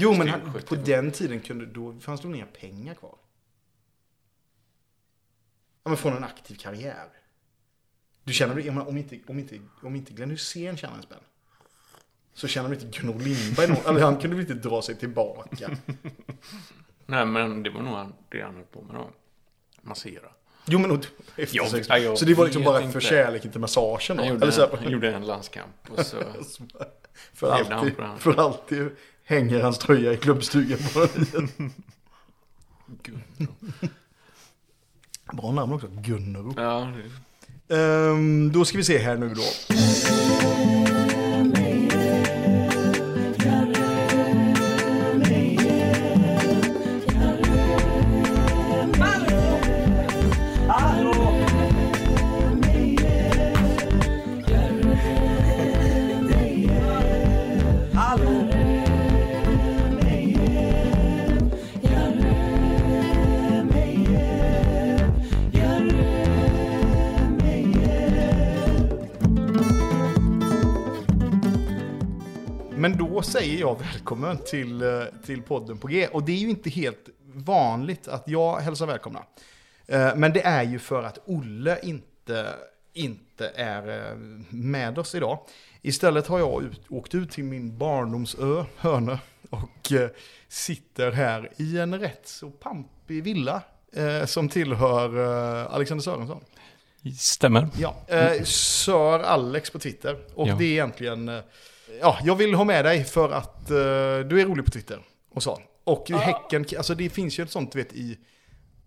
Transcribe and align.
Jo, 0.00 0.14
men 0.14 0.28
han, 0.28 0.52
på 0.68 0.74
den 0.74 1.10
tiden 1.12 1.40
kunde, 1.40 1.66
då 1.66 2.00
fanns 2.00 2.20
det 2.20 2.26
nog 2.28 2.36
inga 2.36 2.46
pengar 2.46 2.94
kvar. 2.94 3.14
Ja, 5.84 5.88
men 5.88 5.96
från 5.96 6.16
en 6.16 6.24
aktiv 6.24 6.54
karriär. 6.54 7.08
Du 8.24 8.32
känner, 8.32 8.68
om, 8.70 8.78
om, 8.88 8.96
inte, 8.96 9.18
om, 9.26 9.38
inte, 9.38 9.60
om 9.82 9.96
inte 9.96 10.12
Glenn 10.12 10.30
Hysén 10.30 10.76
tjänar 10.76 10.96
en 10.96 11.02
spänn. 11.02 11.18
Så 12.34 12.48
känner 12.48 12.68
de 12.68 12.74
inte 12.74 12.98
Gunnar 13.00 13.18
Lindberg 13.18 13.68
någon, 13.68 13.86
eller 13.86 14.00
han 14.00 14.16
kunde 14.20 14.36
väl 14.36 14.50
inte 14.50 14.68
dra 14.68 14.82
sig 14.82 14.94
tillbaka. 14.94 15.70
Nej, 17.06 17.26
men 17.26 17.62
det 17.62 17.70
var 17.70 17.82
nog 17.82 18.12
det 18.28 18.42
han 18.42 18.54
höll 18.54 18.64
på 18.64 18.82
med 18.82 18.94
då. 18.94 19.10
Massera. 19.82 20.28
Jo 20.66 20.78
men 20.78 20.90
efter 21.36 21.56
Jag- 21.56 21.68
sex. 21.70 21.88
jag 21.88 22.18
Så 22.18 22.24
det 22.24 22.34
var 22.34 22.44
liksom 22.44 22.64
bara 22.64 22.80
inte. 22.80 22.92
för 22.92 23.00
kärleken 23.00 23.50
till 23.50 23.60
massagen 23.60 24.16
då? 24.16 24.22
Han 24.22 24.28
gjorde, 24.32 24.42
Eller 24.42 24.52
så 24.52 24.60
här, 24.60 24.76
han 24.82 24.92
gjorde 24.92 25.12
en 25.14 25.26
landskamp 25.26 25.90
och 25.90 26.06
så... 26.06 26.16
för, 27.34 27.50
alltid, 27.52 27.94
för 28.18 28.40
alltid 28.40 28.90
hänger 29.28 29.60
hans 29.62 29.78
tröja 29.78 30.12
i 30.12 30.16
klubbstugan 30.16 30.78
på 30.94 31.06
Bra 35.36 35.52
namn 35.52 35.72
också, 35.72 35.88
Gunnaro. 35.92 36.54
Ja, 36.56 36.92
det- 36.96 37.10
Ehm, 37.76 38.52
då 38.52 38.64
ska 38.64 38.78
vi 38.78 38.84
se 38.84 38.98
här 38.98 39.16
nu 39.16 39.34
då. 39.34 39.42
Men 72.88 72.98
då 72.98 73.22
säger 73.22 73.60
jag 73.60 73.78
välkommen 73.78 74.38
till, 74.38 74.82
eh, 74.82 75.02
till 75.26 75.42
podden 75.42 75.78
på 75.78 75.86
G. 75.86 76.06
Och 76.12 76.22
det 76.22 76.32
är 76.32 76.36
ju 76.36 76.50
inte 76.50 76.70
helt 76.70 77.08
vanligt 77.34 78.08
att 78.08 78.22
jag 78.28 78.56
hälsar 78.56 78.86
välkomna. 78.86 79.22
Eh, 79.86 80.16
Men 80.16 80.32
det 80.32 80.42
är 80.46 80.62
ju 80.62 80.78
för 80.78 81.02
att 81.02 81.18
Olle 81.24 81.78
inte, 81.82 82.54
inte 82.92 83.48
är 83.48 84.10
eh, 84.10 84.16
med 84.48 84.98
oss 84.98 85.14
idag. 85.14 85.38
Istället 85.82 86.26
har 86.26 86.38
jag 86.38 86.62
ut, 86.62 86.80
åkt 86.88 87.14
ut 87.14 87.30
till 87.30 87.44
min 87.44 87.78
barndomsö, 87.78 88.64
Hönö, 88.76 89.18
och 89.50 89.92
sitter 90.48 91.12
här 91.12 91.50
i 91.56 91.78
en 91.78 91.98
rätt 92.00 92.28
så 92.28 92.50
pampig 92.50 93.22
villa 93.24 93.62
som 94.26 94.48
tillhör 94.48 95.16
Alexander 95.66 96.02
Sörensson. 96.02 96.40
stämmer. 97.18 97.68
Ja, 97.78 97.96
Sir 98.44 99.18
Alex 99.22 99.70
på 99.70 99.78
Twitter. 99.78 100.18
Och 100.34 100.48
Ja. 100.48 100.54
det 100.58 100.64
är 100.64 100.70
egentligen, 100.70 101.40
ja, 102.00 102.18
jag 102.24 102.36
vill 102.36 102.54
ha 102.54 102.64
med 102.64 102.84
dig 102.84 103.04
för 103.04 103.30
att 103.30 103.70
eh, 103.70 103.76
du 104.28 104.40
är 104.40 104.44
rolig 104.46 104.64
på 104.64 104.70
Twitter. 104.70 104.98
Och 105.34 105.42
så. 105.42 105.60
Och 105.84 106.10
Häcken, 106.10 106.64
alltså 106.76 106.94
det 106.94 107.08
finns 107.10 107.38
ju 107.38 107.44
ett 107.44 107.50
sånt, 107.50 107.72
du 107.72 107.78
vet, 107.78 107.92
i 107.92 108.18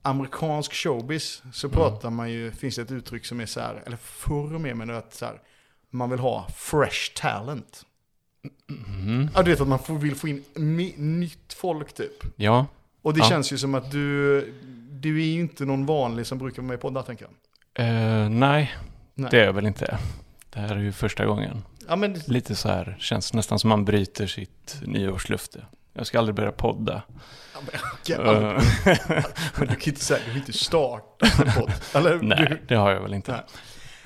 amerikansk 0.01 0.73
showbiz 0.73 1.41
så 1.53 1.69
pratar 1.69 2.09
man 2.09 2.31
ju, 2.31 2.51
finns 2.51 2.75
det 2.75 2.81
ett 2.81 2.91
uttryck 2.91 3.25
som 3.25 3.39
är 3.39 3.45
så 3.45 3.59
här, 3.59 3.83
eller 3.85 3.97
förr 3.97 4.59
med 4.59 4.77
men 4.77 4.89
att 4.89 5.13
så 5.13 5.25
här, 5.25 5.41
man 5.89 6.09
vill 6.09 6.19
ha 6.19 6.47
fresh 6.55 7.13
talent. 7.15 7.85
Mm. 8.69 9.29
Ja, 9.35 9.43
du 9.43 9.51
vet 9.51 9.61
att 9.61 9.67
man 9.67 9.79
får, 9.79 9.93
vill 9.97 10.15
få 10.15 10.27
in 10.27 10.43
nytt 10.97 11.53
folk 11.53 11.93
typ. 11.93 12.23
Ja, 12.35 12.65
Och 13.01 13.13
det 13.13 13.19
Ja. 13.19 13.25
känns 13.25 13.53
ju 13.53 13.57
som 13.57 13.75
att 13.75 13.91
du, 13.91 14.41
du 14.91 15.21
är 15.21 15.25
ju 15.25 15.39
inte 15.39 15.65
någon 15.65 15.85
vanlig 15.85 16.25
som 16.27 16.37
brukar 16.37 16.61
vara 16.61 16.67
med 16.67 16.75
i 16.75 16.81
poddar 16.81 17.03
tänker 17.03 17.27
jag. 17.75 17.85
eh, 17.87 18.29
nej, 18.29 18.71
Nej. 19.13 19.27
det 19.31 19.39
är 19.41 19.45
jag 19.45 19.53
väl 19.53 19.65
inte. 19.65 19.97
Det 20.49 20.59
här 20.59 20.75
är 20.75 20.79
ju 20.79 20.91
första 20.91 21.25
gången. 21.25 21.63
Ja 21.87 21.95
men 21.95 22.13
Lite 22.25 22.55
så 22.55 22.69
här, 22.69 22.95
känns 22.99 23.33
nästan 23.33 23.59
som 23.59 23.69
man 23.69 23.85
bryter 23.85 24.27
sitt 24.27 24.77
nyårslöfte. 24.85 25.65
Jag 25.93 26.07
ska 26.07 26.19
aldrig 26.19 26.35
börja 26.35 26.51
podda. 26.51 27.01
Okej, 27.93 28.15
Eh, 28.15 28.23
Men 29.57 29.67
du 29.67 29.75
kan 29.75 29.93
inte 29.93 30.05
säga, 30.05 30.19
du 30.25 30.31
vill 30.31 30.39
inte 30.39 30.53
starta 30.53 31.25
en 31.25 31.51
podd. 31.61 31.71
Eller? 31.93 32.19
nej, 32.21 32.47
Du, 32.49 32.59
det 32.67 32.75
har 32.75 32.91
jag 32.91 33.01
väl 33.01 33.13
inte. 33.13 33.31
Nej. 33.31 33.41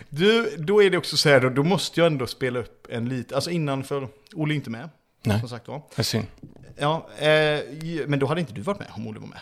du, 0.09 0.55
då 0.57 0.83
är 0.83 0.89
det 0.89 0.97
också 0.97 1.17
så 1.17 1.29
här 1.29 1.39
då, 1.41 1.49
då 1.49 1.63
måste 1.63 1.99
jag 1.99 2.07
ändå 2.07 2.27
spela 2.27 2.59
upp 2.59 2.87
en 2.89 3.09
lite, 3.09 3.35
alltså 3.35 3.49
innan 3.49 3.83
för 3.83 4.07
Olle 4.33 4.53
är 4.53 4.55
inte 4.55 4.69
med. 4.69 4.89
Nej. 5.23 5.39
Som 5.39 5.49
sagt 5.49 5.67
var. 5.67 5.81
Det 5.95 6.01
är 6.01 6.03
synd. 6.03 6.25
Ja, 6.77 7.07
eh, 7.17 7.59
men 8.07 8.19
då 8.19 8.25
hade 8.25 8.41
inte 8.41 8.53
du 8.53 8.61
varit 8.61 8.79
med 8.79 8.87
om 8.95 9.07
Olle 9.07 9.19
var 9.19 9.27
med. 9.27 9.39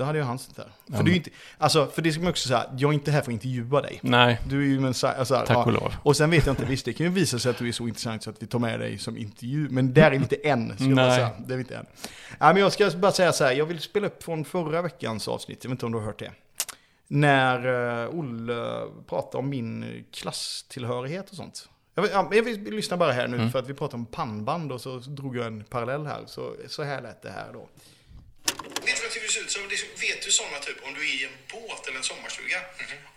Då 0.00 0.04
hade 0.06 0.18
jag 0.18 0.26
han 0.26 0.38
suttit 0.38 0.56
där. 0.56 0.96
För 0.96 1.08
Ja, 1.08 1.14
inte, 1.14 1.30
alltså 1.58 1.86
för 1.86 2.02
det 2.02 2.12
ska 2.12 2.20
man 2.22 2.30
också 2.30 2.48
säga, 2.48 2.66
jag 2.78 2.88
är 2.88 2.92
inte 2.94 3.10
här 3.10 3.20
för 3.22 3.30
att 3.30 3.32
intervjua 3.32 3.80
dig. 3.82 3.98
Nej, 4.02 4.40
Du 4.48 4.58
är 4.62 4.66
ju 4.80 4.86
en 4.86 4.94
så 4.94 5.06
alltså, 5.06 5.44
tack 5.46 5.66
och 5.66 5.72
lov. 5.72 5.94
Och 6.02 6.16
sen 6.16 6.30
vet 6.30 6.46
jag 6.46 6.52
inte, 6.52 6.64
visst 6.64 6.84
det 6.84 6.92
kan 6.92 7.06
ju 7.06 7.12
visa 7.12 7.38
sig 7.38 7.50
att 7.50 7.58
du 7.58 7.68
är 7.68 7.72
så 7.72 7.88
intressant 7.88 8.22
så 8.22 8.30
att 8.30 8.42
vi 8.42 8.46
tar 8.46 8.58
med 8.58 8.80
dig 8.80 8.98
som 8.98 9.16
intervju. 9.16 9.68
Men 9.70 9.94
där 9.94 10.02
är 10.06 10.10
vi 10.10 10.16
inte 10.16 10.36
än, 10.36 10.72
ska 10.76 10.84
Nej. 10.84 11.14
säga. 11.14 11.30
Det 11.38 11.52
är 11.52 11.56
vi 11.56 11.62
inte 11.62 11.76
än. 11.76 11.86
Ja, 12.38 12.52
men 12.52 12.56
jag 12.56 12.72
ska 12.72 12.90
bara 12.90 13.12
säga 13.12 13.32
så 13.32 13.44
här, 13.44 13.52
jag 13.52 13.66
vill 13.66 13.80
spela 13.80 14.06
upp 14.06 14.22
från 14.22 14.44
förra 14.44 14.82
veckans 14.82 15.28
avsnitt, 15.28 15.64
jag 15.64 15.68
vet 15.70 15.74
inte 15.74 15.86
om 15.86 15.92
du 15.92 15.98
har 15.98 16.04
hört 16.06 16.18
det. 16.18 16.30
När 17.08 17.66
uh, 17.66 18.18
Olle 18.18 18.80
pratade 19.08 19.38
om 19.38 19.48
min 19.48 20.04
klasstillhörighet 20.12 21.30
och 21.30 21.36
sånt. 21.36 21.68
Jag 21.94 22.02
vill, 22.02 22.10
ja, 22.14 22.28
jag 22.32 22.42
vill 22.42 22.74
lyssna 22.74 22.96
bara 22.96 23.12
här 23.12 23.28
nu 23.28 23.36
Mm. 23.36 23.50
för 23.50 23.58
att 23.58 23.68
vi 23.68 23.74
pratade 23.74 23.96
om 23.96 24.06
pannband 24.06 24.72
och 24.72 24.80
så 24.80 24.98
drog 24.98 25.36
jag 25.36 25.46
en 25.46 25.64
parallell 25.64 26.06
här. 26.06 26.20
Så, 26.26 26.54
så 26.68 26.82
här 26.82 27.02
lät 27.02 27.22
det 27.22 27.30
här 27.30 27.48
då. 27.52 27.58
Vet 27.58 27.68
du 28.84 29.02
vad 29.02 29.12
det 29.14 29.19
ser 29.30 29.40
ut 29.44 29.50
som? 29.50 29.62
Vet 30.06 30.20
du 30.26 30.30
sådana 30.40 30.58
typ 30.66 30.78
om 30.86 30.94
du 30.94 31.00
är 31.10 31.14
i 31.20 31.24
en 31.28 31.36
båt 31.52 31.82
eller 31.86 31.98
en 32.02 32.08
sommarstuga 32.12 32.58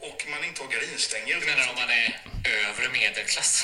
och 0.07 0.19
man 0.33 0.41
inte 0.49 0.59
har 0.63 0.69
gardinstänger? 0.73 1.33
Du 1.39 1.45
menar 1.51 1.65
om 1.71 1.77
man 1.83 1.89
är 2.01 2.07
övre 2.67 2.87
medelklass? 2.99 3.51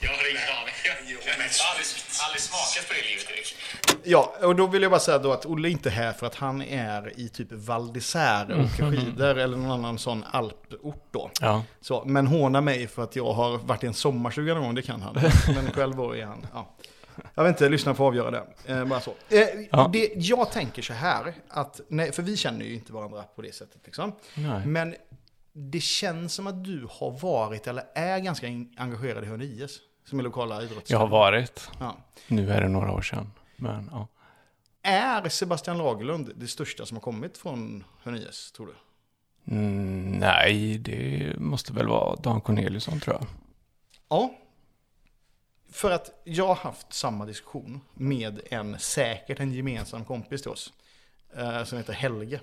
Jag 0.00 0.10
har 0.10 0.30
ingen 0.30 0.42
aning. 0.60 0.74
Jag 0.84 1.18
har 1.32 1.42
aldrig, 1.70 1.86
aldrig 2.24 2.42
smakat 2.42 2.88
på 2.88 2.94
det 2.94 3.02
livet, 3.10 3.30
Erik. 3.30 3.56
Ja, 4.04 4.36
och 4.42 4.56
då 4.56 4.66
vill 4.66 4.82
jag 4.82 4.90
bara 4.90 5.00
säga 5.00 5.18
då 5.18 5.32
att 5.32 5.46
Olle 5.46 5.68
är 5.68 5.70
inte 5.70 5.90
här 5.90 6.12
för 6.12 6.26
att 6.26 6.34
han 6.34 6.62
är 6.62 7.20
i 7.20 7.28
typ 7.28 7.48
Val 7.50 7.90
d'Isère 7.92 8.52
och 8.52 8.64
åker 8.64 8.90
skidor 8.90 9.38
eller 9.38 9.56
någon 9.56 9.70
annan 9.70 9.98
sån 9.98 10.24
alport 10.24 11.08
då. 11.10 11.30
Ja, 11.40 11.64
Så, 11.80 12.04
men 12.04 12.26
håna 12.26 12.60
mig 12.60 12.88
för 12.88 13.02
att 13.04 13.16
jag 13.16 13.32
har 13.32 13.58
varit 13.58 13.84
i 13.84 13.86
en 13.86 13.94
sommarstuga 13.94 14.54
någon 14.54 14.62
gång, 14.62 14.74
det 14.74 14.82
kan 14.82 15.02
han. 15.02 15.14
Men 15.54 15.72
själv 15.72 15.96
var 15.96 16.14
är 16.14 16.24
han, 16.24 16.46
ja. 16.52 16.76
Jag 17.34 17.44
vet 17.44 17.50
inte, 17.50 17.68
lyssna 17.68 17.94
får 17.94 18.06
avgöra 18.06 18.30
det. 18.30 18.44
Eh, 18.66 18.84
bara 18.84 19.00
så. 19.00 19.10
Eh, 19.28 19.38
Ja. 19.70 19.90
det. 19.92 20.12
Jag 20.16 20.52
tänker 20.52 20.82
så 20.82 20.92
här, 20.92 21.34
att, 21.48 21.80
nej, 21.88 22.12
för 22.12 22.22
vi 22.22 22.36
känner 22.36 22.64
ju 22.64 22.74
inte 22.74 22.92
varandra 22.92 23.22
på 23.22 23.42
det 23.42 23.54
sättet 23.54 23.80
liksom. 23.84 24.12
nej. 24.36 24.66
Men 24.66 24.94
det 25.52 25.80
känns 25.80 26.34
som 26.34 26.46
att 26.46 26.64
du 26.64 26.86
har 26.90 27.10
varit 27.10 27.66
eller 27.66 27.84
är 27.94 28.18
ganska 28.18 28.46
engagerad 28.76 29.24
i 29.24 29.26
Hörn 29.26 29.42
IS. 29.42 29.78
Som 30.04 30.18
är 30.18 30.22
lokala 30.22 30.62
idrotts. 30.62 30.90
Jag 30.90 30.98
har 30.98 31.08
varit. 31.08 31.70
Ja. 31.80 31.96
Nu 32.28 32.50
är 32.52 32.60
det 32.60 32.68
några 32.68 32.92
år 32.92 33.02
sedan. 33.02 33.32
Men 33.56 33.88
ja. 33.92 34.08
Är 34.82 35.28
Sebastian 35.28 35.78
Lagerlund 35.78 36.32
det 36.36 36.46
största 36.46 36.86
som 36.86 36.96
har 36.96 37.02
kommit 37.02 37.38
från 37.38 37.84
Hörn 38.02 38.16
IS, 38.16 38.52
tror 38.52 38.66
du? 38.66 38.74
Mm, 39.54 40.10
nej, 40.12 40.78
det 40.78 41.32
måste 41.38 41.72
väl 41.72 41.86
vara 41.88 42.16
Dan 42.16 42.40
Corneliusson 42.40 43.00
tror 43.00 43.16
jag. 43.16 43.26
Ja. 44.08 44.30
För 45.70 45.90
att 45.90 46.20
jag 46.24 46.46
har 46.46 46.54
haft 46.54 46.92
samma 46.92 47.26
diskussion 47.26 47.80
med 47.94 48.40
en, 48.50 48.78
säkert 48.78 49.40
en 49.40 49.52
gemensam 49.52 50.04
kompis 50.04 50.42
till 50.42 50.50
oss. 50.50 50.72
Eh, 51.36 51.64
som 51.64 51.78
heter 51.78 51.92
Helge. 51.92 52.40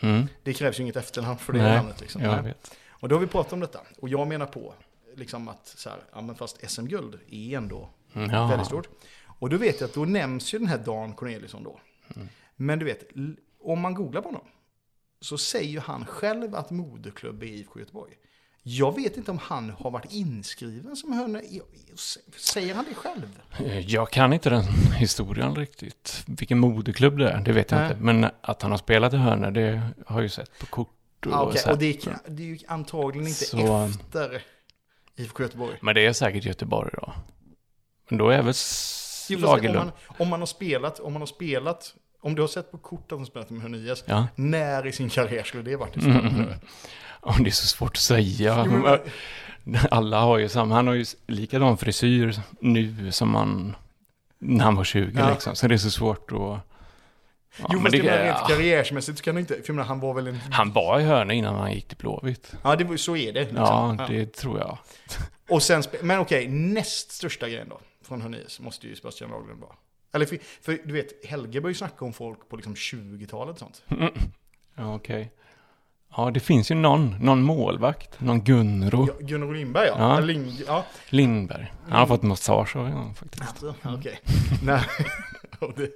Mm. 0.00 0.26
Det 0.42 0.52
krävs 0.52 0.78
ju 0.78 0.82
inget 0.82 0.96
efternamn 0.96 1.38
för 1.38 1.52
det 1.52 1.62
Nej, 1.62 1.76
namnet. 1.76 2.00
Liksom. 2.00 2.22
Jag 2.22 2.42
vet. 2.42 2.76
Och 2.88 3.08
då 3.08 3.14
har 3.14 3.20
vi 3.20 3.26
pratat 3.26 3.52
om 3.52 3.60
detta. 3.60 3.80
Och 3.98 4.08
jag 4.08 4.26
menar 4.28 4.46
på 4.46 4.74
liksom 5.16 5.48
att 5.48 5.66
så 5.66 5.90
här, 5.90 5.98
ja 6.12 6.20
men 6.20 6.34
fast 6.34 6.70
SM-guld 6.70 7.18
är 7.30 7.56
ändå 7.56 7.88
Mm, 8.14 8.30
Ja. 8.30 8.46
väldigt 8.46 8.66
stort. 8.66 8.88
Och 9.38 9.50
då 9.50 9.56
vet 9.56 9.80
jag 9.80 9.88
att 9.88 9.94
då 9.94 10.04
nämns 10.04 10.54
ju 10.54 10.58
den 10.58 10.68
här 10.68 10.78
Dan 10.78 11.12
Corneliusson 11.14 11.62
då. 11.64 11.80
Mm. 12.16 12.28
Men 12.56 12.78
du 12.78 12.84
vet, 12.84 13.10
om 13.60 13.80
man 13.80 13.94
googlar 13.94 14.22
på 14.22 14.28
honom 14.28 14.44
så 15.20 15.38
säger 15.38 15.80
han 15.80 16.06
själv 16.06 16.54
att 16.54 16.70
moderklubb 16.70 17.42
är 17.42 17.46
IFK 17.46 17.78
Göteborg. 17.80 18.12
Jag 18.62 18.94
vet 18.96 19.16
inte 19.16 19.30
om 19.30 19.38
han 19.38 19.70
har 19.70 19.90
varit 19.90 20.12
inskriven 20.12 20.96
som 20.96 21.12
hörna. 21.12 21.42
i- 21.42 21.62
Säger 22.36 22.74
han 22.74 22.84
det 22.88 22.94
själv? 22.94 23.38
Jag 23.86 24.10
kan 24.10 24.32
inte 24.32 24.50
den 24.50 24.62
historien 24.96 25.56
riktigt. 25.56 26.24
Vilken 26.26 26.58
moderklubb 26.58 27.18
det 27.18 27.30
är, 27.30 27.40
det 27.40 27.52
vet 27.52 27.70
jag 27.70 27.80
Nej. 27.80 27.90
inte. 27.90 28.02
Men 28.02 28.26
att 28.40 28.62
han 28.62 28.70
har 28.70 28.78
spelat 28.78 29.12
i 29.12 29.16
Hörna, 29.16 29.50
det 29.50 29.82
har 30.06 30.16
jag 30.16 30.22
ju 30.22 30.28
sett 30.28 30.58
på 30.58 30.66
kort. 30.66 31.26
Och, 31.26 31.32
Ah, 31.32 31.52
här. 31.64 31.72
och 31.72 31.78
det, 31.78 32.06
är, 32.06 32.18
det 32.28 32.42
ju 32.42 32.58
antagligen 32.68 33.28
inte 33.28 33.44
Så- 33.44 33.84
efter 33.86 34.42
IFK 35.16 35.42
Göteborg. 35.42 35.78
Men 35.82 35.94
det 35.94 36.06
är 36.06 36.12
säkert 36.12 36.44
Göteborg 36.44 36.90
då. 36.92 37.12
Men 38.08 38.18
då 38.18 38.28
är 38.30 38.42
väl 38.42 38.46
fast 38.46 39.30
om, 39.30 39.36
Lagerlund. 39.40 39.76
man, 40.08 40.16
om 40.18 40.28
man 40.28 40.40
har 40.40 40.46
spelat, 40.46 41.00
om 41.00 41.12
man 41.12 41.22
har 41.22 41.26
spelat, 41.26 41.94
om 42.22 42.34
du 42.34 42.42
har 42.42 42.48
sett 42.48 42.70
på 42.70 42.78
kort 42.78 43.00
att 43.02 43.08
de 43.08 43.26
spelat 43.26 43.50
med 43.50 43.62
Hörnias, 43.62 44.04
Ja. 44.06 44.26
när 44.34 44.86
i 44.86 44.92
sin 44.92 45.08
karriär 45.08 45.42
skulle 45.42 45.62
det 45.62 45.76
varit 45.76 45.96
Mm. 45.96 46.46
Ja, 47.24 47.34
det 47.40 47.46
är 47.46 47.50
så 47.50 47.66
svårt 47.66 47.90
att 47.90 47.96
säga. 47.96 48.64
Jo, 48.66 48.72
men- 48.72 48.98
Alla 49.90 50.20
har 50.20 50.38
ju 50.38 50.48
samma, 50.48 50.74
han 50.74 50.86
har 50.86 50.94
ju 50.94 51.04
likadan 51.26 51.76
frisyr 51.78 52.40
nu 52.60 53.12
som 53.12 53.34
han 53.34 53.76
när 54.38 54.64
han 54.64 54.74
var 54.76 54.84
20 54.84 55.18
Ja. 55.20 55.30
liksom. 55.30 55.54
Så 55.56 55.68
det 55.68 55.74
är 55.74 55.78
så 55.78 55.90
svårt 55.90 56.32
att... 56.32 56.38
Ja, 56.38 57.68
jo, 57.72 57.80
men 57.80 57.92
det, 57.92 57.98
det, 58.02 58.24
rent 58.24 58.38
ja, 58.40 58.46
karriärsmässigt 58.48 59.18
så 59.18 59.24
kan 59.24 59.34
du 59.34 59.40
inte, 59.40 59.62
för 59.62 59.72
menar, 59.72 59.86
han 59.88 60.00
var 60.00 60.14
väl 60.14 60.26
en... 60.26 60.36
han 60.50 60.72
var 60.72 61.00
i 61.00 61.02
hörna 61.02 61.32
innan 61.32 61.54
han 61.54 61.72
gick 61.72 61.88
till 61.88 61.96
Blåvitt. 61.96 62.52
Ja, 62.64 62.76
det, 62.76 62.98
så 62.98 63.16
är 63.16 63.32
det. 63.32 63.40
Liksom. 63.40 63.56
Ja, 63.98 64.06
det 64.08 64.26
tror 64.32 64.58
jag. 64.58 64.78
Och 65.48 65.62
sen, 65.62 65.82
men 66.02 66.18
okej, 66.20 66.48
näst 66.48 67.10
största 67.12 67.48
grejen 67.48 67.68
då, 67.68 67.80
från 68.08 68.22
Hörnius, 68.22 68.60
måste 68.60 68.86
ju 68.86 68.96
Sebastian 68.96 69.30
Lagerlöf 69.30 69.58
vara. 69.58 69.72
Eller 70.12 70.26
för, 70.26 70.38
för 70.60 70.78
du 70.84 70.92
vet, 70.92 71.26
Helge 71.26 71.60
började 71.60 71.70
ju 71.70 71.74
snacka 71.74 72.04
om 72.04 72.12
folk 72.12 72.48
på 72.48 72.56
liksom 72.56 72.74
20-talet 72.74 73.52
och 73.52 73.58
sånt. 73.58 73.82
Ja, 74.76 74.94
okej. 74.94 75.32
Ja, 76.16 76.30
det 76.30 76.40
finns 76.40 76.70
ju 76.70 76.74
någon, 76.74 77.16
någon 77.20 77.42
målvakt, 77.42 78.20
någon 78.20 78.44
Gunro 78.44 79.08
Ja, 79.08 79.14
Gunnar 79.26 79.54
Lindberg 79.54 79.86
ja. 79.86 79.94
Ja. 79.98 80.20
Ling, 80.20 80.58
ja. 80.66 80.84
Lindberg. 81.08 81.72
Han 81.82 81.92
har 82.00 82.06
fått 82.06 82.22
massage 82.22 82.76
av 82.76 82.86
honom 82.88 83.14
faktiskt. 83.14 83.42
Alltså, 83.48 83.74
okej. 83.84 84.20
Nej. 84.62 84.84
Det... 85.76 85.90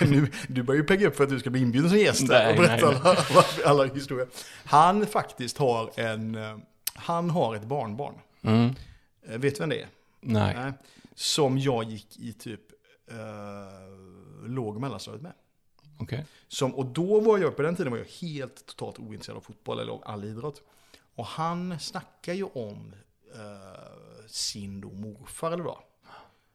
nu, 0.00 0.30
du 0.48 0.62
börjar 0.62 0.80
ju 0.80 0.86
pegga 0.86 1.08
upp 1.08 1.16
för 1.16 1.24
att 1.24 1.30
du 1.30 1.38
ska 1.38 1.50
bli 1.50 1.60
inbjuden 1.60 1.90
som 1.90 1.98
gäst 1.98 2.32
här 2.32 2.50
och 2.54 2.58
Nej, 2.60 2.68
berätta 2.68 2.90
nej, 2.90 3.00
alla, 3.04 3.44
alla 3.82 3.94
historier. 3.94 4.26
Han 4.64 5.06
faktiskt 5.06 5.58
har 5.58 5.90
en... 6.00 6.34
eh, 6.34 6.56
Han 6.94 7.30
har 7.30 7.54
ett 7.54 7.64
barnbarn. 7.64 8.14
Mm. 8.42 8.74
Eh, 9.28 9.38
Vet 9.38 9.54
du 9.54 9.60
vem 9.60 9.68
det 9.68 9.80
är? 9.82 9.86
Nej. 10.24 10.54
Nej. 10.56 10.72
Som 11.14 11.58
jag 11.58 11.84
gick 11.84 12.18
i 12.18 12.32
typ 12.32 12.60
eh, 13.10 14.46
låg 14.48 14.74
och 14.74 14.80
mellanstadiet 14.80 15.22
med. 15.22 15.32
Okej. 15.98 16.26
Som, 16.48 16.74
och 16.74 16.86
då 16.86 17.20
var 17.20 17.38
jag, 17.38 17.56
på 17.56 17.62
den 17.62 17.76
tiden 17.76 17.92
var 17.92 17.98
jag 17.98 18.28
helt 18.28 18.66
totalt 18.66 18.98
ointresserad 18.98 19.36
av 19.36 19.40
fotboll 19.40 19.78
eller 19.78 19.92
av 19.92 20.02
all 20.06 20.24
idrott. 20.24 20.62
Och 21.14 21.26
han 21.26 21.80
snackar 21.80 22.32
ju 22.32 22.44
om 22.44 22.94
eh, 23.34 24.26
sin 24.26 24.80
då 24.80 24.90
morfar 24.90 25.52
eller 25.52 25.64
vad. 25.64 25.78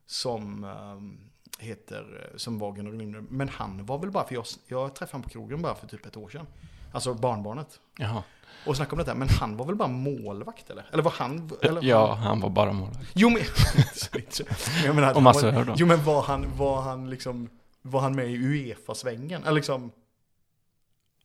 Som 0.06 0.64
eh, 0.64 1.66
heter, 1.66 2.34
som 2.36 2.60
var 2.60 2.72
Gunnar. 2.72 3.22
Men 3.22 3.50
han 3.50 3.86
var 3.86 4.00
väl 4.00 4.12
bara, 4.12 4.28
för 4.28 4.36
jag, 4.36 4.46
jag 4.68 4.96
träffade 4.96 5.16
honom 5.16 5.24
på 5.24 5.30
krogen 5.30 5.62
bara 5.62 5.76
för 5.76 5.88
typ 5.88 6.06
ett 6.06 6.18
år 6.18 6.30
sedan. 6.30 6.46
Alltså 6.92 7.14
barnbarnet. 7.14 7.80
Jaha. 7.98 8.24
Och 8.66 8.76
snackade 8.76 8.94
om 8.94 8.98
detta, 9.06 9.16
men 9.16 9.30
han 9.30 9.58
var 9.58 9.66
väl 9.66 9.76
bara 9.76 9.88
målvakt 9.88 10.70
eller? 10.70 10.86
Eller 10.94 11.04
var 11.04 11.14
han? 11.18 11.52
Eller, 11.62 11.84
Ja, 11.84 12.14
han 12.14 12.40
var 12.40 12.50
bara 12.50 12.72
målvakt. 12.72 13.10
Jo 13.14 13.30
men... 13.30 13.42
jag 14.86 14.96
menar, 14.96 15.14
Och 15.16 15.24
massör 15.24 15.52
var- 15.52 15.66
då. 15.66 15.74
Jo 15.78 15.88
men 15.88 16.04
var 16.04 16.22
han, 16.22 16.46
var 16.58 16.82
han 16.82 17.10
liksom... 17.10 17.50
Var 17.82 18.02
han 18.02 18.16
med 18.16 18.26
i 18.30 18.36
Uefa-svängen? 18.38 19.44
Eller 19.44 19.52
liksom... 19.56 19.92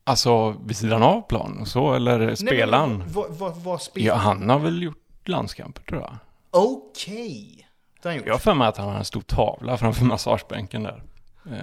Alltså, 0.05 0.51
vid 0.65 0.77
sidan 0.77 1.03
av 1.03 1.21
plan 1.23 1.59
och 1.61 1.69
så, 1.69 1.95
eller 1.95 2.35
spelar 2.35 2.87
Nej? 2.87 3.07
Vad, 3.09 3.31
vad, 3.31 3.57
vad 3.57 3.83
spelar 3.83 4.07
Ja, 4.07 4.15
han 4.15 4.49
har 4.51 4.59
väl 4.59 4.83
gjort 4.83 5.29
landskamper 5.29 5.83
tror 5.83 6.01
jag. 6.01 6.17
Okej. 6.51 7.61
Gjort. 8.05 8.27
Jag 8.27 8.35
har 8.35 8.39
för 8.39 8.55
mig 8.55 8.69
att 8.69 8.77
han 8.77 8.89
har 8.89 8.97
en 8.99 9.05
stor 9.05 9.21
tavla 9.21 9.77
framför 9.77 10.05
massagebänken 10.05 10.83
där. 10.83 11.03
Eh, 11.53 11.61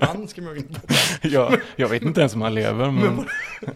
Han, 0.00 0.28
ska 0.28 0.42
man 0.42 0.56
inte... 0.56 0.80
jag, 1.22 1.60
jag 1.76 1.88
vet 1.88 2.02
inte 2.02 2.20
ens 2.20 2.34
om 2.34 2.42
han 2.42 2.54
lever, 2.54 2.90
Men, 2.90 2.94
men 2.94 3.16
var- 3.16 3.26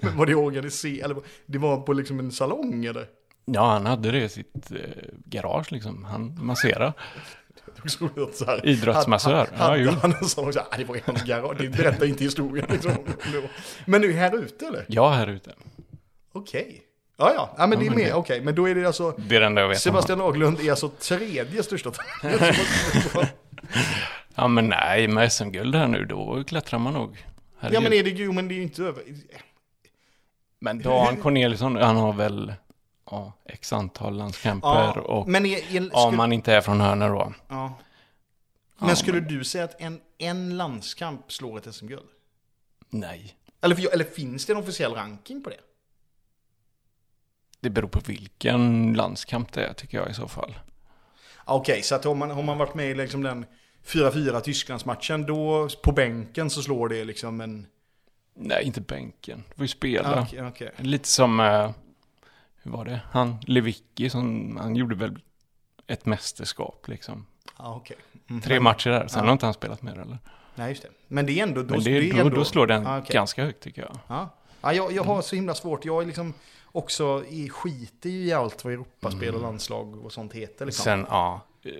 men 0.00 0.16
var 0.16 0.26
det 0.26 0.34
organiserat? 0.34 1.04
Eller 1.04 1.16
det 1.46 1.58
var 1.58 1.80
på 1.80 1.92
liksom 1.92 2.18
en 2.18 2.32
salong 2.32 2.84
eller? 2.84 3.06
ja, 3.44 3.70
han 3.72 3.86
hade 3.86 4.10
det 4.10 4.24
i 4.24 4.28
sitt 4.28 4.70
eh, 4.70 4.76
garage 5.24 5.72
liksom. 5.72 6.04
Han 6.04 6.38
masserade. 6.44 6.92
Idrottsmassör. 8.62 9.48
Ja, 9.58 9.90
han 10.02 10.14
en 10.20 10.28
salong 10.28 10.52
så 10.52 10.58
här, 10.58 10.68
"Ah, 10.70 10.76
det 10.76 10.84
var 10.84 10.96
i 10.96 11.02
hans 11.06 11.22
garage. 11.22 11.56
Det 11.58 11.68
berättar 11.68 12.06
inte 12.06 12.24
historien 12.24 12.66
liksom. 12.70 12.92
Men 13.84 14.00
nu 14.00 14.12
här 14.12 14.38
ute 14.44 14.66
eller? 14.66 14.84
Ja, 14.88 15.10
här 15.10 15.26
ute. 15.26 15.52
Okej. 16.32 16.82
Ja, 17.16 17.32
ja. 17.34 17.54
ja 17.58 17.66
men 17.66 17.78
det 17.78 17.86
är 17.86 17.90
det- 17.96 18.12
Okej, 18.12 18.40
men 18.40 18.54
då 18.54 18.68
är 18.68 18.74
det 18.74 18.84
alltså... 18.86 19.10
Det 19.18 19.36
är 19.36 19.74
Sebastian 19.74 20.18
Lagerlund 20.18 20.60
är 20.60 20.70
alltså 20.70 20.88
tredje 20.88 21.62
största 21.62 21.90
talangen. 21.90 22.54
Ja, 24.38 24.48
men 24.48 24.68
nej, 24.68 25.08
med 25.08 25.32
SM-guld 25.32 25.74
här 25.74 25.88
nu, 25.88 26.04
då 26.04 26.44
klättrar 26.44 26.78
man 26.78 26.92
nog. 26.94 27.16
ja 27.16 27.30
Herregud. 27.60 27.82
men 27.82 27.92
är 27.92 28.02
det 28.02 28.10
jo 28.10 28.32
men 28.32 28.48
det 28.48 28.54
är 28.54 28.56
ju 28.56 28.62
inte 28.62 28.82
över. 28.82 29.02
Men 30.58 30.82
Dan 30.82 31.16
Corneliusson, 31.16 31.76
han 31.76 31.96
har 31.96 32.12
väl 32.12 32.54
ja, 33.10 33.32
x 33.44 33.72
antal 33.72 34.16
landskamper 34.16 34.68
Ja, 34.68 35.00
och 35.00 35.28
men 35.28 35.46
är, 35.46 35.76
är, 35.76 35.90
om 36.06 36.16
man 36.16 36.32
inte 36.32 36.52
är 36.54 36.60
från 36.60 36.80
Hörna 36.80 37.08
då. 37.08 37.32
ja. 37.48 37.78
Ja, 38.80 38.86
Men 38.86 38.96
skulle 38.96 39.20
du 39.20 39.44
säga 39.44 39.64
att 39.64 39.80
en, 39.80 40.00
en 40.18 40.56
landskamp 40.56 41.32
slår 41.32 41.58
ett 41.58 41.74
SM-guld? 41.74 42.08
Nej, 42.90 43.34
Eller, 43.60 43.92
eller 43.92 44.04
finns 44.04 44.46
det 44.46 44.52
en 44.52 44.58
officiell 44.58 44.94
ranking 44.94 45.42
på 45.42 45.50
det? 45.50 45.56
det 47.60 47.70
beror 47.70 47.88
på 47.88 48.00
vilken 48.06 48.92
landskamp 48.94 49.52
det 49.52 49.64
är 49.66 49.72
tycker 49.72 49.98
jag 49.98 50.10
i 50.10 50.14
så 50.14 50.28
fall. 50.28 50.58
Ja, 51.46 51.54
Okej, 51.54 51.82
så 51.82 51.94
att 51.94 52.06
om 52.06 52.18
man, 52.18 52.30
har 52.30 52.42
man 52.42 52.58
varit 52.58 52.74
med 52.74 52.90
i 52.90 52.94
liksom 52.94 53.22
den 53.22 53.46
4-4 53.88 54.40
Tysklandsmatchen, 54.40 55.26
då 55.26 55.68
på 55.82 55.92
bänken 55.92 56.50
så 56.50 56.62
slår 56.62 56.88
det 56.88 57.04
liksom 57.04 57.40
en... 57.40 57.66
Nej, 58.34 58.64
inte 58.64 58.80
bänken. 58.80 59.44
Du 59.48 59.54
får 59.54 59.64
ju 59.64 59.68
spela. 59.68 60.10
Ja, 60.16 60.22
Okej, 60.22 60.46
okej. 60.46 60.70
Lite 60.76 61.08
som, 61.08 61.40
eh, 61.40 61.70
hur 62.62 62.70
var 62.70 62.84
det? 62.84 63.00
Han, 63.10 63.36
Lewicki, 63.46 64.10
som, 64.10 64.56
han 64.60 64.76
gjorde 64.76 64.94
väl 64.94 65.18
ett 65.86 66.06
mästerskap 66.06 66.88
liksom. 66.88 67.26
Ja, 67.58 67.74
okej. 67.76 67.96
Mm. 68.30 68.42
Tre 68.42 68.60
matcher 68.60 68.90
där, 68.90 69.06
sen 69.08 69.20
Ja. 69.20 69.26
har 69.26 69.32
inte 69.32 69.46
han 69.46 69.54
spelat 69.54 69.82
mer 69.82 69.92
eller? 69.98 70.18
Nej, 70.54 70.68
just 70.68 70.82
det. 70.82 70.88
Men 71.08 71.26
det 71.26 71.38
är 71.38 71.42
ändå... 71.42 71.62
Då, 71.62 71.74
Men 71.74 71.84
det, 71.84 71.90
är 71.90 72.12
då, 72.12 72.18
ändå, 72.20 72.36
då 72.36 72.44
slår 72.44 72.66
den 72.66 72.82
Ja, 72.82 72.98
okej. 72.98 73.14
ganska 73.14 73.44
högt 73.44 73.62
tycker 73.62 73.82
jag. 73.82 73.98
Ja. 74.08 74.28
Ja, 74.60 74.72
jag, 74.72 74.92
jag 74.92 75.04
har 75.04 75.22
så 75.22 75.36
himla 75.36 75.54
svårt. 75.54 75.84
Jag 75.84 76.02
är 76.02 76.06
liksom 76.06 76.34
också 76.64 77.24
i, 77.28 77.48
skiter 77.48 78.10
ju 78.10 78.24
i 78.24 78.32
allt 78.32 78.64
vad 78.64 78.72
Europaspel 78.72 79.34
och 79.34 79.42
landslag 79.42 80.04
och 80.04 80.12
sånt 80.12 80.32
heter. 80.32 80.66
Liksom. 80.66 80.84
Sen, 80.84 81.06
ja, 81.10 81.40
eh, 81.62 81.72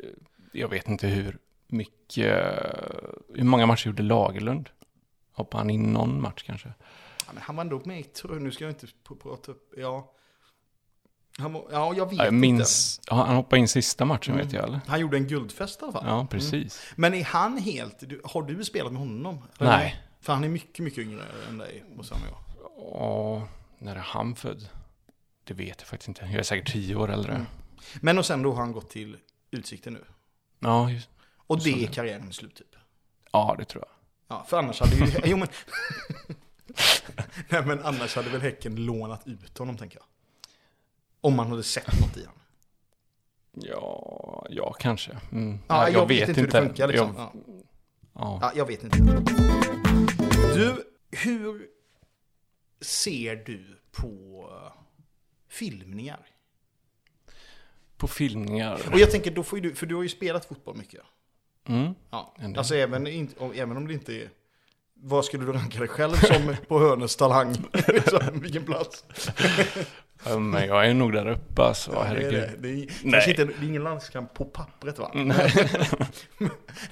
jag 0.53 0.69
vet 0.69 0.89
inte 0.89 1.07
hur 1.07 1.39
mycket, 1.69 2.35
hur 3.35 3.45
många 3.45 3.67
matcher 3.67 3.87
gjorde 3.87 4.03
Lagerlund? 4.03 4.71
Hoppade 5.33 5.61
han 5.61 5.71
in 5.71 5.93
någon 5.93 6.21
match 6.21 6.43
kanske? 6.47 6.69
Ja, 7.27 7.33
men 7.33 7.43
han 7.43 7.57
var 7.57 7.65
ändå 7.65 7.83
med 7.85 8.01
i 8.01 8.03
tror 8.03 8.41
Nu 8.41 8.51
ska 8.51 8.65
jag 8.65 8.71
inte 8.71 8.87
prata 9.23 9.53
upp... 9.53 9.73
Ja. 9.77 10.15
Han 11.39 11.53
var, 11.53 11.69
ja, 11.73 11.95
jag 11.97 12.07
vet 12.07 12.19
Ja, 12.19 12.25
jag 12.25 12.27
inte. 12.35 12.41
minns, 12.41 13.01
ja, 13.07 13.15
han 13.25 13.37
hoppade 13.37 13.61
in 13.61 13.69
sista 13.69 14.05
matchen 14.05 14.35
Mm. 14.35 14.47
vet 14.47 14.55
jag 14.55 14.65
eller? 14.65 14.81
Han 14.87 15.01
gjorde 15.01 15.17
en 15.17 15.27
guldfest 15.27 15.81
i 15.81 15.85
alla 15.85 15.93
fall. 15.93 16.05
Ja, 16.07 16.27
precis. 16.31 16.93
Men 16.97 17.15
är 17.15 17.25
han 17.25 17.59
helt... 17.59 18.03
Har 18.25 18.43
du 18.43 18.65
spelat 18.65 18.93
med 18.93 19.01
honom? 19.01 19.39
Nej. 19.59 20.03
För 20.21 20.33
han 20.33 20.45
är 20.45 20.49
mycket, 20.49 20.79
mycket 20.85 20.99
yngre 20.99 21.23
än 21.49 21.59
dig. 21.59 21.85
Och 21.99 22.07
samma 22.07 22.21
jag. 22.27 22.39
Och 22.79 23.43
när 23.79 23.97
är 23.97 24.01
han 24.01 24.35
född? 24.35 24.69
Det 25.45 25.55
vet 25.55 25.77
jag 25.79 25.89
faktiskt 25.89 26.09
inte. 26.09 26.25
Jag 26.25 26.35
är 26.35 26.43
säkert 26.43 26.73
tio 26.73 26.97
år 26.97 27.11
äldre. 27.11 27.33
Mm. 27.33 27.47
Men 28.01 28.19
och 28.19 28.27
sen 28.27 28.43
då 28.43 28.53
har 28.53 28.61
han 28.61 28.73
gått 28.73 28.91
till 28.91 29.17
Utsikten 29.51 29.93
nu. 29.93 30.05
Ja, 30.59 30.91
just, 30.91 31.09
Och 31.49 31.63
det 31.63 31.85
är 31.85 31.87
karriären 31.87 32.33
slut 32.33 32.55
typ. 32.55 32.77
ja, 33.33 33.57
det 33.59 33.65
tror 33.65 33.85
jag. 33.87 33.93
Ja, 34.37 34.45
för 34.49 34.59
annars 34.59 34.81
hade 34.81 34.97
ju... 34.97 35.13
jo 35.25 35.37
men... 35.37 35.49
Nej 37.49 37.67
men 37.67 37.83
annars 37.83 38.17
hade 38.17 38.31
väl 38.31 38.41
Häcken 38.41 38.85
lånat 38.85 39.27
ut 39.27 39.59
honom 39.59 39.77
tänker 39.77 39.99
jag. 39.99 40.07
Om 41.21 41.37
man 41.37 41.47
hade 41.51 41.63
sett 41.63 42.01
något 42.01 42.17
i 42.17 42.21
honom. 42.21 42.41
Ja, 43.53 44.47
ja 44.51 44.73
kanske. 44.73 45.19
Mm. 45.33 45.59
Ja, 45.69 45.83
Nej, 45.83 45.93
jag, 45.93 46.07
vet 46.07 46.29
inte 46.29 46.41
hur 46.41 46.49
det 46.49 46.61
funkar 46.61 46.89
liksom. 46.89 47.15
Jag, 47.17 47.31
Ja. 47.35 47.53
ja. 48.13 48.39
Ja, 48.43 48.53
jag 48.57 48.67
vet 48.67 48.85
inte. 48.85 48.99
Du, 50.55 50.85
hur 51.11 51.67
ser 52.81 53.37
du 53.37 53.81
på 53.91 54.51
filmningar? 55.49 56.27
På 57.97 58.09
filmningar. 58.09 58.81
Och 58.93 58.99
jag 58.99 59.11
tänker, 59.11 59.31
då 59.31 59.43
får 59.43 59.59
ju 59.59 59.69
du, 59.69 59.75
för 59.75 59.87
du 59.87 59.95
har 59.95 60.03
ju 60.03 60.09
spelat 60.09 60.45
fotboll 60.45 60.77
mycket. 60.77 61.01
Mm. 61.69 61.95
Ja. 62.11 62.35
Alltså 62.57 62.75
även, 62.75 63.07
in- 63.07 63.35
även 63.55 63.77
om 63.77 63.87
det 63.89 63.95
inte 63.95 64.13
är... 64.15 64.29
Vad 65.01 65.25
skulle 65.25 65.45
du 65.45 65.53
ranka 65.53 65.79
dig 65.79 65.89
själv 65.89 66.13
som 66.15 66.57
på 66.69 66.79
Hörnes 66.79 67.17
talang? 67.17 67.55
Liksom, 67.89 68.21
Vilken 68.41 68.65
plats? 68.65 69.05
Men 70.39 70.67
jag 70.67 70.87
är 70.87 70.95
nog 70.95 71.13
där 71.13 71.29
uppe 71.29 71.63
alltså, 71.63 71.93
Ja, 71.93 71.99
det 72.03 72.09
är 72.09 72.15
herregud. 72.15 72.33
det. 72.33 72.57
Det 72.69 72.69
är, 72.83 72.89
Nej. 73.05 73.31
inte, 73.31 73.45
det 73.45 73.53
är 73.53 73.65
ingen 73.69 73.83
landskamp 73.85 74.35
på 74.35 74.45
pappret 74.45 74.99
va? 74.99 75.11
Nej. 75.15 75.53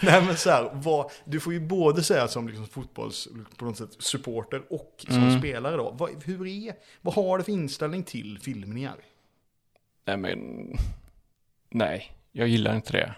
Nej 0.00 0.22
men 0.22 0.36
så 0.36 0.50
här, 0.50 0.70
vad, 0.74 1.10
du 1.24 1.40
får 1.40 1.52
ju 1.52 1.60
både 1.60 2.02
säga 2.02 2.28
som 2.28 2.48
liksom 2.48 2.66
fotbolls, 2.66 3.28
på 3.56 3.64
något 3.64 3.76
sätt, 3.78 3.90
supporter 3.98 4.62
och 4.70 5.04
som 5.08 5.16
Mm. 5.22 5.38
spelare 5.38 5.76
då. 5.76 5.90
Vad, 5.98 6.24
hur 6.24 6.46
är, 6.46 6.74
vad 7.00 7.14
har 7.14 7.38
du 7.38 7.44
för 7.44 7.52
inställning 7.52 8.02
till 8.02 8.38
filmningar? 8.42 8.96
Nej, 10.04 10.16
men... 10.16 10.70
Nej, 11.70 12.12
jag 12.32 12.48
gillar 12.48 12.76
inte 12.76 12.92
det. 12.92 13.14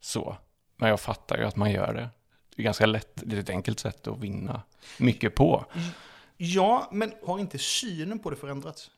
Så. 0.00 0.36
Men 0.76 0.88
jag 0.88 1.00
fattar 1.00 1.38
ju 1.38 1.44
att 1.44 1.56
man 1.56 1.70
gör 1.70 1.94
det. 1.94 2.08
Det 2.56 2.62
är 2.62 2.64
ganska 2.64 2.86
lätt, 2.86 3.12
det 3.14 3.36
är 3.36 3.40
ett 3.40 3.50
enkelt 3.50 3.80
sätt 3.80 4.06
att 4.06 4.18
vinna 4.18 4.62
mycket 4.98 5.34
på. 5.34 5.64
Ja, 6.36 6.88
men 6.92 7.12
har 7.26 7.38
inte 7.38 7.58
synen 7.58 8.18
på 8.18 8.30
det 8.30 8.36
förändrats? 8.36 8.90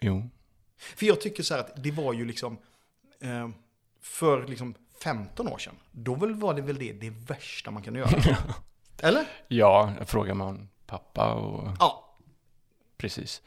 Jo. 0.00 0.28
För 0.78 1.06
jag 1.06 1.20
tycker 1.20 1.42
så 1.42 1.54
här 1.54 1.60
att 1.60 1.82
det 1.82 1.90
var 1.90 2.12
ju 2.12 2.24
liksom, 2.24 2.58
eh, 3.20 3.48
för 4.00 4.46
liksom 4.46 4.74
15 5.02 5.48
år 5.48 5.58
sedan, 5.58 5.74
då 5.92 6.14
var 6.14 6.54
det 6.54 6.62
väl 6.62 6.78
det, 6.78 6.92
det 6.92 7.10
värsta 7.10 7.70
man 7.70 7.82
kan 7.82 7.94
göra. 7.94 8.10
Eller? 9.02 9.26
Ja, 9.48 9.92
frågar 10.06 10.34
man 10.34 10.68
pappa 10.86 11.32
och 11.34 11.68
Ja. 11.80 12.16
precis. 12.96 13.42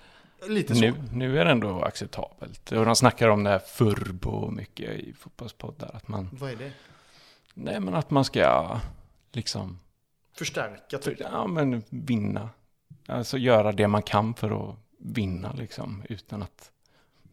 Lite 0.48 0.76
så. 0.76 0.82
Nu, 0.82 0.94
nu 1.14 1.40
är 1.40 1.46
det 1.46 1.52
ändå 1.52 1.82
acceptabelt. 1.82 2.72
Och 2.72 2.86
de 2.86 2.96
snackar 2.96 3.30
om 3.30 3.44
det 3.44 3.50
här 3.50 3.60
furbo 3.60 4.50
mycket 4.52 4.90
i 4.90 5.14
fotbollspoddar. 5.14 5.92
Att 5.94 6.08
man, 6.08 6.30
Vad 6.34 6.52
är 6.52 6.56
det? 6.56 6.72
nej 7.54 7.80
men 7.80 7.94
att 7.96 8.12
man 8.12 8.26
ska 8.26 8.80
liksom, 9.34 9.80
Förstärka 10.38 11.00
för, 11.00 11.12
typ. 11.12 11.20
ja 11.20 11.48
men 11.48 11.84
vinna. 11.90 12.50
Alltså 13.08 13.38
göra 13.38 13.72
det 13.72 13.88
man 13.88 14.02
kan 14.04 14.34
för 14.34 14.70
att 14.70 14.76
vinna 15.00 15.54
liksom. 15.54 16.04
Utan 16.10 16.42
att 16.44 16.72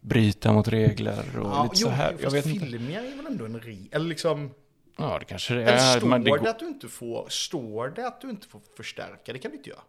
bryta 0.00 0.52
mot 0.52 0.68
regler 0.68 1.38
och 1.38 1.46
Ja, 1.50 1.62
lite 1.62 1.74
jo, 1.78 1.86
så 1.86 1.92
här. 1.92 2.16
Jag 2.20 2.30
vet 2.30 2.46
inte. 2.46 2.66
filmningar 2.66 3.02
är 3.02 3.16
väl 3.16 3.26
ändå 3.26 3.44
en 3.44 3.60
re... 3.60 3.76
Eller 3.92 4.06
liksom... 4.06 4.50
Ja, 4.96 5.18
det 5.18 5.24
kanske 5.24 5.54
det 5.54 5.62
Eller 5.62 5.72
är. 5.72 5.98
står 5.98 6.08
men 6.08 6.24
det 6.24 6.38
det, 6.38 6.50
att 6.50 6.58
du 6.58 6.66
inte 6.68 6.88
får... 6.88 7.26
Står 7.28 7.88
det 7.88 8.06
att 8.06 8.20
du 8.20 8.30
inte 8.30 8.48
får 8.48 8.60
förstärka? 8.76 9.32
Det 9.32 9.38
kan 9.38 9.50
du 9.50 9.56
inte 9.56 9.70
göra. 9.70 9.80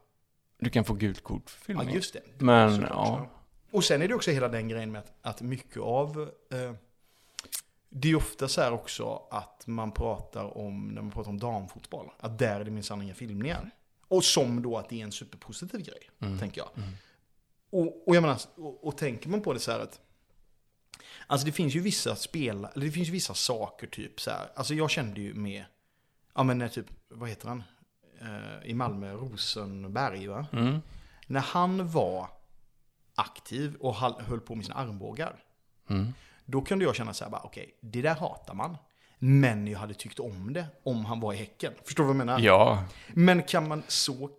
Du 0.64 0.70
kan 0.70 0.86
få 0.86 0.94
gult 0.94 1.24
kort 1.24 1.50
för 1.50 1.74
Ja, 1.74 1.80
filmning. 1.80 1.96
just 1.96 2.14
det. 2.14 2.22
Men, 2.42 2.72
Såklart, 2.72 2.92
ja. 2.92 3.30
Och 3.72 3.84
sen 3.84 4.02
är 4.02 4.08
det 4.08 4.14
också 4.16 4.32
hela 4.32 4.48
den 4.48 4.68
grejen 4.68 4.92
med 4.92 5.00
att, 5.00 5.14
att 5.22 5.42
mycket 5.42 5.78
av... 5.82 6.32
Eh, 6.52 6.74
det 7.90 8.12
är 8.12 8.16
ofta 8.16 8.48
så 8.48 8.62
här 8.62 8.74
också 8.74 9.28
att 9.32 9.68
man 9.68 9.92
pratar 9.92 10.58
om, 10.58 10.88
när 10.88 11.02
man 11.02 11.12
pratar 11.12 11.30
om 11.30 11.40
damfotboll, 11.40 12.10
att 12.20 12.40
där 12.40 12.60
är 12.60 12.64
det 12.66 12.72
minsann 12.72 13.02
inga 13.02 13.14
filmningar. 13.14 13.72
Och 14.08 14.24
som 14.24 14.62
då 14.62 14.78
att 14.78 14.90
det 14.90 15.00
är 15.00 15.04
en 15.04 15.12
superpositiv 15.12 15.82
grej, 15.82 16.10
Mm. 16.22 16.40
tänker 16.40 16.62
jag. 16.62 16.70
Och, 17.70 18.08
och 18.08 18.16
jag 18.16 18.22
menar, 18.22 18.38
och, 18.56 18.88
och 18.88 18.98
tänker 18.98 19.30
man 19.30 19.42
på 19.42 19.54
det 19.54 19.60
så 19.60 19.72
här 19.72 19.80
att 19.80 20.00
Alltså 21.28 21.46
det 21.46 21.52
finns 21.52 21.76
ju 21.76 21.80
vissa 21.80 22.16
spel, 22.16 22.68
eller 22.76 22.86
det 22.86 22.92
finns 22.92 23.08
ju 23.08 23.12
vissa 23.12 23.34
saker 23.34 23.88
typ 23.88 24.22
så 24.22 24.32
här. 24.32 24.48
Alltså 24.56 24.74
jag 24.74 24.90
kände 24.90 25.22
ju 25.22 25.34
med, 25.34 25.66
ja 26.36 26.44
men 26.44 26.58
när 26.58 26.68
typ, 26.68 26.86
vad 27.08 27.30
heter 27.30 27.48
han? 27.48 27.64
Eh, 28.22 28.70
I 28.70 28.74
Malmö, 28.74 29.14
Rosenberg 29.14 30.28
va? 30.28 30.46
Mm. 30.54 30.82
När 31.28 31.40
han 31.40 31.88
var 31.88 32.28
aktiv 33.16 33.76
och 33.76 33.96
höll 33.96 34.40
på 34.40 34.56
med 34.56 34.66
sina 34.66 34.78
armbågar. 34.78 35.36
Mm. 35.90 36.14
Då 36.46 36.62
kunde 36.62 36.86
jag 36.86 36.96
känna 36.96 37.14
så 37.14 37.24
här 37.24 37.32
bara, 37.32 37.42
okej, 37.42 37.78
det 37.82 38.02
där 38.02 38.16
hatar 38.16 38.54
man. 38.54 38.78
Men 39.20 39.68
jag 39.68 39.80
hade 39.80 39.94
tyckt 39.94 40.20
om 40.20 40.54
det 40.54 40.66
om 40.84 41.06
han 41.06 41.20
var 41.20 41.34
i 41.34 41.36
Häcken. 41.36 41.74
Förstår 41.86 42.04
du 42.04 42.08
vad 42.08 42.16
jag 42.20 42.26
menar? 42.26 42.40
Ja, 42.40 42.86
Men 43.14 43.44
kan 43.44 43.68
man 43.68 43.84
så, 43.88 44.30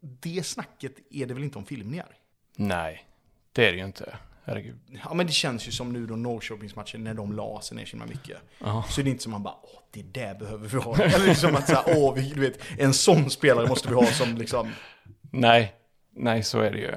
det 0.00 0.46
snacket 0.46 0.92
är 1.10 1.26
det 1.26 1.34
väl 1.34 1.44
inte 1.44 1.58
om 1.58 1.64
filmningar? 1.64 2.16
nej. 2.56 3.06
Det 3.52 3.68
är 3.68 3.72
det 3.72 3.78
ju 3.78 3.84
inte. 3.84 4.16
Herregud. 4.50 4.78
Ja 5.04 5.14
men 5.14 5.26
det 5.26 5.32
känns 5.32 5.68
ju 5.68 5.72
som 5.72 5.92
nu 5.92 6.06
då 6.06 6.16
Norrköpingsmatchen 6.16 7.04
när 7.04 7.14
de 7.14 7.32
la 7.32 7.60
sig 7.60 7.76
ner 7.76 7.84
så 7.84 7.90
himla 7.90 8.06
mycket. 8.06 8.38
Ja. 8.58 8.84
Så 8.90 9.02
det 9.02 9.08
är 9.08 9.10
inte 9.10 9.22
som 9.22 9.32
man 9.32 9.42
bara, 9.42 9.54
åh 9.62 9.80
det 9.90 10.02
där 10.02 10.34
behöver 10.34 10.68
vi 10.68 10.78
ha. 10.78 11.02
Eller 11.02 11.26
liksom 11.26 11.54
att 11.54 11.66
säga, 11.66 11.84
åh 11.86 12.14
vi, 12.14 12.30
du 12.30 12.40
vet, 12.40 12.60
en 12.78 12.94
sån 12.94 13.30
spelare 13.30 13.68
måste 13.68 13.88
vi 13.88 13.94
ha 13.94 14.06
som 14.06 14.34
liksom. 14.34 14.72
Nej, 15.32 15.74
nej 16.10 16.42
så 16.42 16.60
är 16.60 16.70
det 16.70 16.78
ju. 16.78 16.92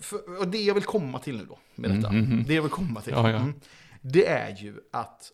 För, 0.00 0.38
och 0.38 0.48
det 0.48 0.62
jag 0.62 0.74
vill 0.74 0.84
komma 0.84 1.18
till 1.18 1.36
nu 1.36 1.44
då, 1.44 1.58
med 1.74 1.90
detta. 1.90 2.08
Mm, 2.08 2.20
mm, 2.20 2.32
mm. 2.32 2.44
Det 2.44 2.54
jag 2.54 2.62
vill 2.62 2.70
komma 2.70 3.00
till. 3.00 3.12
Ja, 3.12 3.30
ja. 3.30 3.36
mm, 3.36 3.60
Det 4.00 4.26
är 4.26 4.56
ju 4.56 4.76
att 4.92 5.32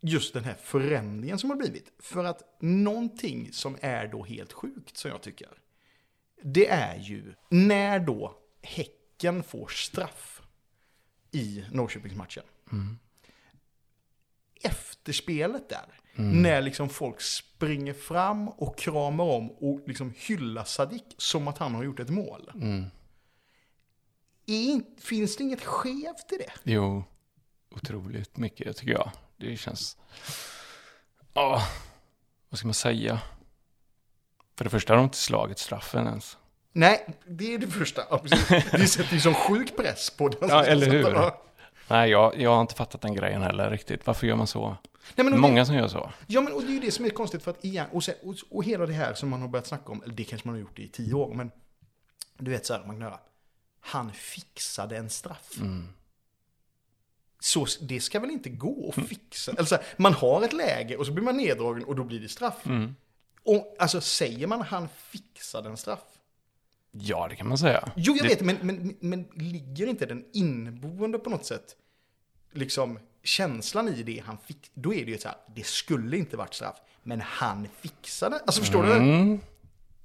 just 0.00 0.34
den 0.34 0.44
här 0.44 0.56
förändringen 0.62 1.38
som 1.38 1.50
har 1.50 1.56
blivit. 1.56 1.92
För 1.98 2.24
att 2.24 2.42
någonting 2.60 3.48
som 3.52 3.76
är 3.80 4.06
då 4.06 4.24
helt 4.24 4.52
sjukt 4.52 4.96
som 4.96 5.10
jag 5.10 5.22
tycker. 5.22 5.48
Det 6.42 6.68
är 6.68 6.98
ju 6.98 7.34
när 7.48 7.98
då 7.98 8.38
Häcken 9.22 9.42
får 9.42 9.68
straff 9.68 10.42
i 11.30 11.64
Norrköpingsmatchen. 11.70 12.44
Efterspelet 14.62 15.68
där. 15.68 16.00
När 16.14 16.60
liksom 16.62 16.88
folk 16.88 17.20
springer 17.20 17.92
fram 17.92 18.48
och 18.48 18.78
kramar 18.78 19.24
om 19.24 19.50
och 19.50 19.80
liksom 19.86 20.14
hyllar 20.16 20.64
Sadik 20.64 21.14
som 21.16 21.48
att 21.48 21.58
han 21.58 21.74
har 21.74 21.82
gjort 21.84 22.00
ett 22.00 22.08
mål. 22.10 22.50
Mm. 22.54 22.86
In- 24.46 24.96
finns 24.98 25.36
det 25.36 25.42
inget 25.42 25.64
skevt 25.64 26.32
i 26.32 26.36
det? 26.36 26.52
Jo, 26.62 27.04
otroligt 27.70 28.36
mycket 28.36 28.76
tycker 28.76 28.92
jag. 28.92 29.10
Det 29.36 29.56
känns... 29.56 29.96
Ja, 31.34 31.66
vad 32.48 32.58
ska 32.58 32.66
man 32.66 32.74
säga? 32.74 33.22
För 34.56 34.64
det 34.64 34.70
första 34.70 34.92
har 34.92 34.96
de 34.96 35.04
inte 35.04 35.18
slagit 35.18 35.58
straffen 35.58 36.06
ens. 36.06 36.36
Nej, 36.72 37.06
det 37.26 37.54
är 37.54 37.58
det 37.58 37.66
första. 37.66 38.02
Ja. 38.10 38.22
Det 38.70 38.86
sätter 38.86 39.14
ju 39.14 39.20
sån 39.20 39.34
sjuk 39.34 39.76
press 39.76 40.10
på 40.10 40.28
den. 40.28 40.48
Ja, 40.48 40.64
eller 40.64 40.90
hur? 40.90 41.10
Ja. 41.10 41.42
Nej, 41.88 42.10
jag, 42.10 42.40
jag 42.40 42.50
har 42.50 42.60
inte 42.60 42.74
fattat 42.74 43.00
den 43.00 43.14
grejen 43.14 43.42
heller 43.42 43.70
riktigt. 43.70 44.06
Varför 44.06 44.26
gör 44.26 44.36
man 44.36 44.46
så? 44.46 44.76
Nej, 45.14 45.24
men 45.24 45.40
Många 45.40 45.60
det, 45.60 45.66
som 45.66 45.74
gör 45.74 45.88
så. 45.88 46.10
ja, 46.26 46.40
men 46.40 46.52
och 46.52 46.62
det 46.62 46.68
är 46.68 46.72
ju 46.72 46.80
det 46.80 46.90
som 46.90 47.04
är 47.04 47.10
konstigt 47.10 47.42
för 47.42 47.50
att 47.50 47.64
igen, 47.64 47.86
och, 47.92 48.04
sen, 48.04 48.14
och, 48.22 48.34
och 48.50 48.64
hela 48.64 48.86
det 48.86 48.92
här 48.92 49.14
som 49.14 49.28
man 49.28 49.40
har 49.40 49.48
börjat 49.48 49.66
snacka 49.66 49.92
om, 49.92 50.02
eller 50.02 50.14
det 50.14 50.24
kanske 50.24 50.48
man 50.48 50.54
har 50.54 50.60
gjort 50.60 50.78
i 50.78 50.88
tio 50.88 51.14
år, 51.14 51.34
men 51.34 51.50
du 52.38 52.50
vet 52.50 52.66
så 52.66 52.74
här, 52.74 52.84
man 52.86 52.96
kan 52.96 53.02
höra, 53.02 53.18
han 53.80 54.12
fixade 54.12 54.96
en 54.96 55.10
straff. 55.10 55.50
Mm. 55.60 55.88
Så 57.40 57.66
det 57.80 58.00
ska 58.00 58.20
väl 58.20 58.30
inte 58.30 58.48
gå 58.48 58.94
att 58.96 59.08
fixa? 59.08 59.52
Eller 59.52 59.64
så 59.64 59.74
här, 59.74 59.84
man 59.96 60.14
har 60.14 60.42
ett 60.42 60.52
läge 60.52 60.96
och 60.96 61.06
så 61.06 61.12
blir 61.12 61.24
man 61.24 61.36
neddragen 61.36 61.84
och 61.84 61.96
då 61.96 62.04
blir 62.04 62.20
det 62.20 62.28
straff. 62.28 62.66
Mm. 62.66 62.96
Och 63.44 63.76
alltså 63.78 64.00
säger 64.00 64.46
man 64.46 64.62
han 64.62 64.88
fixade 64.88 65.68
en 65.68 65.76
straff? 65.76 66.04
Ja, 66.92 67.28
det 67.28 67.36
kan 67.36 67.48
man 67.48 67.58
säga. 67.58 67.92
Jo, 67.96 68.14
jag 68.16 68.24
det, 68.24 68.28
vet, 68.28 68.40
men, 68.40 68.56
men, 68.62 68.96
men 69.00 69.28
ligger 69.34 69.86
inte 69.86 70.06
den 70.06 70.24
inneboende 70.32 71.18
på 71.18 71.30
något 71.30 71.44
sätt, 71.46 71.76
liksom 72.52 72.98
känslan 73.22 73.88
i 73.88 74.02
det 74.02 74.22
han 74.26 74.38
fick, 74.38 74.70
då 74.74 74.94
är 74.94 75.04
det 75.04 75.10
ju 75.10 75.18
så 75.18 75.28
här, 75.28 75.36
det 75.54 75.66
skulle 75.66 76.16
inte 76.16 76.36
varit 76.36 76.54
straff, 76.54 76.76
men 77.02 77.20
han 77.20 77.68
fixade. 77.80 78.38
Alltså 78.38 78.60
förstår 78.60 78.82
du? 78.82 78.92
Mm. 78.92 79.40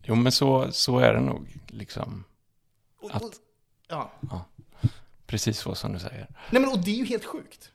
Jo, 0.04 0.16
men 0.16 0.32
så, 0.32 0.72
så 0.72 1.00
är 1.00 1.14
det 1.14 1.20
nog. 1.20 1.48
Liksom. 1.68 2.24
Och, 2.98 3.10
och, 3.10 3.16
att- 3.16 3.40
ja. 3.88 4.12
Precis 5.26 5.60
så 5.60 5.76
som 5.76 5.94
du 5.94 6.00
säger. 6.00 6.28
Nej 6.52 6.62
men 6.62 6.72
och 6.72 6.80
det 6.86 6.92
är 6.92 6.96
ju 6.96 7.06
helt 7.06 7.26
sjukt. 7.26 7.72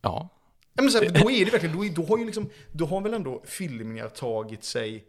Ja. 0.00 0.28
Ja, 0.74 0.82
men 0.82 0.90
så 0.92 0.98
här, 0.98 1.10
då 1.10 1.30
är 1.30 1.44
det 1.44 1.50
verkligen, 1.50 1.76
då, 1.76 1.84
är, 1.84 1.90
då 1.90 2.06
har 2.06 2.18
ju 2.18 2.24
liksom, 2.24 2.50
då 2.72 2.86
har 2.86 3.00
väl 3.00 3.14
ändå 3.14 3.42
filmningar 3.46 4.08
tagit 4.08 4.64
sig 4.64 5.04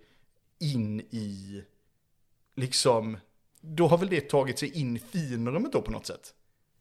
in 0.59 0.99
i, 0.99 1.63
liksom, 2.55 3.17
då 3.61 3.87
har 3.87 3.97
väl 3.97 4.09
det 4.09 4.29
tagit 4.29 4.59
sig 4.59 4.79
in 4.79 4.95
i 4.97 4.99
finrummet 4.99 5.71
då 5.71 5.81
på 5.81 5.91
något 5.91 6.05
sätt. 6.05 6.33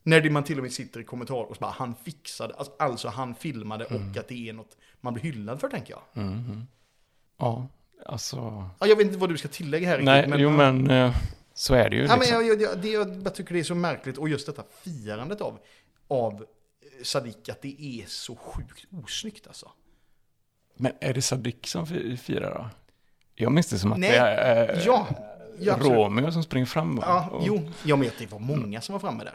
När 0.02 0.30
man 0.30 0.44
till 0.44 0.56
och 0.58 0.62
med 0.62 0.72
sitter 0.72 1.00
i 1.00 1.04
kommentar 1.04 1.34
och 1.44 1.56
så 1.56 1.60
bara, 1.60 1.70
han 1.70 1.94
fixade, 2.04 2.54
alltså, 2.54 2.72
alltså 2.78 3.08
han 3.08 3.34
filmade 3.34 3.84
och 3.84 4.16
att 4.16 4.28
det 4.28 4.48
är 4.48 4.52
något 4.52 4.76
man 5.00 5.14
blir 5.14 5.22
hyllad 5.24 5.60
för 5.60 5.68
tänker 5.68 5.94
jag. 5.94 6.22
Mhm. 6.24 6.66
Ja, 7.38 7.68
alltså. 8.06 8.36
Ja, 8.80 8.86
jag 8.86 8.96
vet 8.96 9.06
inte 9.06 9.18
vad 9.18 9.28
du 9.28 9.38
ska 9.38 9.48
tillägga 9.48 9.88
här 9.88 9.98
Nej, 10.02 10.22
riktigt, 10.22 10.40
jo 10.40 10.50
men 10.50 10.90
eh, 10.90 11.16
så 11.54 11.74
är 11.74 11.90
det 11.90 11.96
ju. 11.96 12.02
Ja, 12.02 12.08
men 12.08 12.18
Liksom. 12.18 12.34
jag, 12.46 12.60
jag, 12.60 12.62
jag, 12.62 12.78
det, 12.82 12.88
jag 13.24 13.34
tycker 13.34 13.54
det 13.54 13.60
är 13.60 13.64
så 13.64 13.74
märkligt 13.74 14.18
och 14.18 14.28
just 14.28 14.46
detta 14.46 14.62
firandet 14.82 15.40
av, 15.40 15.58
av 16.08 16.32
eh, 16.42 17.02
Sadik, 17.02 17.48
att 17.48 17.62
det 17.62 17.82
är 17.82 18.04
så 18.06 18.36
sjukt 18.36 18.84
osnyggt 19.04 19.46
alltså. 19.46 19.70
Men 20.76 20.92
är 21.00 21.14
det 21.14 21.22
Sadik 21.22 21.66
som 21.66 21.86
fi- 21.86 22.16
firar 22.16 22.54
då? 22.54 22.68
Jag 23.34 23.52
minns 23.52 23.66
det 23.68 23.78
som 23.78 23.92
att 23.92 23.98
Nej, 23.98 24.10
det 24.10 24.16
är 24.16 24.76
eh, 24.76 24.82
Ja, 24.86 25.06
ja. 25.58 25.76
Romeo 25.80 26.32
som 26.32 26.42
springer 26.42 26.66
fram. 26.66 26.96
va? 26.96 27.02
Ja, 27.06 27.28
Och- 27.36 27.42
jo, 27.46 27.68
jag 27.84 27.96
vet 27.96 28.18
det 28.18 28.32
var 28.32 28.38
många 28.38 28.80
som 28.80 28.92
var 28.92 29.00
framme 29.00 29.24
där. 29.24 29.34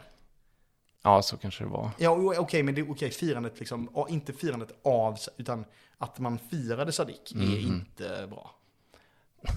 Ja, 1.02 1.22
så 1.22 1.36
kanske 1.36 1.64
det 1.64 1.70
var. 1.70 1.90
Ja, 1.98 2.34
okej, 2.38 2.62
men 2.62 2.74
det 2.74 2.80
är 2.80 2.90
okej, 2.90 3.10
firandet 3.10 3.58
liksom, 3.58 3.90
ja, 3.94 4.06
inte 4.08 4.32
firandet 4.32 4.68
av, 4.84 5.18
utan 5.36 5.64
att 5.98 6.18
man 6.18 6.38
firade 6.50 6.92
Sadik 6.92 7.32
är 7.32 7.36
Mhm. 7.38 7.50
inte 7.74 8.26
bra. 8.30 8.50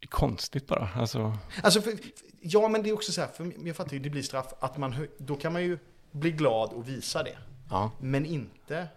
Det 0.00 0.06
är 0.06 0.08
konstigt 0.08 0.66
bara. 0.66 0.88
Alltså, 0.96 1.36
Alltså, 1.62 1.80
för, 1.82 1.92
ja, 2.40 2.68
men 2.68 2.82
det 2.82 2.88
är 2.88 2.94
också 2.94 3.12
så 3.12 3.20
här, 3.20 3.28
för 3.28 3.52
jag 3.66 3.76
fattar 3.76 3.92
ju, 3.92 3.98
det 3.98 4.10
blir 4.10 4.22
straff, 4.22 4.46
att 4.60 4.76
man, 4.76 5.06
då 5.18 5.36
kan 5.36 5.52
man 5.52 5.62
ju 5.62 5.78
bli 6.10 6.30
glad 6.30 6.70
och 6.72 6.88
visa 6.88 7.22
det. 7.22 7.38
ja. 7.70 7.90
Men 8.00 8.26
inte 8.26 8.88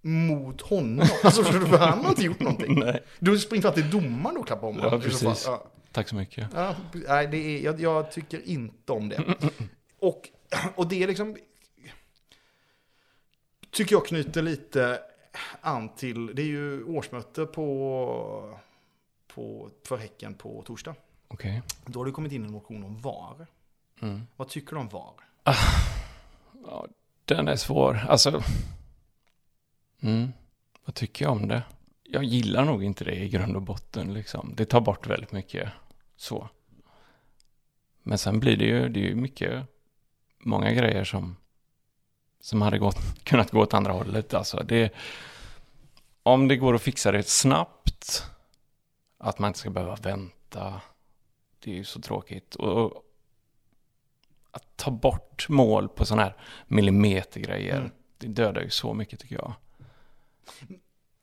mot 0.00 0.60
honom. 0.60 1.06
Alltså, 1.24 1.44
för 1.44 1.78
han 1.78 2.00
har 2.04 2.08
inte 2.10 2.22
gjort 2.22 2.40
någonting. 2.40 2.78
Nej. 2.84 3.02
Du 3.18 3.38
springer 3.38 3.62
fram 3.62 3.74
till 3.74 3.90
domaren 3.90 4.36
och 4.36 4.46
klappar 4.46 4.68
om 4.68 4.76
Ja, 4.78 4.84
honom. 4.84 5.00
i 5.00 5.10
så 5.10 5.18
fall. 5.18 5.28
precis. 5.30 5.46
Ja. 5.46 5.64
Tack 5.92 6.08
så 6.08 6.16
mycket. 6.16 6.48
Ja, 6.54 6.76
nej, 6.92 7.26
det 7.26 7.36
är, 7.36 7.60
jag, 7.64 7.80
jag 7.80 8.12
tycker 8.12 8.48
inte 8.48 8.92
om 8.92 9.08
det. 9.08 9.24
Och, 9.98 10.28
och 10.74 10.88
det 10.88 11.02
är 11.02 11.06
liksom... 11.06 11.36
Tycker 13.70 13.94
jag 13.94 14.06
knyter 14.06 14.42
lite 14.42 15.00
an 15.60 15.88
till... 15.88 16.34
Det 16.34 16.42
är 16.42 16.46
ju 16.46 16.84
årsmöte 16.84 17.46
på, 17.46 18.58
på, 19.26 19.70
för 19.84 19.96
Häcken 19.96 20.34
på 20.34 20.62
torsdag. 20.66 20.94
Okej. 21.28 21.62
Då 21.86 22.00
har 22.00 22.06
det 22.06 22.12
kommit 22.12 22.32
in 22.32 22.44
en 22.44 22.52
motion 22.52 22.84
om 22.84 22.98
VAR. 22.98 23.46
Mm. 24.00 24.26
Vad 24.36 24.48
tycker 24.48 24.74
du 24.74 24.80
om 24.80 24.88
VAR? 24.88 25.14
Ja, 26.66 26.86
den 27.24 27.48
är 27.48 27.56
svår. 27.56 28.00
Alltså, 28.08 28.42
mm. 30.00 30.32
vad 30.84 30.94
tycker 30.94 31.24
jag 31.24 31.32
om 31.32 31.48
det? 31.48 31.62
Jag 32.14 32.24
gillar 32.24 32.64
nog 32.64 32.84
inte 32.84 33.04
det 33.04 33.14
i 33.14 33.28
grund 33.28 33.56
och 33.56 33.62
botten. 33.62 34.14
Liksom. 34.14 34.52
Det 34.56 34.64
tar 34.64 34.80
bort 34.80 35.06
väldigt 35.06 35.32
mycket 35.32 35.68
så. 36.16 36.48
Men 38.02 38.18
sen 38.18 38.40
blir 38.40 38.56
det 38.56 38.64
ju, 38.64 38.88
det 38.88 39.00
är 39.00 39.08
ju 39.08 39.14
mycket, 39.14 39.64
många 40.38 40.72
grejer 40.72 41.04
som, 41.04 41.36
som 42.40 42.62
hade 42.62 42.78
gått, 42.78 43.24
kunnat 43.24 43.50
gå 43.50 43.60
åt 43.60 43.74
andra 43.74 43.92
hållet. 43.92 44.34
Alltså 44.34 44.62
det, 44.62 44.92
om 46.22 46.48
det 46.48 46.56
går 46.56 46.74
att 46.74 46.82
fixa 46.82 47.12
det 47.12 47.28
snabbt, 47.28 48.26
att 49.18 49.38
man 49.38 49.48
inte 49.48 49.58
ska 49.58 49.70
behöva 49.70 49.96
vänta, 49.96 50.80
det 51.58 51.70
är 51.70 51.74
ju 51.74 51.84
så 51.84 52.00
tråkigt. 52.00 52.54
Och, 52.54 53.04
att 54.50 54.76
ta 54.76 54.90
bort 54.90 55.48
mål 55.48 55.88
på 55.88 56.04
sådana 56.04 56.22
här 56.22 56.36
millimetergrejer. 56.66 57.78
Mm. 57.78 57.90
Det 58.18 58.26
dödar 58.26 58.62
ju 58.62 58.70
så 58.70 58.94
mycket 58.94 59.20
tycker 59.20 59.36
jag. 59.36 59.54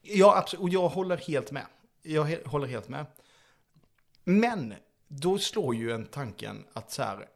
Ja, 0.09 0.37
absolut. 0.37 0.63
Och 0.63 0.69
jag 0.69 0.89
håller 0.89 1.17
helt 1.17 1.51
med. 1.51 1.65
Jag 2.01 2.25
he- 2.25 2.47
håller 2.47 2.67
helt 2.67 2.89
med. 2.89 3.05
Men 4.23 4.73
då 5.07 5.37
slår 5.37 5.75
ju 5.75 5.91
en 5.91 6.05
tanken 6.05 6.65
att 6.73 6.91
så 6.91 7.03
här, 7.03 7.27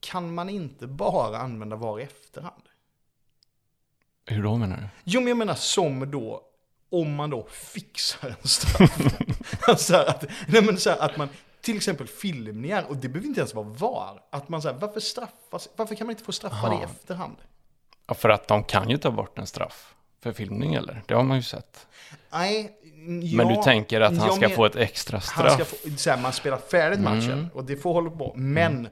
kan 0.00 0.34
man 0.34 0.48
inte 0.48 0.86
bara 0.86 1.38
använda 1.38 1.76
VAR 1.76 2.00
i 2.00 2.02
efterhand? 2.02 2.62
Hur 4.26 4.42
då 4.42 4.56
menar 4.56 4.76
du? 4.76 4.88
Jo, 5.04 5.20
men 5.20 5.28
jag 5.28 5.36
menar 5.36 5.54
som 5.54 6.10
då, 6.10 6.42
om 6.90 7.14
man 7.14 7.30
då 7.30 7.46
fixar 7.50 8.28
en 8.42 8.48
straff. 8.48 8.98
alltså 9.68 9.96
att, 9.96 10.24
nej 10.48 10.62
men 10.62 10.78
så 10.78 10.90
här, 10.90 10.98
att 10.98 11.16
man, 11.16 11.28
till 11.60 11.76
exempel 11.76 12.06
filmningar, 12.06 12.84
och 12.88 12.96
det 12.96 13.08
behöver 13.08 13.28
inte 13.28 13.40
ens 13.40 13.54
vara 13.54 13.66
VAR. 13.66 14.22
Att 14.30 14.48
man 14.48 14.62
säger, 14.62 14.78
varför 14.78 15.00
straffas, 15.00 15.68
varför 15.76 15.94
kan 15.94 16.06
man 16.06 16.12
inte 16.12 16.24
få 16.24 16.32
straffa 16.32 16.68
det 16.68 16.74
i 16.74 16.76
Aha. 16.76 16.84
efterhand? 16.84 17.36
Ja, 18.06 18.14
för 18.14 18.28
att 18.28 18.48
de 18.48 18.64
kan 18.64 18.90
ju 18.90 18.96
ta 18.98 19.10
bort 19.10 19.38
en 19.38 19.46
straff 19.46 19.94
för 20.22 20.32
filmning 20.32 20.74
eller? 20.74 21.02
Det 21.06 21.14
har 21.14 21.22
man 21.24 21.36
ju 21.36 21.42
sett. 21.42 21.86
Nej, 22.32 22.76
ja, 23.22 23.36
Men 23.36 23.48
du 23.56 23.62
tänker 23.62 24.00
att 24.00 24.16
han 24.18 24.32
ska 24.32 24.40
men- 24.48 24.56
få 24.56 24.64
ett 24.64 24.76
extra 24.76 25.14
Han 25.18 25.22
ska 25.22 25.64
straff? 25.64 25.68
få, 25.68 25.90
så 25.96 26.10
här, 26.10 26.18
man 26.22 26.32
spelar 26.32 26.58
färdigt 26.58 27.00
matchen 27.00 27.32
Mm. 27.32 27.48
och 27.54 27.64
det 27.64 27.76
får 27.76 27.92
hålla 27.92 28.10
på. 28.10 28.32
Men 28.36 28.88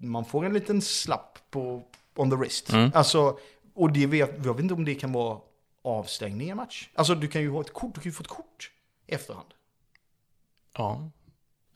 man 0.00 0.24
får 0.24 0.44
en 0.46 0.52
liten 0.52 0.82
slapp 0.82 1.38
på 1.50 1.82
on 2.16 2.30
the 2.30 2.36
wrist. 2.36 2.72
Mm. 2.72 2.90
Alltså, 2.94 3.38
och 3.74 3.92
det 3.92 4.06
vet, 4.06 4.30
jag 4.44 4.54
vet 4.54 4.62
inte 4.62 4.74
om 4.74 4.84
det 4.84 4.94
kan 4.94 5.12
vara 5.12 5.38
avstängning 5.84 6.50
i 6.50 6.54
match. 6.54 6.88
Alltså 6.94 7.14
du 7.14 7.28
kan 7.28 7.42
ju 7.42 7.50
ha 7.50 7.60
ett 7.60 7.72
kort, 7.72 7.94
du 7.94 8.00
kan 8.00 8.10
ju 8.10 8.12
få 8.14 8.22
ett 8.22 8.28
kort 8.28 8.70
i 9.06 9.14
efterhand. 9.14 9.46
Ja. 10.76 11.10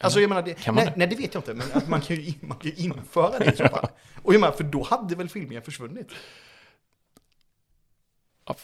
Alltså 0.00 0.20
jag 0.20 0.28
menar, 0.28 0.42
det, 0.42 0.54
Kan 0.54 0.74
man 0.74 0.84
nej, 0.84 0.92
det? 0.94 0.98
nej 0.98 1.06
det 1.08 1.16
vet 1.16 1.34
jag 1.34 1.40
inte, 1.40 1.54
men 1.54 1.66
att 1.74 1.88
man 1.88 2.00
kan 2.00 2.16
ju, 2.16 2.32
man 2.40 2.58
kan 2.58 2.70
ju 2.70 2.76
införa 2.84 3.38
det 3.38 3.52
i 3.52 3.56
så 3.56 3.68
fall. 3.68 3.88
Och 4.22 4.34
jag 4.34 4.40
menar, 4.40 4.54
för 4.54 4.64
då 4.64 4.82
hade 4.82 5.14
väl 5.14 5.28
filmningen 5.28 5.62
försvunnit? 5.62 6.08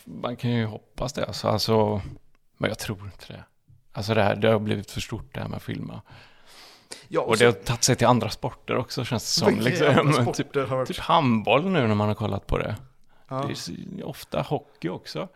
Man 0.05 0.37
kan 0.37 0.51
ju 0.51 0.65
hoppas 0.65 1.13
det. 1.13 1.25
Alltså, 1.27 1.49
alltså, 1.49 2.01
men 2.57 2.69
jag 2.71 2.79
tror 2.79 3.05
inte 3.05 3.33
det. 3.33 3.45
Alltså 3.93 4.15
det 4.15 4.23
här, 4.23 4.37
det 4.37 4.49
har 4.49 4.59
blivit 4.59 4.91
för 4.91 5.01
stort 5.01 5.35
det 5.35 5.41
här 5.41 5.49
med 5.49 5.57
att 5.57 5.63
filma. 5.63 6.03
Ja, 7.09 7.21
Och 7.21 7.37
det 7.37 7.45
har 7.45 7.53
tagit 7.53 7.85
sig 7.85 7.97
till 7.97 8.07
andra 8.07 8.31
sporter 8.31 8.77
också 8.77 9.05
känns 9.05 9.35
det 9.35 9.41
som. 9.41 9.61
Liksom. 9.61 10.33
typ, 10.35 10.57
varit... 10.57 10.89
typ 10.89 10.99
handboll 10.99 11.71
nu 11.71 11.87
när 11.87 11.95
man 11.95 12.09
har 12.09 12.15
kollat 12.15 12.47
på 12.47 12.59
det. 12.59 12.77
ja. 13.29 13.43
Det 13.47 13.53
är 13.53 13.55
så- 13.55 13.73
ofta 14.05 14.43
hockey 14.43 14.89
också. 14.89 15.29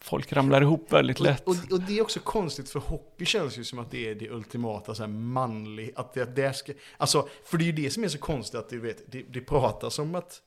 Folk 0.00 0.32
ramlar 0.32 0.62
ihop 0.62 0.92
väldigt 0.92 1.20
lätt. 1.20 1.42
Och, 1.46 1.48
och, 1.50 1.72
och 1.72 1.80
det 1.80 1.98
är 1.98 2.02
också 2.02 2.20
konstigt 2.20 2.70
för 2.70 2.80
hockey 2.80 3.24
känns 3.24 3.58
ju 3.58 3.64
som 3.64 3.78
att 3.78 3.90
det 3.90 4.10
är 4.10 4.14
det 4.14 4.30
ultimata 4.30 4.94
så 4.94 5.02
här 5.02 5.08
manlig, 5.10 5.92
att 5.96 6.14
det, 6.14 6.24
det 6.24 6.56
ska, 6.56 6.72
alltså 6.96 7.28
för 7.44 7.58
det 7.58 7.64
är 7.64 7.66
ju 7.66 7.72
det 7.72 7.90
som 7.90 8.04
är 8.04 8.08
så 8.08 8.18
konstigt 8.18 8.60
att 8.60 8.68
du 8.68 8.80
vet, 8.80 9.12
det, 9.12 9.22
det 9.22 9.40
pratas 9.40 9.98
om 9.98 10.14
att, 10.14 10.40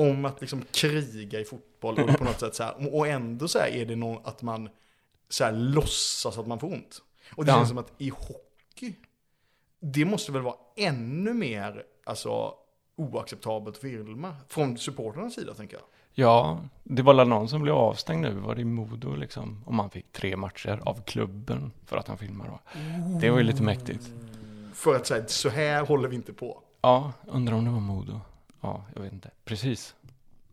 om 0.00 0.24
att 0.24 0.40
liksom 0.40 0.62
kriga 0.72 1.40
i 1.40 1.44
fotboll 1.44 1.98
och 2.00 2.18
på 2.18 2.24
något 2.24 2.40
sätt 2.40 2.54
så 2.54 2.62
här, 2.62 2.94
och 2.94 3.06
ändå 3.08 3.48
så 3.48 3.58
här 3.58 3.68
är 3.68 3.86
det 3.86 3.96
någon, 3.96 4.20
att 4.24 4.42
man 4.42 4.68
så 5.28 5.44
här 5.44 5.52
låtsas 5.52 6.38
att 6.38 6.46
man 6.46 6.58
får 6.58 6.66
ont. 6.72 7.02
Och 7.36 7.44
det 7.44 7.50
Ja. 7.50 7.56
känns 7.56 7.68
som 7.68 7.78
att 7.78 7.92
i 7.98 8.08
hockey, 8.08 8.94
det 9.80 10.04
måste 10.04 10.32
väl 10.32 10.42
vara 10.42 10.54
ännu 10.76 11.34
mer, 11.34 11.82
alltså 12.04 12.54
oacceptabelt 12.96 13.76
att 13.76 13.82
filma 13.82 14.36
från 14.48 14.78
supporternas 14.78 15.34
sida 15.34 15.54
tänker 15.54 15.76
jag. 15.76 15.84
Ja, 16.12 16.60
det 16.84 17.02
var 17.02 17.14
väl 17.14 17.28
någon 17.28 17.48
som 17.48 17.62
blev 17.62 17.74
avstängd 17.74 18.22
nu. 18.22 18.34
Var 18.34 18.54
det 18.54 18.60
i 18.60 18.64
Modo 18.64 19.14
liksom? 19.16 19.62
Om 19.66 19.76
man 19.76 19.90
fick 19.90 20.12
tre 20.12 20.36
matcher 20.36 20.80
av 20.84 21.02
klubben 21.02 21.72
för 21.86 21.96
att 21.96 22.08
han 22.08 22.18
filmade. 22.18 22.50
Det 23.20 23.30
var 23.30 23.38
ju 23.38 23.44
lite 23.44 23.62
mäktigt. 23.62 24.08
För 24.74 24.96
att 24.96 25.06
säga 25.06 25.26
så 25.26 25.48
här 25.48 25.86
håller 25.86 26.08
vi 26.08 26.16
inte 26.16 26.32
på. 26.32 26.62
Ja, 26.80 27.12
undrar 27.26 27.54
om 27.54 27.64
det 27.64 27.70
var 27.70 27.80
Modo. 27.80 28.20
Ja, 28.60 28.84
jag 28.94 29.02
vet 29.02 29.12
inte. 29.12 29.30
Precis. 29.44 29.94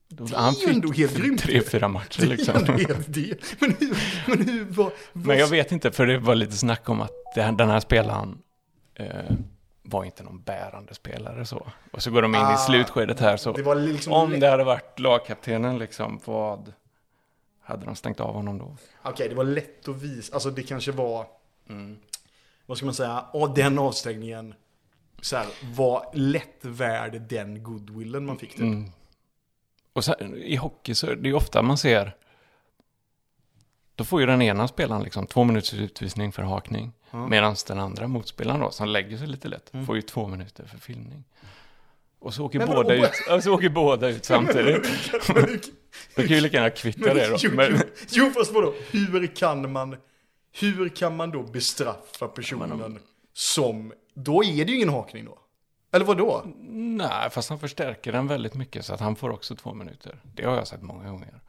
Det 0.09 0.23
är 0.35 0.67
ju 0.67 0.73
ändå 0.73 0.91
helt 0.91 1.17
grymt. 1.17 1.41
tre, 1.41 1.61
fyra 1.61 1.87
matcher 1.87 2.19
Det 2.21 2.25
är 2.25 2.29
liksom. 2.29 2.65
helt 2.65 3.05
det. 3.13 3.59
Men 3.59 3.75
hur, 3.79 3.97
men 4.27 4.47
hur, 4.49 4.65
vad, 4.65 4.91
vad, 5.13 5.25
Men 5.25 5.37
jag 5.37 5.47
vet 5.47 5.71
inte, 5.71 5.91
för 5.91 6.05
det 6.07 6.17
var 6.19 6.35
lite 6.35 6.57
snack 6.57 6.89
om 6.89 7.01
att 7.01 7.11
den 7.35 7.69
här 7.69 7.79
spelaren 7.79 8.37
eh, 8.95 9.07
var 9.83 10.03
inte 10.05 10.23
någon 10.23 10.41
bärande 10.41 10.93
spelare 10.93 11.45
så. 11.45 11.67
Och 11.91 12.03
så 12.03 12.11
går 12.11 12.21
de 12.21 12.35
in 12.35 12.41
Ah, 12.41 12.53
i 12.53 12.57
slutskedet 12.57 13.19
här 13.19 13.37
så. 13.37 13.51
det 13.51 13.61
var 13.63 13.75
liksom... 13.75 14.13
Om 14.13 14.39
det 14.39 14.49
hade 14.49 14.63
varit 14.63 14.99
lagkaptenen 14.99 15.77
liksom, 15.77 16.19
vad 16.25 16.73
hade 17.61 17.85
de 17.85 17.95
stängt 17.95 18.19
av 18.19 18.33
honom 18.33 18.57
då? 18.57 18.75
Okej, 19.03 19.29
det 19.29 19.35
var 19.35 19.43
lätt 19.43 19.87
att 19.87 19.95
visa. 20.01 20.33
Alltså 20.33 20.49
det 20.51 20.63
kanske 20.63 20.91
var, 20.91 21.25
Mm. 21.69 21.97
vad 22.65 22.77
ska 22.77 22.85
man 22.85 22.95
säga, 22.95 23.25
ja, 23.33 23.53
den 23.55 23.79
avstängningen 23.79 24.53
så 25.21 25.35
här, 25.37 25.47
var 25.75 26.09
lätt 26.13 26.57
värd 26.65 27.21
den 27.29 27.63
goodwillen 27.63 28.25
man 28.25 28.37
fick 28.37 28.51
typ. 28.51 28.59
Mm. 28.59 28.91
Och 29.93 30.05
sen, 30.05 30.35
i 30.35 30.55
hockey 30.55 30.95
så 30.95 31.07
är 31.07 31.15
det 31.15 31.27
ju 31.29 31.33
ofta 31.35 31.61
man 31.61 31.77
ser, 31.77 32.15
då 33.95 34.03
får 34.03 34.19
ju 34.21 34.25
den 34.27 34.41
ena 34.41 34.67
spelaren 34.67 35.03
liksom 35.03 35.27
två 35.27 35.43
minuters 35.43 35.73
utvisning 35.73 36.31
för 36.31 36.43
hakning. 36.43 36.91
Ja. 37.11 37.27
Medan 37.27 37.55
den 37.67 37.79
andra 37.79 38.07
motspelaren 38.07 38.59
då, 38.59 38.71
som 38.71 38.87
lägger 38.87 39.17
sig 39.17 39.27
lite 39.27 39.47
lätt, 39.47 39.73
Mm. 39.73 39.85
får 39.85 39.95
ju 39.95 40.01
två 40.01 40.27
minuter 40.27 40.65
för 40.65 40.77
filmning. 40.77 41.23
Och 42.19 42.33
så 42.33 42.45
åker, 42.45 42.59
Men 42.59 42.67
båda, 42.67 42.83
vadå? 42.83 42.93
ut, 43.05 43.11
och 43.31 43.43
så 43.43 43.53
åker 43.53 43.69
båda 43.69 44.09
ut 44.09 44.25
samtidigt. 44.25 44.87
Då 46.15 46.21
kan 46.21 46.35
ju 46.35 46.41
lika 46.41 46.57
gärna 46.57 46.69
kvitta 46.69 47.13
det 47.13 47.29
då. 47.29 47.35
jo, 47.39 47.51
Men, 47.53 47.81
jo, 48.09 48.29
fast 48.29 48.51
vadå? 48.51 48.73
Hur 48.91 49.35
kan 49.35 49.71
man, 49.71 49.95
hur 50.59 50.89
kan 50.89 51.15
man 51.15 51.31
då 51.31 51.43
bestraffa 51.43 52.27
personen 52.27 52.99
som, 53.37 53.93
då 54.13 54.43
är 54.43 54.65
det 54.65 54.71
ju 54.71 54.75
ingen 54.75 54.89
hakning 54.89 55.25
då. 55.25 55.39
Eller 55.91 56.05
vad 56.05 56.17
då? 56.17 56.43
nej, 56.69 57.29
fast 57.29 57.49
han 57.49 57.59
förstärker 57.59 58.11
den 58.11 58.27
väldigt 58.27 58.53
mycket 58.53 58.85
så 58.85 58.93
att 58.93 58.99
han 58.99 59.15
får 59.15 59.29
också 59.29 59.55
två 59.55 59.73
minuter. 59.73 60.19
Det 60.23 60.43
har 60.43 60.55
jag 60.55 60.67
sett 60.67 60.81
många 60.81 61.09
gånger. 61.09 61.41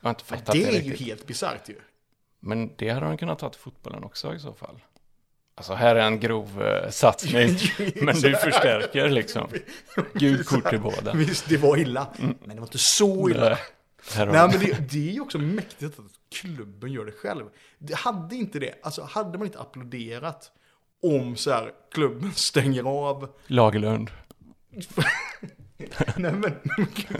Jag 0.00 0.06
har 0.06 0.10
inte 0.10 0.24
fattat 0.24 0.46
Det 0.46 0.58
det, 0.58 0.64
är 0.64 0.72
ju 0.72 0.90
riktigt. 0.90 1.06
helt 1.06 1.26
bisarrt 1.26 1.68
ju. 1.68 1.80
Men 2.40 2.72
det 2.76 2.88
hade 2.88 3.06
han 3.06 3.18
kunnat 3.18 3.38
ta 3.38 3.48
till 3.48 3.60
fotbollen 3.60 4.04
också 4.04 4.34
i 4.34 4.38
så 4.38 4.52
fall. 4.54 4.80
Alltså 5.54 5.74
här 5.74 5.96
är 5.96 6.06
en 6.06 6.20
grov 6.20 6.62
eh, 6.62 6.90
satsning. 6.90 7.56
men 7.94 8.14
du 8.14 8.36
förstärker 8.36 9.08
liksom. 9.08 9.48
Gult 10.14 10.46
kort 10.46 10.70
till 10.70 10.80
båda. 10.80 11.12
Visst, 11.12 11.48
det 11.48 11.56
var 11.56 11.76
illa. 11.76 12.06
Men 12.18 12.36
det 12.48 12.60
var 12.60 12.66
inte 12.66 12.78
så 12.78 13.30
illa. 13.30 13.48
Nej, 13.48 14.26
Nej 14.26 14.26
men 14.32 14.50
det, 14.50 14.90
det 14.90 15.08
är 15.08 15.12
ju 15.12 15.20
också 15.20 15.38
mäktigt 15.38 15.98
att 15.98 16.04
klubben 16.30 16.92
gör 16.92 17.04
det 17.04 17.12
själv. 17.12 17.44
Det 17.78 17.94
hade 17.94 18.36
inte 18.36 18.58
det, 18.58 18.74
alltså 18.82 19.02
hade 19.02 19.38
man 19.38 19.46
inte 19.46 19.60
applåderat 19.60 20.52
om 21.04 21.36
så 21.36 21.50
här 21.50 21.70
klubben 21.94 22.32
stänger 22.32 22.82
av. 22.82 23.28
Lagerlund. 23.46 24.10
Nej 26.16 26.32
men, 26.32 26.54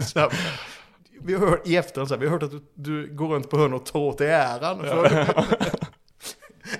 så 0.01 0.19
här, 0.19 0.33
vi 1.21 1.33
har 1.33 1.47
hört 1.47 1.67
i 1.67 1.75
efterhand 1.75 2.07
så 2.07 2.13
här, 2.13 2.19
vi 2.21 2.25
har 2.27 2.33
hört 2.33 2.43
att 2.43 2.51
du, 2.51 2.63
du 2.73 3.15
går 3.15 3.27
runt 3.27 3.49
på 3.49 3.57
hörn 3.57 3.73
och 3.73 3.85
tar 3.85 3.99
åt 3.99 4.17
dig 4.17 4.31
äran. 4.31 4.79
För, 4.79 5.27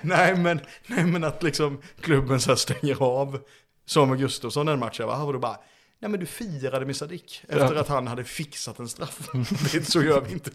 nej, 0.02 0.36
men, 0.36 0.60
nej 0.86 1.04
men 1.04 1.24
att 1.24 1.42
liksom 1.42 1.80
klubben 2.00 2.40
så 2.40 2.50
här 2.50 2.56
stänger 2.56 3.02
av 3.02 3.38
Samuel 3.86 4.18
Gustafsson 4.20 4.68
en 4.68 4.78
match. 4.78 5.00
Jag 5.00 5.08
bara, 5.08 5.22
och 5.22 5.32
då 5.32 5.38
bara, 5.38 5.58
nej 5.98 6.10
men 6.10 6.20
du 6.20 6.26
firade 6.26 6.86
med 6.86 6.96
Sadik 6.96 7.42
efter 7.48 7.74
Ja. 7.74 7.80
att 7.80 7.88
han 7.88 8.06
hade 8.06 8.24
fixat 8.24 8.78
en 8.78 8.88
straff. 8.88 9.28
det, 9.72 9.84
så 9.84 10.02
gör 10.02 10.20
vi 10.20 10.32
inte. 10.32 10.50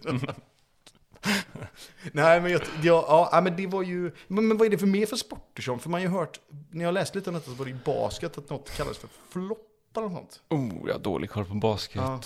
nej 2.11 2.41
men 2.41 2.51
jag, 2.51 2.61
ja, 2.83 3.29
ja, 3.31 3.41
men 3.41 3.55
det 3.55 3.67
var 3.67 3.83
ju, 3.83 4.11
men, 4.27 4.47
men 4.47 4.57
vad 4.57 4.67
är 4.67 4.71
det 4.71 4.77
för 4.77 4.87
mer 4.87 5.05
för 5.05 5.15
sporter 5.15 5.63
som? 5.63 5.79
För 5.79 5.89
man 5.89 6.01
har 6.01 6.07
ju 6.07 6.13
hört, 6.13 6.39
när 6.69 6.85
jag 6.85 6.93
läste 6.93 7.17
lite 7.17 7.29
om 7.29 7.33
detta 7.33 7.51
så 7.51 7.55
var 7.55 7.65
det 7.65 7.71
i 7.71 7.77
basket 7.85 8.37
att 8.37 8.49
något 8.49 8.77
kallas 8.77 8.97
för 8.97 9.09
flopp 9.29 9.97
eller 9.97 10.09
något 10.09 10.13
sånt. 10.13 10.41
Oh, 10.49 10.87
jag 10.87 10.93
har 10.93 10.99
dålig 10.99 11.29
koll 11.29 11.45
på 11.45 11.53
basket. 11.53 12.01
Ja. 12.01 12.21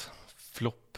Flopp. 0.53 0.97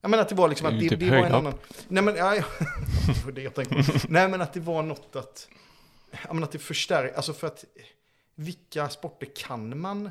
Jag 0.00 0.10
menar 0.10 0.22
att 0.22 0.28
det 0.28 0.34
var 0.34 0.48
liksom 0.48 0.66
att 0.66 0.74
ju 0.74 0.78
det, 0.78 0.88
typ 0.88 1.00
det 1.00 1.10
var 1.10 1.26
en 1.26 1.34
annan... 1.34 1.54
Nej 1.88 2.02
men, 2.02 2.16
ja, 2.16 2.36
ja. 2.36 2.44
det 3.26 3.32
det 3.32 3.42
jag 3.42 3.54
tänkte. 3.54 3.84
Nej 4.08 4.28
men 4.28 4.42
att 4.42 4.52
det 4.52 4.60
var 4.60 4.82
något 4.82 5.16
att... 5.16 5.48
Ja 6.10 6.32
men 6.32 6.44
att 6.44 6.52
det 6.52 6.58
förstärker, 6.58 7.16
alltså 7.16 7.32
för 7.32 7.46
att... 7.46 7.64
Vilka 8.34 8.88
sporter 8.88 9.28
kan 9.36 9.80
man 9.80 10.10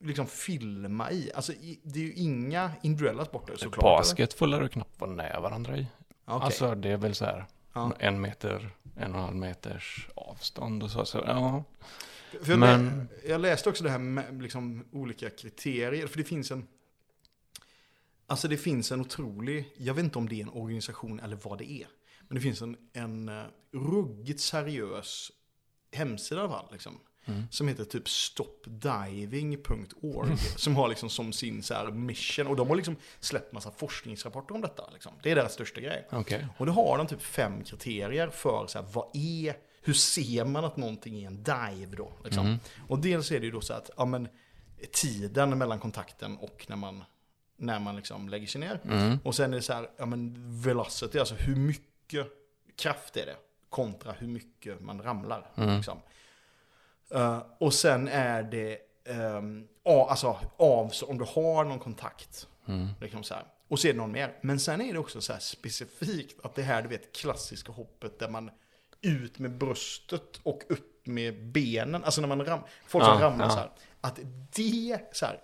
liksom 0.00 0.26
filma 0.26 1.10
i? 1.10 1.30
Alltså 1.34 1.52
det 1.82 2.00
är 2.00 2.04
ju 2.04 2.12
inga 2.12 2.72
individuella 2.82 3.24
sporter 3.24 3.56
såklart. 3.56 3.82
Basket 3.82 4.34
får 4.34 4.46
du 4.46 4.68
knappt 4.68 5.00
vara 5.00 5.10
nära 5.10 5.40
varandra 5.40 5.76
i. 5.76 5.86
Okej. 6.24 6.44
Alltså 6.44 6.74
det 6.74 6.88
är 6.88 6.96
väl 6.96 7.14
så 7.14 7.24
här. 7.24 7.46
Ja. 7.72 7.92
En 7.98 8.20
meter, 8.20 8.70
en 8.96 9.12
och 9.14 9.18
en 9.18 9.24
halv 9.24 9.36
meters 9.36 10.08
avstånd 10.14 10.82
och 10.82 10.90
så. 10.90 11.04
så 11.04 11.18
ja. 11.26 11.64
Jag, 12.46 12.58
Men- 12.58 13.08
jag 13.28 13.40
läste 13.40 13.68
också 13.68 13.84
det 13.84 13.90
här 13.90 13.98
med 13.98 14.42
liksom 14.42 14.84
olika 14.92 15.30
kriterier. 15.30 16.06
För 16.06 16.18
det 16.18 16.24
finns 16.24 16.50
en... 16.50 16.66
Alltså 18.26 18.48
det 18.48 18.56
finns 18.56 18.92
en 18.92 19.00
otrolig, 19.00 19.72
jag 19.76 19.94
vet 19.94 20.04
inte 20.04 20.18
om 20.18 20.28
det 20.28 20.34
är 20.34 20.42
en 20.42 20.50
organisation 20.50 21.20
eller 21.20 21.36
vad 21.42 21.58
det 21.58 21.70
är. 21.72 21.88
Men 22.28 22.34
det 22.34 22.40
finns 22.40 22.62
en, 22.62 22.76
en 22.92 23.28
eh, 23.28 23.42
ruggigt 23.72 24.40
seriös 24.40 25.32
hemsida 25.92 26.40
i 26.40 26.44
alla 26.44 26.52
fall. 26.52 26.68
Liksom, 26.72 26.98
Mm. 27.24 27.42
Som 27.50 27.68
heter 27.68 27.84
typ 27.84 28.08
stopdiving.org. 28.08 30.36
som 30.56 30.76
har 30.76 30.88
liksom 30.88 31.10
som 31.10 31.32
sin 31.32 31.62
så 31.62 31.74
här 31.74 31.90
mission. 31.90 32.46
Och 32.46 32.56
de 32.56 32.68
har 32.68 32.76
liksom 32.76 32.96
släppt 33.20 33.52
massa 33.52 33.70
forskningsrapporter 33.70 34.54
om 34.54 34.60
detta. 34.60 34.90
Liksom. 34.92 35.12
Det 35.22 35.30
är 35.30 35.34
deras 35.34 35.52
största 35.52 35.80
grej. 35.80 36.08
Okej. 36.10 36.46
Och 36.58 36.66
då 36.66 36.72
har 36.72 36.98
de 36.98 37.06
typ 37.06 37.22
fem 37.22 37.64
kriterier 37.64 38.28
för 38.28 38.66
så 38.66 38.78
här, 38.78 38.86
vad 38.92 39.16
är, 39.16 39.56
hur 39.82 39.94
ser 39.94 40.44
man 40.44 40.64
att 40.64 40.76
någonting 40.76 41.22
är 41.22 41.26
en 41.26 41.42
dive 41.42 41.96
då? 41.96 42.12
Liksom. 42.24 42.46
Mm. 42.46 42.58
Och 42.88 42.98
dels 42.98 43.30
är 43.30 43.40
det 43.40 43.46
ju 43.46 43.52
då 43.52 43.60
så 43.60 43.74
att, 43.74 43.90
ja 43.96 44.04
men, 44.04 44.28
tiden 44.92 45.58
mellan 45.58 45.78
kontakten 45.78 46.36
och 46.36 46.66
när 46.68 46.76
man, 46.76 47.04
när 47.56 47.78
man 47.78 47.96
liksom 47.96 48.28
lägger 48.28 48.46
sig 48.46 48.60
ner. 48.60 48.80
Mm. 48.84 49.18
Och 49.24 49.34
sen 49.34 49.52
är 49.52 49.56
det 49.56 49.62
så 49.62 49.72
här, 49.72 49.90
ja 49.96 50.06
men 50.06 50.34
velocity, 50.60 51.18
alltså 51.18 51.34
hur 51.34 51.56
mycket 51.56 52.26
kraft 52.76 53.16
är 53.16 53.26
det 53.26 53.36
kontra 53.68 54.12
hur 54.12 54.26
mycket 54.26 54.80
man 54.80 55.02
ramlar. 55.02 55.50
Mm. 55.56 55.76
Liksom. 55.76 55.98
Eh, 57.10 57.42
och 57.58 57.74
sen 57.74 58.08
är 58.08 58.42
det, 58.42 58.78
um, 59.08 59.68
alltså 59.84 60.36
av, 60.56 60.88
så 60.88 61.06
om 61.06 61.18
du 61.18 61.24
har 61.24 61.64
någon 61.64 61.78
kontakt. 61.78 62.46
Mm. 62.68 62.88
Liksom 63.00 63.22
så 63.22 63.34
här. 63.34 63.44
Och 63.68 63.78
så 63.78 63.88
är 63.88 63.92
det 63.92 63.98
någon 63.98 64.12
mer. 64.12 64.38
Men 64.42 64.60
sen 64.60 64.80
är 64.80 64.92
det 64.92 64.98
också 64.98 65.20
så 65.20 65.32
här 65.32 65.40
specifikt 65.40 66.44
att 66.44 66.54
det 66.54 66.62
här, 66.62 66.82
du 66.82 66.88
vet, 66.88 67.12
klassiska 67.16 67.72
hoppet 67.72 68.18
där 68.18 68.28
man 68.28 68.50
ut 69.00 69.38
med 69.38 69.58
bröstet 69.58 70.40
och 70.42 70.62
upp 70.68 71.06
med 71.06 71.46
benen. 71.46 72.04
Alltså 72.04 72.20
när 72.20 72.28
man 72.28 72.44
ram, 72.44 72.60
folk 72.86 73.04
som 73.04 73.14
Ja, 73.14 73.26
ramlar 73.26 73.44
ja. 73.44 73.50
så 73.50 73.58
här. 73.58 73.70
Att 74.00 74.20
det, 74.54 74.98
så 75.12 75.26
här, 75.26 75.40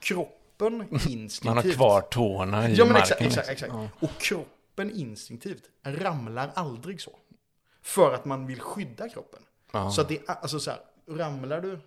kroppen 0.00 0.82
instinktivt. 0.90 1.44
Man 1.44 1.56
har 1.56 1.72
kvar 1.72 2.00
tårna 2.00 2.68
i 2.68 2.74
Ja 2.74 2.84
men 2.84 2.92
marken. 2.92 3.16
exakt, 3.18 3.20
exakt, 3.20 3.48
exakt. 3.48 3.72
Och 4.00 4.10
kroppen 4.20 4.90
instinktivt 4.90 5.62
ramlar 5.84 6.50
aldrig 6.54 7.00
så. 7.00 7.18
För 7.82 8.14
att 8.14 8.24
man 8.24 8.46
vill 8.46 8.60
skydda 8.60 9.08
kroppen. 9.08 9.42
Ja. 9.72 9.90
Så 9.90 10.00
att 10.00 10.08
det 10.08 10.16
är, 10.16 10.34
alltså 10.34 10.60
så 10.60 10.70
här, 10.70 10.80
ramlar 11.08 11.60
du 11.60 11.80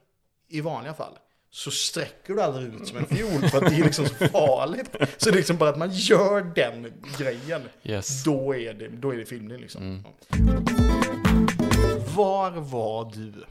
i 0.47 0.61
vanliga 0.61 0.93
fall 0.93 1.17
så 1.49 1.71
sträcker 1.71 2.33
du 2.33 2.41
aldrig 2.41 2.73
ut 2.73 2.87
som 2.87 2.97
en 2.97 3.05
fiol 3.05 3.49
för 3.49 3.57
att 3.57 3.69
det 3.69 3.79
är 3.79 3.83
liksom 3.83 4.05
så 4.05 4.27
farligt. 4.27 4.89
Så 5.17 5.29
det 5.29 5.35
är 5.35 5.37
liksom 5.37 5.57
bara 5.57 5.69
att 5.69 5.77
man 5.77 5.91
gör 5.91 6.41
den 6.55 6.93
grejen. 7.17 7.61
Yes. 7.83 8.23
Då 8.23 8.55
är 8.55 8.73
det, 8.73 8.87
då 8.87 9.13
är 9.13 9.17
det 9.17 9.25
filmning 9.25 9.57
liksom. 9.57 9.83
Mm. 9.83 10.03
Var 12.15 12.51
var 12.51 13.11
du 13.11 13.45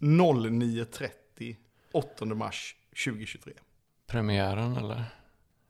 09.30 0.00 1.56
8 1.92 2.24
mars 2.24 2.76
2023? 3.04 3.52
Premiären 4.06 4.76
eller? 4.76 5.04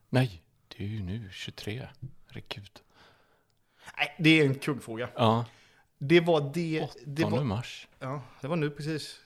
Nej, 0.09 0.43
det 0.69 0.85
är 0.85 0.89
ju 0.89 1.03
nu 1.03 1.29
23. 1.33 1.89
Herregud. 2.27 2.81
Nej, 3.97 4.17
det 4.19 4.41
är 4.41 4.47
en 4.47 4.55
kuggfråga. 4.55 5.09
Ja, 5.15 5.45
Det 5.99 6.21
var 6.21 6.51
det... 6.55 6.81
8 6.83 6.95
det 7.07 7.25
var, 7.25 7.45
mars. 7.45 7.89
Ja, 7.99 8.23
det 8.41 8.49
var 8.49 8.57
nu 8.57 8.71
precis 8.71 9.21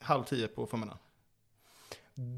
halv 0.00 0.24
tio 0.24 0.48
på 0.48 0.66
förmiddagen. 0.66 0.98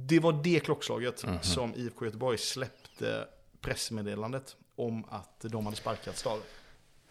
Det 0.07 0.18
var 0.20 0.40
det 0.44 0.61
klockslaget 0.61 1.25
Mhm. 1.25 1.38
som 1.42 1.75
IFK 1.75 2.05
Göteborg 2.05 2.38
släppte 2.38 3.29
pressmeddelandet 3.61 4.57
om 4.77 5.05
att 5.09 5.40
de 5.40 5.64
hade 5.66 5.77
sparkat 5.77 6.16
Stare. 6.16 6.40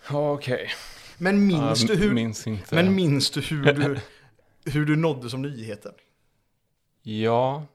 Ja, 0.10 0.32
Okej. 0.34 0.70
Men 1.18 1.48
minns 1.48 1.82
Ja, 1.82 1.88
du 1.88 1.96
hur, 1.96 2.14
Minns 2.14 2.48
inte. 2.48 2.76
men 2.76 2.96
minns 2.96 3.32
du 3.32 3.42
hur 3.42 3.64
du, 3.74 4.00
hur 4.72 4.86
du 4.86 4.96
nådde 4.96 5.30
som 5.30 5.42
nyheten? 5.42 5.94
Ja, 7.02 7.66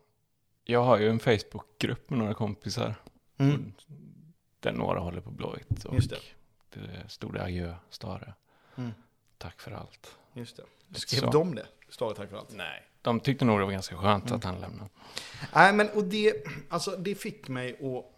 jag 0.64 0.82
har 0.84 0.98
ju 0.98 1.08
en 1.10 1.18
Facebookgrupp 1.20 2.10
med 2.10 2.18
några 2.18 2.34
kompisar. 2.34 2.94
Mm. 3.38 3.72
Där 4.60 4.72
några 4.72 5.00
håller 5.00 5.20
på 5.20 5.30
Blåvitt. 5.30 5.84
Och 5.84 5.94
Just 5.94 6.10
det. 6.10 6.18
det 6.74 7.08
stod 7.08 7.34
det 7.34 7.42
adjö, 7.42 7.74
Stare. 7.90 8.34
Mm. 8.80 8.92
Tack 9.38 9.60
för 9.60 9.70
allt. 9.70 10.16
Just 10.32 10.56
det. 10.56 10.62
Lite 10.88 11.00
Skrev 11.00 11.20
så. 11.20 11.30
de 11.30 11.54
det? 11.54 11.66
Stare 11.88 12.14
tack 12.14 12.30
för 12.30 12.36
allt. 12.36 12.50
Nej. 12.54 12.86
De 13.02 13.20
tyckte 13.20 13.44
nog 13.44 13.58
det 13.60 13.64
var 13.64 13.72
ganska 13.72 13.96
skönt 13.96 14.24
Mm. 14.24 14.36
att 14.36 14.44
han 14.44 14.60
lämnade. 14.60 14.90
Nej, 15.54 15.72
men 15.72 15.88
och 15.90 16.04
det, 16.04 16.34
alltså, 16.68 16.90
det 16.96 17.14
fick 17.14 17.48
mig 17.48 17.72
att... 17.74 18.16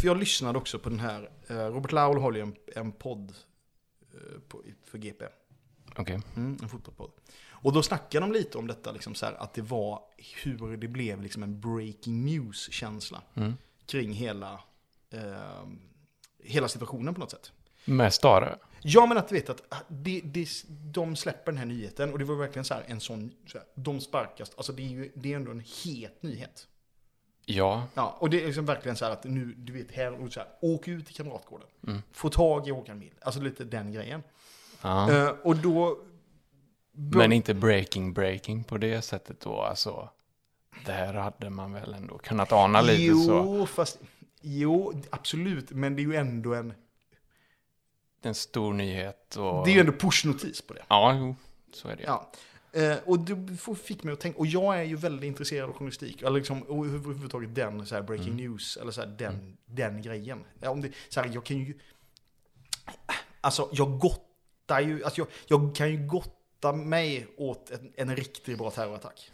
För 0.00 0.06
jag 0.06 0.16
lyssnade 0.16 0.58
också 0.58 0.78
på 0.78 0.88
den 0.88 1.00
här... 1.00 1.30
eh, 1.48 1.56
Robert 1.56 1.92
Laul 1.92 2.18
håller 2.18 2.36
ju 2.36 2.42
en, 2.42 2.56
en 2.76 2.92
podd 2.92 3.34
eh, 4.14 4.40
på, 4.48 4.62
för 4.84 4.98
GP. 4.98 5.24
Okej. 5.96 6.20
Mm, 6.36 6.58
en 6.62 6.68
fotbollspodd. 6.68 7.10
Och 7.50 7.72
då 7.72 7.82
snackade 7.82 8.26
de 8.26 8.32
lite 8.32 8.58
om 8.58 8.66
detta, 8.66 8.92
liksom 8.92 9.14
så 9.14 9.26
här, 9.26 9.32
att 9.34 9.54
det 9.54 9.62
var 9.62 10.02
hur 10.42 10.76
det 10.76 10.88
blev 10.88 11.22
liksom 11.22 11.42
en 11.42 11.60
breaking 11.60 12.24
news-känsla 12.24 13.22
Mm. 13.34 13.56
kring 13.86 14.12
hela, 14.12 14.60
eh, 15.10 15.64
hela 16.38 16.68
situationen 16.68 17.14
på 17.14 17.20
något 17.20 17.30
sätt. 17.30 17.52
Med 17.84 18.14
Stare? 18.14 18.58
Ja, 18.82 19.06
men 19.06 19.18
att 19.18 19.28
du 19.28 19.34
vet 19.34 19.50
att 19.50 19.62
det, 19.88 20.20
det, 20.24 20.48
de 20.68 21.16
släpper 21.16 21.52
den 21.52 21.58
här 21.58 21.66
nyheten 21.66 22.12
och 22.12 22.18
det 22.18 22.24
var 22.24 22.34
verkligen 22.34 22.64
så 22.64 22.74
här 22.74 22.84
en 22.86 23.00
sån, 23.00 23.30
så 23.46 23.58
här, 23.58 23.66
de 23.74 24.00
sparkas, 24.00 24.52
alltså 24.56 24.72
det 24.72 24.82
är 24.82 24.88
ju 24.88 25.12
det 25.14 25.32
är 25.32 25.36
ändå 25.36 25.50
en 25.50 25.64
het 25.84 26.22
nyhet. 26.22 26.66
Ja. 27.46 27.86
Ja, 27.94 28.16
och 28.18 28.30
det 28.30 28.42
är 28.42 28.46
liksom 28.46 28.66
verkligen 28.66 28.96
så 28.96 29.04
här 29.04 29.12
att 29.12 29.24
nu, 29.24 29.54
du 29.56 29.72
vet, 29.72 29.92
här, 29.92 30.22
och 30.22 30.32
så 30.32 30.40
här, 30.40 30.48
åk 30.60 30.88
ut 30.88 31.06
till 31.06 31.14
Kamratgården. 31.14 31.66
Mm. 31.86 32.02
Få 32.12 32.28
tag 32.28 32.68
i 32.68 32.70
Håkan 32.70 32.98
Mild, 32.98 33.16
alltså 33.20 33.40
lite 33.40 33.64
den 33.64 33.92
grejen. 33.92 34.22
ja. 34.82 35.12
Eh, 35.12 35.28
och 35.28 35.56
då... 35.56 35.98
Men 36.92 37.32
inte 37.32 37.54
breaking 37.54 38.12
breaking 38.12 38.64
på 38.64 38.78
det 38.78 39.02
sättet 39.02 39.40
då. 39.40 39.60
Alltså, 39.62 40.08
där 40.86 41.14
hade 41.14 41.50
man 41.50 41.72
väl 41.72 41.94
ändå 41.94 42.18
kunnat 42.18 42.52
ana 42.52 42.82
lite 42.82 43.02
jo, 43.02 43.24
så. 43.24 43.66
fast... 43.66 43.98
Jo, 44.40 45.02
absolut. 45.10 45.70
Men 45.70 45.96
det 45.96 46.02
är 46.02 46.04
ju 46.04 46.14
ändå 46.14 46.54
en... 46.54 46.74
En 48.22 48.34
stor 48.34 48.72
nyhet 48.72 49.36
och... 49.36 49.64
Det 49.64 49.70
är 49.70 49.74
ju 49.74 49.80
ändå 49.80 49.92
pushnotis 49.92 50.62
på 50.62 50.74
det. 50.74 50.82
Ja, 50.88 51.16
jo. 51.18 51.36
Så 51.72 51.88
är 51.88 51.96
det. 51.96 52.02
Ja. 52.02 52.32
Eh, 52.72 52.96
och 53.04 53.18
det 53.18 53.56
fick 53.84 54.02
mig 54.02 54.12
att 54.12 54.20
tänka, 54.20 54.38
och 54.38 54.46
jag 54.46 54.78
är 54.78 54.82
ju 54.82 54.96
väldigt 54.96 55.24
intresserad 55.26 55.68
av 55.68 55.76
journalistik, 55.76 56.22
eller 56.22 56.30
liksom, 56.30 56.62
och 56.62 56.86
överhuvudtaget 56.86 57.54
den 57.54 57.86
så 57.86 57.94
här 57.94 58.02
breaking 58.02 58.32
Mm. 58.32 58.44
news, 58.44 58.76
eller 58.76 58.92
så 58.92 59.00
här, 59.00 59.08
den, 59.08 59.56
den 59.66 60.02
grejen. 60.02 60.44
Ja, 60.60 60.70
om 60.70 60.80
det, 60.80 60.92
så 61.08 61.20
här, 61.20 61.30
jag 61.34 61.44
kan 61.44 61.56
ju, 61.56 61.78
alltså 63.40 63.68
jag 63.72 63.98
gottar 63.98 64.80
ju, 64.80 65.04
alltså 65.04 65.20
jag, 65.20 65.28
jag 65.46 65.76
kan 65.76 65.90
ju 65.90 66.06
gotta 66.06 66.72
mig 66.72 67.26
åt 67.36 67.70
en, 67.70 67.92
en 67.96 68.16
riktigt 68.16 68.58
bra 68.58 68.70
terrorattack. 68.70 69.30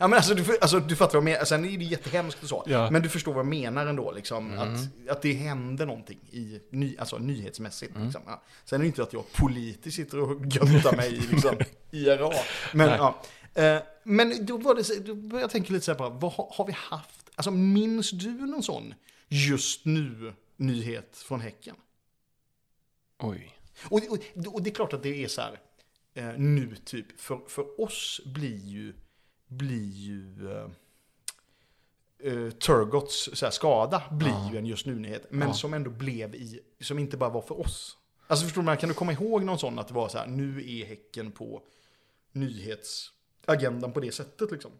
Ja 0.00 0.08
men 0.08 0.16
alltså 0.16 0.34
du, 0.34 0.58
alltså, 0.60 0.80
du 0.80 0.96
fattar 0.96 1.12
vad 1.12 1.28
jag 1.28 1.32
menar, 1.34 1.44
sen 1.44 1.64
är 1.64 1.78
det 1.78 1.84
jättehemskt 1.84 2.42
och 2.42 2.48
så, 2.48 2.64
Ja. 2.66 2.90
men 2.90 3.02
du 3.02 3.08
förstår 3.08 3.32
vad 3.32 3.40
jag 3.40 3.50
menar 3.50 3.86
ändå, 3.86 4.12
liksom, 4.12 4.52
Mm. 4.52 4.74
att, 4.74 5.10
att 5.10 5.22
det 5.22 5.32
händer 5.32 5.86
någonting 5.86 6.18
i, 6.30 6.60
ny, 6.70 6.96
alltså 6.98 7.18
nyhetsmässigt. 7.18 7.90
Mm. 7.94 8.04
Liksom. 8.04 8.22
Ja. 8.26 8.42
Sen 8.64 8.80
är 8.80 8.84
det 8.84 8.86
inte 8.86 9.02
att 9.02 9.12
jag 9.12 9.32
politiskt 9.32 9.96
sitter 9.96 10.18
och 10.20 10.46
göttar 10.46 10.96
mig 10.96 11.14
i 11.16 11.20
liksom, 11.20 11.56
IRA. 11.90 12.30
Men, 12.74 12.88
Nej. 12.88 12.98
ja. 12.98 13.22
Eh, 13.62 13.82
men 14.04 14.46
då, 14.46 14.56
var 14.56 14.74
det, 14.74 15.06
då 15.06 15.14
började 15.14 15.40
jag 15.40 15.50
tänka 15.50 15.72
lite 15.72 15.84
så 15.84 15.92
här 15.92 15.98
på, 15.98 16.08
vad 16.08 16.32
har, 16.32 16.48
har 16.56 16.66
vi 16.66 16.72
haft? 16.72 17.30
Alltså 17.34 17.50
minns 17.50 18.10
du 18.10 18.30
någon 18.30 18.62
sån 18.62 18.94
just 19.28 19.84
nu 19.84 20.32
nyhet 20.56 21.16
från 21.16 21.40
Häcken? 21.40 21.76
Oj. 23.18 23.56
Och, 23.84 24.00
och, 24.10 24.46
och 24.54 24.62
det 24.62 24.70
är 24.70 24.74
klart 24.74 24.92
att 24.92 25.02
det 25.02 25.24
är 25.24 25.28
så 25.28 25.40
här, 25.40 25.60
eh, 26.14 26.38
nu 26.38 26.76
typ, 26.84 27.20
för, 27.20 27.40
för 27.48 27.80
oss 27.80 28.20
blir 28.24 28.56
ju, 28.58 28.94
blir 29.50 29.90
ju 29.90 30.50
eh, 32.22 32.50
Turgots 32.50 33.28
så 33.32 33.46
här, 33.46 33.50
skada 33.50 34.02
blir 34.10 34.28
Ja. 34.28 34.50
ju 34.52 34.58
en 34.58 34.66
just 34.66 34.86
nu-nyhet. 34.86 35.26
Men 35.30 35.48
Ja. 35.48 35.54
som 35.54 35.74
ändå 35.74 35.90
blev 35.90 36.34
i, 36.34 36.60
som 36.80 36.98
inte 36.98 37.16
bara 37.16 37.30
var 37.30 37.42
för 37.42 37.60
oss. 37.60 37.96
Alltså 38.26 38.44
förstår 38.44 38.62
du, 38.62 38.66
man, 38.66 38.76
kan 38.76 38.88
du 38.88 38.94
komma 38.94 39.12
ihåg 39.12 39.44
någon 39.44 39.58
sån 39.58 39.78
att 39.78 39.88
det 39.88 39.94
var 39.94 40.08
så 40.08 40.18
här, 40.18 40.26
nu 40.26 40.70
är 40.80 40.84
Häcken 40.86 41.32
på 41.32 41.62
nyhetsagendan 42.32 43.92
på 43.92 44.00
det 44.00 44.12
sättet 44.12 44.50
liksom? 44.50 44.70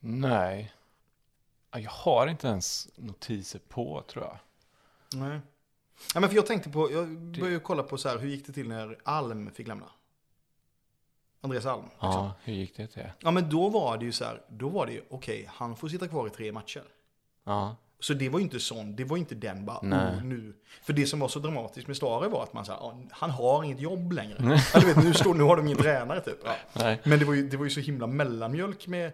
Nej. 0.00 0.72
Ja, 1.70 1.78
Jag 1.78 1.90
har 1.90 2.26
inte 2.26 2.46
ens 2.46 2.88
notiser 2.96 3.58
på, 3.68 4.04
tror 4.08 4.24
jag. 4.24 4.38
Nej. 5.20 5.40
Ja, 6.14 6.20
men 6.20 6.28
för 6.28 6.36
jag 6.36 6.46
tänkte 6.46 6.70
på, 6.70 6.92
jag 6.92 7.08
började 7.18 7.60
kolla 7.60 7.82
på 7.82 7.98
så 7.98 8.08
här, 8.08 8.18
hur 8.18 8.28
gick 8.28 8.46
det 8.46 8.52
till 8.52 8.68
när 8.68 8.98
Alm 9.04 9.50
fick 9.50 9.66
lämna? 9.68 9.90
Andreas 11.42 11.66
Alm. 11.66 11.82
Liksom. 11.82 12.08
Ja, 12.10 12.32
hur 12.44 12.52
gick 12.52 12.76
det 12.76 12.86
till? 12.86 13.02
Ja 13.20 13.30
men 13.30 13.50
då 13.50 13.68
var 13.68 13.98
det 13.98 14.04
ju 14.04 14.12
så 14.12 14.24
här, 14.24 14.40
då 14.48 14.68
var 14.68 14.86
det 14.86 14.92
ju 14.92 15.02
okej, 15.10 15.48
han 15.52 15.76
får 15.76 15.88
sitta 15.88 16.08
kvar 16.08 16.26
i 16.26 16.30
tre 16.30 16.52
matcher. 16.52 16.82
Ja. 17.46 17.76
Så 18.02 18.14
det 18.14 18.28
var 18.28 18.38
ju 18.38 18.42
inte 18.42 18.60
sån, 18.60 18.96
det 18.96 19.04
var 19.04 19.16
ju 19.16 19.20
inte 19.20 19.34
den 19.34 19.64
bara, 19.66 19.78
oh, 19.78 20.24
nu. 20.24 20.54
För 20.82 20.92
det 20.92 21.06
som 21.06 21.20
var 21.20 21.28
så 21.28 21.38
dramatiskt 21.38 21.86
med 21.86 21.96
Stare 21.96 22.28
var 22.28 22.42
att 22.42 22.52
man 22.52 22.64
sa, 22.64 22.72
"Ja, 22.72 22.98
han 23.10 23.30
har 23.30 23.64
inget 23.64 23.80
jobb 23.80 24.12
längre. 24.12 24.60
ja, 24.74 24.80
du 24.80 24.86
vet, 24.86 25.04
nu, 25.04 25.14
står, 25.14 25.34
nu 25.34 25.42
har 25.42 25.56
de 25.56 25.66
ingen 25.66 25.78
tränare 25.78 26.20
typ. 26.20 26.38
Ja. 26.44 26.52
Nej. 26.72 27.00
Men 27.04 27.18
det 27.18 27.24
var, 27.24 27.34
ju, 27.34 27.48
det 27.48 27.56
var 27.56 27.64
ju 27.64 27.70
så 27.70 27.80
himla 27.80 28.06
mellanmjölk 28.06 28.86
med, 28.86 29.12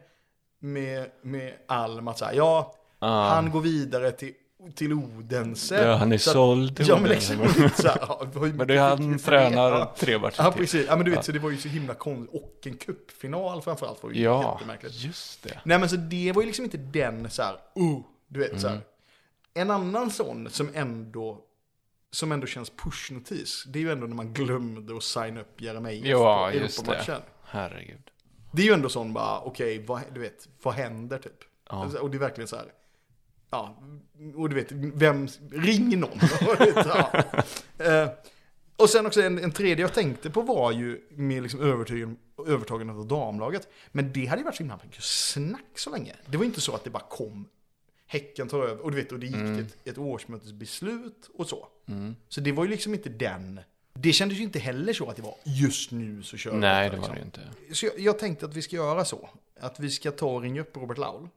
med, 0.58 1.10
med 1.22 1.54
Alm 1.66 2.08
att 2.08 2.18
säga, 2.18 2.34
ja, 2.34 2.74
Ja. 2.98 3.06
han 3.34 3.50
går 3.50 3.60
vidare 3.60 4.12
till, 4.12 4.32
till 4.74 4.92
Odense. 4.92 5.82
Ja, 5.86 5.94
han 5.96 6.12
är 6.12 6.18
Så 6.18 6.30
såld 6.30 6.76
till 6.76 6.88
Ja 6.88 6.98
men 6.98 7.10
liksom, 7.10 7.36
så 7.76 7.88
här, 7.88 7.98
ja, 8.00 8.26
Men 8.34 8.66
det 8.68 8.74
är 8.74 8.80
han 8.88 9.18
tränar? 9.18 9.70
Ja. 9.70 9.94
tre 9.98 10.18
matcher 10.18 10.34
Ja, 10.42 10.52
precis. 10.52 10.86
Ja, 10.88 10.96
men 10.96 11.04
du 11.04 11.10
vet, 11.10 11.18
Ja. 11.18 11.22
så 11.22 11.32
det 11.32 11.38
var 11.38 11.50
ju 11.50 11.56
så 11.56 11.68
himla 11.68 11.94
konstigt. 11.94 12.42
Och 12.42 12.66
en 12.66 12.76
cupfinal 12.76 13.62
framförallt 13.62 14.02
var 14.02 14.10
ju 14.10 14.22
Ja, 14.22 14.52
jättemärkligt. 14.54 14.94
just 15.04 15.42
det. 15.42 15.60
Nej, 15.64 15.78
men 15.78 15.88
så 15.88 15.96
det 15.96 16.32
var 16.32 16.42
ju 16.42 16.46
liksom 16.46 16.64
inte 16.64 16.76
den 16.78 17.30
så 17.30 17.42
här, 17.42 17.56
oh, 17.74 18.00
du 18.28 18.40
vet 18.40 18.60
så 18.60 18.66
här. 18.68 18.74
Mm. 18.74 18.86
En 19.54 19.70
annan 19.70 20.10
sån 20.10 20.50
som 20.50 20.68
ändå, 20.74 21.40
som 22.10 22.32
ändå 22.32 22.46
känns 22.46 22.70
pushnotis, 22.70 23.64
det 23.66 23.78
är 23.78 23.80
ju 23.80 23.92
ändå 23.92 24.06
när 24.06 24.14
man 24.16 24.32
glömde 24.32 24.96
att 24.96 25.02
signa 25.02 25.40
upp 25.40 25.60
Jeremejeff 25.60 26.06
Ja, 26.06 26.48
på 26.52 26.58
just 26.58 26.84
det. 26.86 26.92
Europamatchen. 26.92 27.22
Herregud. 27.44 28.10
Det 28.52 28.62
är 28.62 28.66
ju 28.66 28.72
ändå 28.72 28.88
sån 28.88 29.12
bara, 29.12 29.40
okej, 29.40 29.84
vad, 29.86 30.00
du 30.14 30.20
vet, 30.20 30.48
vad 30.62 30.74
händer 30.74 31.18
typ? 31.18 31.32
Ja. 31.68 31.88
Och 32.00 32.10
det 32.10 32.16
är 32.16 32.18
verkligen 32.18 32.48
så 32.48 32.56
här, 32.56 32.66
ja, 33.56 33.76
och 34.34 34.48
du 34.48 34.54
vet, 34.54 34.72
vem, 34.72 35.28
ring 35.50 36.00
någon. 36.00 36.18
ja. 36.74 37.22
eh, 37.78 38.08
och 38.76 38.90
sen 38.90 39.06
också 39.06 39.22
en, 39.22 39.38
en 39.38 39.52
tredje 39.52 39.84
jag 39.84 39.94
tänkte 39.94 40.30
på 40.30 40.42
var 40.42 40.72
ju 40.72 41.00
med 41.10 41.42
liksom 41.42 41.60
övertygelsen, 41.60 42.16
övertagen 42.46 42.90
av 42.90 43.06
damlaget. 43.06 43.68
Men 43.92 44.12
det 44.12 44.26
hade 44.26 44.40
ju 44.40 44.44
varit 44.44 44.56
så 44.56 44.62
himla 44.62 44.80
mycket 44.84 45.02
snack 45.02 45.72
så 45.74 45.90
länge. 45.90 46.12
Det 46.26 46.36
var 46.36 46.44
inte 46.44 46.60
så 46.60 46.74
att 46.74 46.84
det 46.84 46.90
bara 46.90 47.02
kom 47.08 47.48
Häcken 48.08 48.48
tar 48.48 48.62
över 48.62 48.84
och 48.84 48.90
du 48.90 48.96
vet, 48.96 49.12
och 49.12 49.18
det 49.18 49.26
gick 49.26 49.36
till 49.36 49.58
ett, 49.58 49.76
ett 49.84 49.98
årsmötesbeslut 49.98 51.30
och 51.34 51.46
så. 51.48 51.68
Så 52.28 52.40
det 52.40 52.52
var 52.52 52.64
ju 52.64 52.70
liksom 52.70 52.94
inte 52.94 53.08
den. 53.08 53.60
Det 53.92 54.12
kändes 54.12 54.38
ju 54.38 54.42
inte 54.42 54.58
heller 54.58 54.92
så 54.92 55.10
att 55.10 55.16
det 55.16 55.22
var 55.22 55.34
just 55.44 55.90
nu 55.90 56.22
så 56.22 56.36
kör 56.36 56.50
vi 56.50 56.56
Nej, 56.56 56.90
detta, 56.90 56.96
det 56.96 57.08
var 57.08 57.14
liksom. 57.16 57.30
det 57.32 57.40
ju 57.40 57.50
inte. 57.68 57.74
Så 57.74 57.86
jag, 57.86 57.98
jag 57.98 58.18
tänkte 58.18 58.46
att 58.46 58.54
vi 58.54 58.62
ska 58.62 58.76
göra 58.76 59.04
så. 59.04 59.28
Att 59.60 59.80
vi 59.80 59.90
ska 59.90 60.10
ta 60.10 60.26
och 60.26 60.42
ringa 60.42 60.60
upp 60.60 60.76
Robert 60.76 60.98
Laul. 60.98 61.28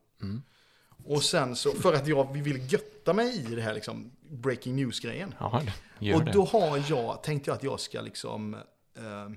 Och 1.05 1.23
sen 1.23 1.55
så, 1.55 1.71
för 1.71 1.93
att 1.93 2.07
jag 2.07 2.33
vi 2.33 2.41
vill 2.41 2.73
götta 2.73 3.13
mig 3.13 3.51
i 3.51 3.55
det 3.55 3.61
här 3.61 3.73
liksom 3.73 4.11
breaking 4.29 4.75
news-grejen. 4.75 5.33
Ja, 5.39 6.15
Och 6.15 6.23
då 6.23 6.45
har 6.45 6.83
jag, 6.89 7.23
tänkt 7.23 7.47
jag 7.47 7.55
att 7.55 7.63
jag 7.63 7.79
ska 7.79 8.01
liksom, 8.01 8.53
eh, 8.97 9.29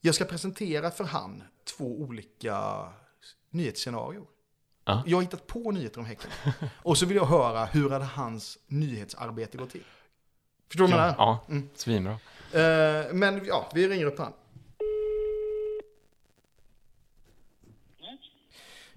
jag 0.00 0.14
ska 0.14 0.24
presentera 0.24 0.90
för 0.90 1.04
han 1.04 1.42
två 1.64 2.00
olika 2.00 2.88
nyhetsscenarier. 3.50 4.22
Ja. 4.84 5.02
Jag 5.06 5.16
har 5.16 5.22
hittat 5.22 5.46
på 5.46 5.70
nyheter 5.70 5.98
om 6.00 6.06
Häcken. 6.06 6.30
Och 6.82 6.98
så 6.98 7.06
vill 7.06 7.16
jag 7.16 7.26
höra 7.26 7.64
hur 7.64 7.90
hade 7.90 8.04
hans 8.04 8.58
nyhetsarbete 8.66 9.58
gått 9.58 9.70
till. 9.70 9.84
Förstår 10.68 10.84
du 10.86 10.92
vad 10.92 11.00
jag 11.00 11.06
menar? 11.18 11.38
Ja, 11.48 11.60
svinbra. 11.74 12.12
Eh, 12.52 13.12
men 13.12 13.44
ja, 13.46 13.70
vi 13.74 13.88
ringer 13.88 14.06
upp 14.06 14.18
han. 14.18 14.32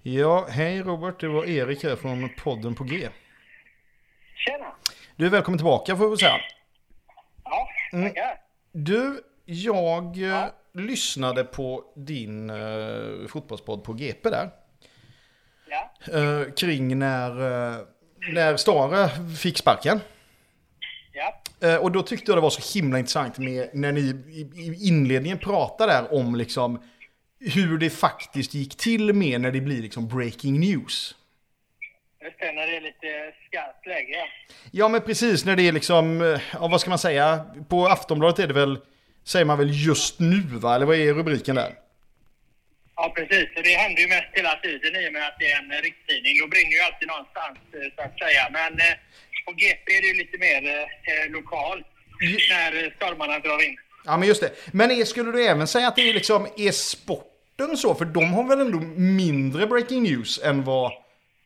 Ja, 0.03 0.47
hej 0.49 0.81
Robert, 0.81 1.19
det 1.19 1.27
var 1.27 1.45
Erik 1.45 1.83
här 1.83 1.95
från 1.95 2.29
podden 2.37 2.75
på 2.75 2.83
G. 2.83 3.09
Tjena! 4.35 4.65
Du 5.15 5.25
är 5.25 5.29
välkommen 5.29 5.57
tillbaka 5.57 5.95
får 5.97 6.09
vi 6.09 6.17
säga. 6.17 6.37
Ja, 7.43 7.67
tackar. 7.91 8.37
Du, 8.71 9.21
jag 9.45 10.23
eh, 10.23 10.45
lyssnade 10.73 11.43
på 11.43 11.83
din 11.95 12.49
eh, 12.49 13.27
fotbollspodd 13.27 13.83
på 13.83 13.93
GP 13.93 14.29
där. 14.29 14.49
Ja, 15.69 15.91
Eh, 16.13 16.51
kring 16.53 16.99
när, 16.99 17.29
eh, 17.29 17.77
när 18.33 18.57
Stare 18.57 19.09
fick 19.37 19.57
sparken. 19.57 19.99
ja, 21.13 21.37
Eh, 21.67 21.75
och 21.75 21.91
då 21.91 22.01
tyckte 22.01 22.31
jag 22.31 22.37
det 22.37 22.41
var 22.41 22.49
så 22.49 22.79
himla 22.79 22.99
intressant 22.99 23.37
med 23.37 23.69
när 23.73 23.91
ni 23.91 23.99
i 24.55 24.87
inledningen 24.87 25.37
pratade 25.37 25.93
där 25.93 26.13
om 26.13 26.35
liksom 26.35 26.83
hur 27.41 27.77
det 27.77 27.89
faktiskt 27.89 28.54
gick 28.54 28.77
till 28.77 29.13
med 29.13 29.41
när 29.41 29.51
det 29.51 29.62
blir 29.62 29.82
liksom 29.82 30.08
breaking 30.08 30.60
news. 30.60 31.15
just 32.23 32.39
det. 32.39 32.51
När 32.51 32.67
det 32.67 32.77
är 32.77 32.82
lite 32.82 33.34
skarpt 33.47 33.88
läge. 33.88 34.15
ja. 34.71 34.88
Men 34.89 35.01
precis 35.01 35.45
när 35.45 35.56
det 35.56 35.67
är 35.67 35.71
liksom, 35.71 36.21
eh, 36.21 36.41
ja, 36.54 36.67
vad 36.67 36.82
ska 36.82 36.89
man 36.89 36.99
säga, 36.99 37.45
på 37.69 37.88
Aftonbladet 37.88 38.39
är 38.39 38.47
det 38.47 38.54
väl, 38.54 38.80
säger 39.23 39.45
man 39.45 39.58
väl 39.58 39.69
just 39.88 40.19
nu 40.19 40.41
va? 40.41 40.75
Eller 40.75 40.86
vad 40.86 40.95
är 40.95 41.13
rubriken 41.13 41.56
där? 41.56 41.73
Ja, 42.95 43.13
precis. 43.15 43.49
Det 43.63 43.69
händer 43.69 44.01
ju 44.01 44.08
mest 44.08 44.27
hela 44.32 44.56
tiden 44.56 44.95
i 44.95 45.10
och 45.10 45.13
med 45.13 45.27
att 45.27 45.36
det 45.39 45.51
är 45.51 45.58
en 45.60 45.82
rikstidning. 45.82 46.38
Då 46.41 46.47
brinner 46.47 46.71
ju 46.71 46.80
alltid 46.80 47.08
någonstans, 47.08 47.58
eh, 47.73 47.95
så 47.95 48.01
att 48.01 48.19
säga. 48.19 48.43
Men 48.51 48.73
eh, 48.73 48.95
på 49.45 49.51
GP 49.51 49.97
är 49.97 50.01
det 50.01 50.08
ju 50.08 50.13
lite 50.13 50.38
mer 50.38 50.62
eh, 51.10 51.32
lokalt 51.32 51.88
när 52.49 52.95
stormarna 52.95 53.39
drar 53.39 53.63
in. 53.67 53.77
Ja 54.06 54.17
men 54.17 54.27
just 54.27 54.41
det. 54.41 54.51
Men 54.71 54.91
är, 54.91 55.06
skulle 55.06 55.32
du 55.32 55.45
även 55.45 55.67
säga 55.67 55.88
att 55.88 55.95
det 55.95 56.10
är 56.10 56.13
liksom, 56.13 56.47
är 56.58 56.71
sporten 57.62 57.78
så? 57.78 57.95
För 57.95 58.06
de 58.06 58.34
har 58.34 58.43
väl 58.43 58.60
ändå 58.60 58.80
mindre 58.97 59.67
breaking 59.67 60.04
news 60.04 60.39
än 60.43 60.63
vad 60.63 60.91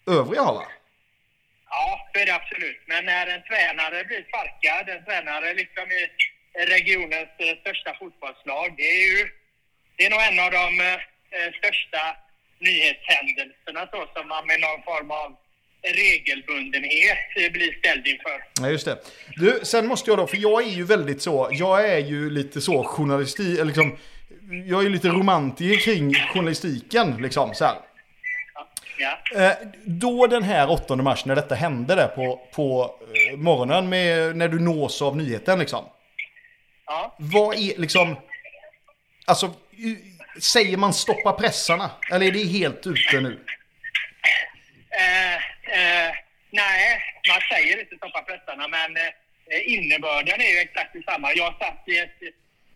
övriga 0.07 0.41
har 0.41 0.53
va? 0.53 0.65
Ja, 1.69 2.09
så 2.13 2.19
är 2.21 2.25
det 2.25 2.35
absolut. 2.35 2.81
Men 2.87 3.05
när 3.05 3.27
en 3.27 3.43
tränare 3.49 4.03
blir 4.05 4.23
sparkad, 4.29 4.89
en 4.95 5.05
tränare 5.05 5.53
liksom 5.53 5.85
i 5.91 6.03
regionens 6.75 7.31
eh, 7.37 7.55
största 7.61 7.91
fotbollslag, 7.99 8.73
det 8.77 8.89
är 8.97 9.01
ju 9.09 9.29
det 9.97 10.05
är 10.05 10.09
nog 10.09 10.21
en 10.29 10.39
av 10.45 10.51
de 10.51 10.67
eh, 10.79 11.49
största 11.59 12.03
nyhetshändelserna 12.59 13.81
så 13.91 13.99
som 14.15 14.27
man 14.27 14.47
med 14.47 14.59
någon 14.59 14.83
form 14.83 15.11
av 15.11 15.29
regelbundenhet 16.01 17.27
eh, 17.35 17.51
blir 17.51 17.71
ställd 17.79 18.07
inför. 18.07 18.37
Ja, 18.61 18.69
just 18.69 18.85
det. 18.85 18.97
Du, 19.35 19.59
sen 19.63 19.87
måste 19.87 20.09
jag 20.11 20.17
då, 20.17 20.27
för 20.27 20.37
jag 20.37 20.63
är 20.63 20.69
ju 20.81 20.83
väldigt 20.83 21.21
så, 21.21 21.49
jag 21.51 21.89
är 21.89 21.99
ju 21.99 22.29
lite 22.29 22.61
så 22.61 22.83
journalistik, 22.83 23.53
eller 23.59 23.65
liksom, 23.65 23.97
jag 24.49 24.85
är 24.85 24.89
lite 24.89 25.07
romantiker 25.07 25.79
kring 25.79 26.13
journalistiken 26.13 27.17
liksom 27.21 27.53
så 27.53 27.65
här. 27.65 27.75
Ja, 28.97 29.17
Eh, 29.35 29.51
då 29.85 30.27
den 30.27 30.43
här 30.43 30.71
8 30.71 30.95
mars 30.95 31.25
när 31.25 31.35
detta 31.35 31.55
hände 31.55 31.95
där 31.95 32.07
på, 32.07 32.47
på 32.53 32.95
eh, 33.31 33.37
morgonen 33.37 33.89
med, 33.89 34.35
när 34.35 34.47
du 34.47 34.59
nås 34.59 35.01
av 35.01 35.17
nyheten 35.17 35.59
liksom. 35.59 35.85
ja. 36.85 37.15
Vad 37.17 37.55
är 37.55 37.77
liksom, 37.77 38.15
alltså, 39.25 39.53
säger 40.41 40.77
man 40.77 40.93
stoppa 40.93 41.33
pressarna? 41.33 41.91
Eller 42.11 42.25
är 42.25 42.31
det 42.31 42.47
helt 42.47 42.87
ute 42.87 43.21
nu? 43.21 43.39
Eh, 44.89 45.35
eh, 45.79 46.13
nej, 46.51 47.01
man 47.29 47.41
säger 47.51 47.79
inte 47.79 47.95
stoppa 47.95 48.21
pressarna, 48.21 48.67
men 48.67 48.97
eh, 48.97 49.73
innebörden 49.73 50.41
är 50.41 50.51
ju 50.53 50.57
exakt 50.57 50.93
detsamma. 50.93 51.33
Jag 51.35 51.53
satt 51.59 51.83
i 51.87 51.97
ett, 51.97 52.19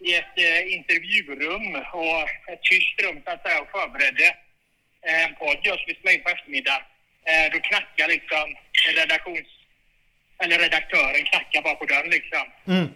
i 0.07 0.15
ett 0.15 0.35
eh, 0.47 0.73
intervjurum 0.77 1.75
och 1.93 2.21
ett 2.51 2.61
tyst 2.63 3.01
rum 3.03 3.21
så 3.25 3.31
att 3.31 3.41
säga 3.43 3.61
och 3.61 3.71
förberedde 3.71 4.27
eh, 5.07 5.23
en 5.25 5.35
podd 5.35 5.57
jag 5.63 5.79
skulle 5.79 5.95
spela 5.99 6.13
in 6.13 6.23
på 6.23 6.29
eftermiddagen. 6.29 6.81
Eh, 7.29 7.45
då 7.53 7.59
knackar 7.59 8.07
liksom 8.07 8.55
redaktions... 8.95 9.47
Eller 10.43 10.59
redaktören 10.59 11.23
knackar 11.25 11.61
bara 11.61 11.75
på 11.75 11.85
dörren 11.85 12.09
liksom. 12.09 12.45
Mm. 12.67 12.87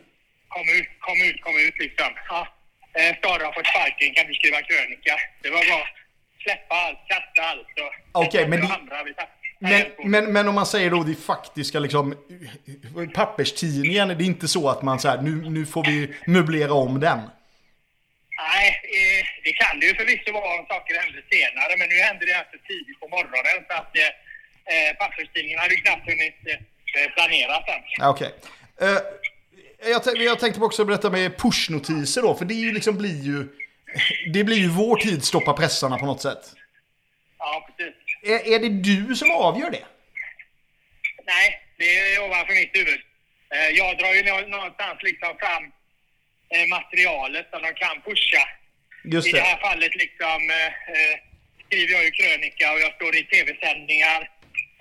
Kom 0.47 0.65
ut, 0.79 0.89
kom 0.99 1.17
ut, 1.29 1.41
kom 1.41 1.55
ut 1.67 1.79
liksom. 1.79 2.11
Ja, 2.29 2.47
eh, 2.97 3.17
Stare 3.17 3.43
har 3.43 3.53
fått 3.53 3.67
sparken, 3.67 4.13
kan 4.13 4.27
du 4.27 4.33
skriva 4.33 4.61
krönika? 4.61 5.15
Det 5.41 5.49
var 5.49 5.69
bara 5.69 5.87
släppa 6.43 6.75
allt, 6.75 6.99
kasta 7.07 7.41
allt 7.49 7.79
och... 7.85 7.93
Okej, 8.25 8.47
men 8.47 8.61
och 8.61 8.67
det- 8.67 8.73
andra 8.75 9.03
Men, 9.69 10.11
men, 10.11 10.33
men 10.33 10.47
om 10.47 10.55
man 10.55 10.65
säger 10.65 10.89
då 10.89 11.03
det 11.03 11.15
faktiska 11.15 11.79
liksom, 11.79 12.15
papperstidningen, 13.13 14.07
det 14.07 14.23
är 14.23 14.25
inte 14.25 14.47
så 14.47 14.69
att 14.69 14.81
man 14.81 14.99
säger 14.99 15.21
nu, 15.21 15.49
nu 15.49 15.65
får 15.65 15.83
vi 15.85 16.13
möblera 16.27 16.73
om 16.73 16.99
den. 16.99 17.19
Nej, 18.37 18.67
eh, 18.97 19.25
det 19.43 19.53
kan 19.53 19.79
det 19.79 19.85
ju 19.85 19.95
förvisso 19.95 20.31
vara 20.33 20.59
om 20.59 20.65
saker 20.65 20.99
händer 20.99 21.23
senare, 21.31 21.77
men 21.79 21.89
nu 21.89 21.95
hände 21.95 22.25
det 22.25 22.33
alltså 22.33 22.57
tidigt 22.67 22.99
på 22.99 23.07
morgonen 23.07 23.57
så 23.67 23.73
att 23.73 23.97
eh, 23.97 24.11
eh, 24.73 24.97
papperstidningen 24.97 25.59
hade 25.59 25.73
ju 25.73 25.81
knappt 25.81 26.05
hunnit 26.11 26.39
eh, 26.95 27.13
planera 27.15 27.55
sen. 27.65 27.81
Ja, 27.99 28.09
Okej. 28.09 28.31
Eh, 28.81 28.99
jag, 29.91 30.01
jag 30.17 30.39
tänkte 30.39 30.61
också 30.61 30.85
berätta 30.85 31.09
med 31.09 31.37
pushnotiser 31.37 32.21
då, 32.21 32.35
för 32.35 32.45
det 32.45 32.53
är 32.53 32.63
ju 32.67 32.71
liksom 32.71 32.97
blir 32.97 33.23
ju... 33.23 33.47
Det 34.33 34.43
blir 34.43 34.57
ju 34.57 34.69
vår 34.69 34.97
tid 34.97 35.23
stoppa 35.23 35.53
pressarna 35.53 35.97
på 35.97 36.05
något 36.05 36.21
sätt. 36.21 36.43
Ja, 37.37 37.67
precis. 37.67 37.95
Är, 38.23 38.53
är 38.53 38.59
det 38.59 38.69
du 38.69 39.15
som 39.15 39.31
avgör 39.31 39.69
det? 39.69 39.85
Nej, 41.25 41.47
det 41.77 41.99
är 41.99 42.23
ovanför 42.25 42.53
mitt 42.53 42.75
huvud. 42.77 43.01
Eh, 43.55 43.69
jag 43.79 43.97
drar 43.97 44.13
ju 44.13 44.23
nå- 44.23 44.47
någonstans 44.57 44.97
liksom 45.01 45.31
fram 45.39 45.63
eh, 46.53 46.65
materialet 46.69 47.47
som 47.51 47.61
de 47.61 47.73
kan 47.73 48.01
pusha. 48.01 48.43
Just 49.03 49.27
I 49.27 49.31
det 49.31 49.39
här 49.41 49.57
fallet 49.57 49.95
liksom 49.95 50.39
eh, 50.59 50.71
skriver 51.65 51.93
jag 51.93 52.03
ju 52.03 52.11
krönika 52.11 52.73
och 52.73 52.79
jag 52.79 52.93
står 52.95 53.15
i 53.15 53.23
tv-sändningar 53.23 54.29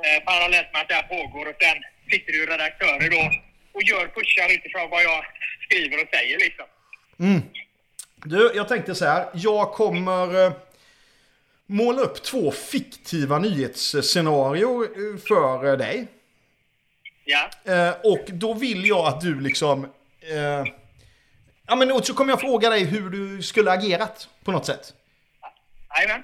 eh, 0.05 0.25
parallellt 0.25 0.73
med 0.73 0.83
att 0.83 0.89
det 0.89 0.95
här 0.95 1.03
pågår 1.17 1.47
och 1.49 1.57
sen 1.63 1.77
sitter 2.11 2.33
ju 2.33 2.47
redaktörer 2.47 3.11
då 3.11 3.23
och 3.73 3.83
gör 3.83 4.07
pushar 4.17 4.49
utifrån 4.57 4.91
vad 4.91 5.03
jag 5.03 5.25
skriver 5.65 6.03
och 6.03 6.09
säger 6.15 6.39
liksom. 6.39 6.67
Du, 8.25 8.53
jag 8.55 8.69
tänkte 8.69 8.95
så 8.95 9.05
här. 9.07 9.27
Jag 9.35 9.73
kommer 9.73 10.53
måla 11.73 12.03
upp 12.03 12.23
två 12.23 12.51
fiktiva 12.51 13.39
nyhetsscenarier 13.39 14.83
eh, 14.83 15.21
för 15.21 15.67
eh, 15.67 15.77
dig. 15.79 16.07
Ja, 17.25 17.51
Eh, 17.65 17.95
och 18.05 18.25
då 18.27 18.55
vill 18.55 18.87
jag 18.87 19.07
att 19.07 19.21
du 19.21 19.41
liksom... 19.41 19.85
Eh, 20.21 20.65
ja 21.67 21.77
men 21.77 21.93
och 21.93 22.07
så 22.07 22.15
kommer 22.15 22.33
jag 22.33 22.41
fråga 22.41 22.71
dig 22.71 22.85
hur 22.85 23.11
du 23.11 23.43
skulle 23.43 23.71
agerat 23.71 24.29
på 24.45 24.53
något 24.53 24.67
sätt. 24.67 24.95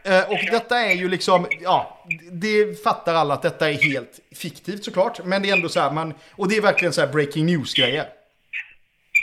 Eh, 0.04 0.30
och 0.30 0.38
detta 0.50 0.78
är 0.78 0.92
ju 0.92 1.08
liksom, 1.08 1.46
ja, 1.61 2.04
det 2.32 2.82
fattar 2.82 3.14
alla 3.14 3.34
att 3.34 3.42
detta 3.42 3.70
är 3.70 3.72
helt 3.72 4.20
fiktivt 4.32 4.84
såklart. 4.84 5.24
Men 5.24 5.42
det 5.42 5.48
är 5.48 5.52
ändå 5.52 5.68
så 5.68 5.80
här, 5.80 5.90
man, 5.90 6.14
och 6.30 6.48
det 6.48 6.56
är 6.56 6.61
verkligen 6.61 6.92
så 6.92 7.00
här 7.00 7.08
breaking 7.08 7.46
news-grejer. 7.46 8.08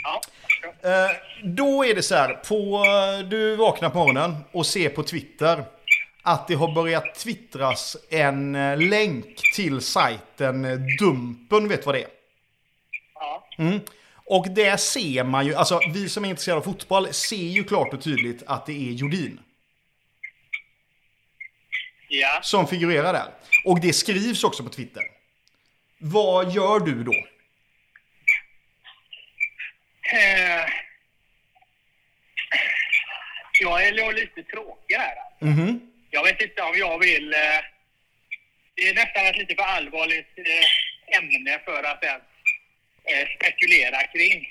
Ja. 0.02 0.22
Då 1.42 1.84
är 1.84 1.94
det 1.94 2.02
så 2.02 2.14
här, 2.14 2.34
på, 2.34 2.84
du 3.30 3.56
vaknar 3.56 3.90
på 3.90 3.98
morgonen 3.98 4.36
och 4.52 4.66
ser 4.66 4.88
på 4.88 5.02
Twitter 5.02 5.64
att 6.26 6.48
det 6.48 6.54
har 6.54 6.74
börjat 6.74 7.14
twittras 7.14 7.96
en 8.10 8.54
eh, 8.54 8.78
länk 8.78 9.40
till 9.54 9.80
sajten 9.80 10.64
eh, 10.64 10.78
Dumpen, 10.98 11.68
vet 11.68 11.86
vad 11.86 11.94
det 11.94 12.02
är? 12.02 12.08
Ja. 13.14 13.48
Mm. 13.58 13.80
Och 14.24 14.50
där 14.50 14.76
ser 14.76 15.24
man 15.24 15.46
ju, 15.46 15.54
alltså 15.54 15.80
vi 15.92 16.08
som 16.08 16.24
är 16.24 16.28
intresserade 16.28 16.58
av 16.60 16.64
fotboll 16.64 17.12
ser 17.12 17.36
ju 17.36 17.64
klart 17.64 17.94
och 17.94 18.02
tydligt 18.02 18.42
att 18.46 18.66
det 18.66 18.72
är 18.72 18.92
Jordin 18.92 19.40
Ja. 22.08 22.40
som 22.42 22.66
figurerar 22.66 23.12
där. 23.12 23.28
Och 23.64 23.80
det 23.80 23.92
skrivs 23.92 24.44
också 24.44 24.62
på 24.62 24.68
Twitter. 24.68 25.02
Vad 25.98 26.52
gör 26.52 26.80
du 26.80 27.04
då? 27.04 27.12
Eh, 30.12 30.64
jag 33.60 33.86
är 33.86 34.12
lite 34.12 34.42
tråkig 34.42 34.94
här. 34.94 35.14
Mhm. 35.40 35.80
Jag 35.80 35.85
inte 36.40 36.62
om 36.62 36.74
jag 36.78 36.98
vill... 36.98 37.32
Eh, 37.32 37.60
det 38.74 38.88
är 38.88 38.94
nästan 38.94 39.26
ett 39.26 39.36
lite 39.36 39.54
för 39.54 39.62
allvarligt 39.62 40.38
eh, 40.38 41.18
ämne 41.18 41.60
för 41.64 41.82
att 41.82 42.04
ens 42.04 42.22
eh, 43.04 43.28
spekulera 43.36 44.02
kring. 44.02 44.48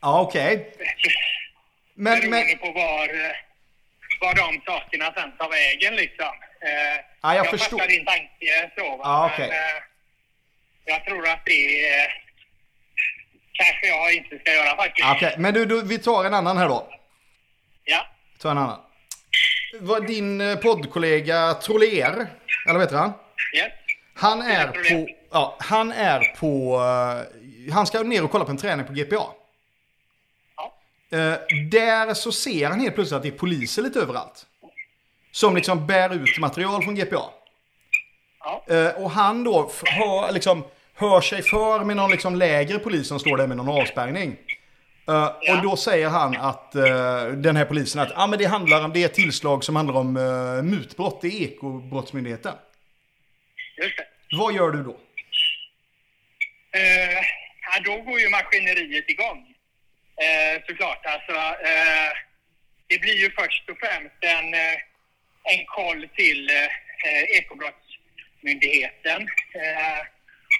Ja, 0.00 0.20
okej. 0.20 0.72
Men, 1.94 2.20
Beroende 2.20 2.44
men, 2.46 2.58
på 2.58 2.72
var, 2.72 3.08
var 4.20 4.34
de 4.34 4.60
sakerna 4.66 5.12
sen 5.16 5.32
tar 5.38 5.48
vägen 5.48 5.96
liksom. 5.96 6.34
Ja, 7.22 7.34
jag 7.34 7.50
förstår. 7.50 7.78
fattar 7.78 7.88
din 7.88 8.04
tanke 8.04 8.70
så 8.76 8.96
va. 8.96 9.00
Ja, 9.04 9.30
okej. 9.32 9.48
Men, 9.48 9.82
jag 10.88 11.04
tror 11.04 11.28
att 11.28 11.44
det 11.44 11.94
eh, 11.94 12.10
kanske 13.52 13.86
jag 13.86 14.14
inte 14.14 14.38
ska 14.38 14.52
göra 14.52 14.76
faktiskt. 14.76 15.08
okej. 15.08 15.34
men 15.38 15.54
du, 15.54 15.66
du, 15.66 15.82
vi 15.82 15.98
tar 15.98 16.24
en 16.24 16.34
annan 16.34 16.58
här 16.58 16.68
då. 16.68 16.88
Ja. 17.84 18.06
Vi 18.32 18.38
tar 18.38 18.50
en 18.50 18.58
annan. 18.58 18.80
Vad 19.72 20.06
din 20.06 20.40
eh, 20.40 20.56
poddkollega 20.56 21.54
Troller, 21.54 22.26
eller 22.66 22.78
vad 22.78 22.80
heter 22.80 22.96
han? 22.96 23.12
Yes. 23.56 23.72
Han 24.14 24.42
är 24.42 24.66
på, 24.66 25.08
ja, 25.30 25.56
han 25.60 25.92
är 25.92 26.36
på, 26.36 26.80
eh, 27.66 27.72
han 27.74 27.86
ska 27.86 28.02
ner 28.02 28.24
och 28.24 28.30
kolla 28.30 28.44
på 28.44 28.50
en 28.50 28.56
träning 28.56 28.86
på 28.86 28.92
GPA. 28.92 29.26
Ja. 30.56 30.74
Eh, 31.10 31.38
där 31.70 32.14
så 32.14 32.32
ser 32.32 32.68
han 32.68 32.80
helt 32.80 32.94
plötsligt 32.94 33.16
att 33.16 33.22
det 33.22 33.28
är 33.28 33.38
poliser 33.38 33.82
lite 33.82 34.00
överallt. 34.00 34.46
Som 35.32 35.54
liksom 35.54 35.86
bär 35.86 36.14
ut 36.14 36.38
material 36.38 36.82
från 36.82 36.94
GPA. 36.94 37.22
Ja. 38.40 38.92
Och 38.96 39.10
han 39.10 39.44
då 39.44 39.70
hör, 39.84 40.32
liksom, 40.32 40.64
hör 40.94 41.20
sig 41.20 41.42
för 41.42 41.84
med 41.84 41.96
någon 41.96 42.10
liksom 42.10 42.36
lägre 42.36 42.78
polis 42.78 43.08
som 43.08 43.18
står 43.18 43.36
där 43.36 43.46
med 43.46 43.56
någon 43.56 43.80
avspärrning. 43.80 44.36
Ja. 45.10 45.40
Och 45.50 45.62
då 45.62 45.76
säger 45.76 46.08
han 46.08 46.36
att 46.36 46.74
eh, 46.74 47.26
den 47.26 47.56
här 47.56 47.64
polisen 47.64 48.00
att 48.00 48.12
ah, 48.14 48.26
men 48.26 48.38
det 48.38 48.44
handlar 48.44 48.84
om 48.84 48.92
det 48.92 49.04
är 49.04 49.08
tillslag 49.08 49.64
som 49.64 49.76
handlar 49.76 49.94
om 49.94 50.16
uh, 50.16 50.62
mutbrott. 50.62 51.24
Är 51.24 51.42
Ekobrottsmyndigheten. 51.42 52.54
Just 53.82 53.96
det. 53.96 54.06
Vad 54.36 54.54
gör 54.54 54.70
du 54.70 54.82
då? 54.82 55.00
Eh, 56.72 57.18
ja, 57.62 57.80
då 57.84 57.96
går 57.96 58.20
ju 58.20 58.28
maskineriet 58.28 59.10
igång. 59.10 59.54
Eh, 60.26 60.62
såklart. 60.66 61.06
Alltså, 61.06 61.36
eh, 61.70 62.10
det 62.86 62.98
blir 62.98 63.16
ju 63.16 63.30
först 63.30 63.70
och 63.70 63.78
främst 63.78 64.20
en, 64.20 64.54
en 65.52 65.64
koll 65.66 66.08
till 66.16 66.50
eh, 66.50 67.22
Ekobrottsmyndigheten. 67.38 69.28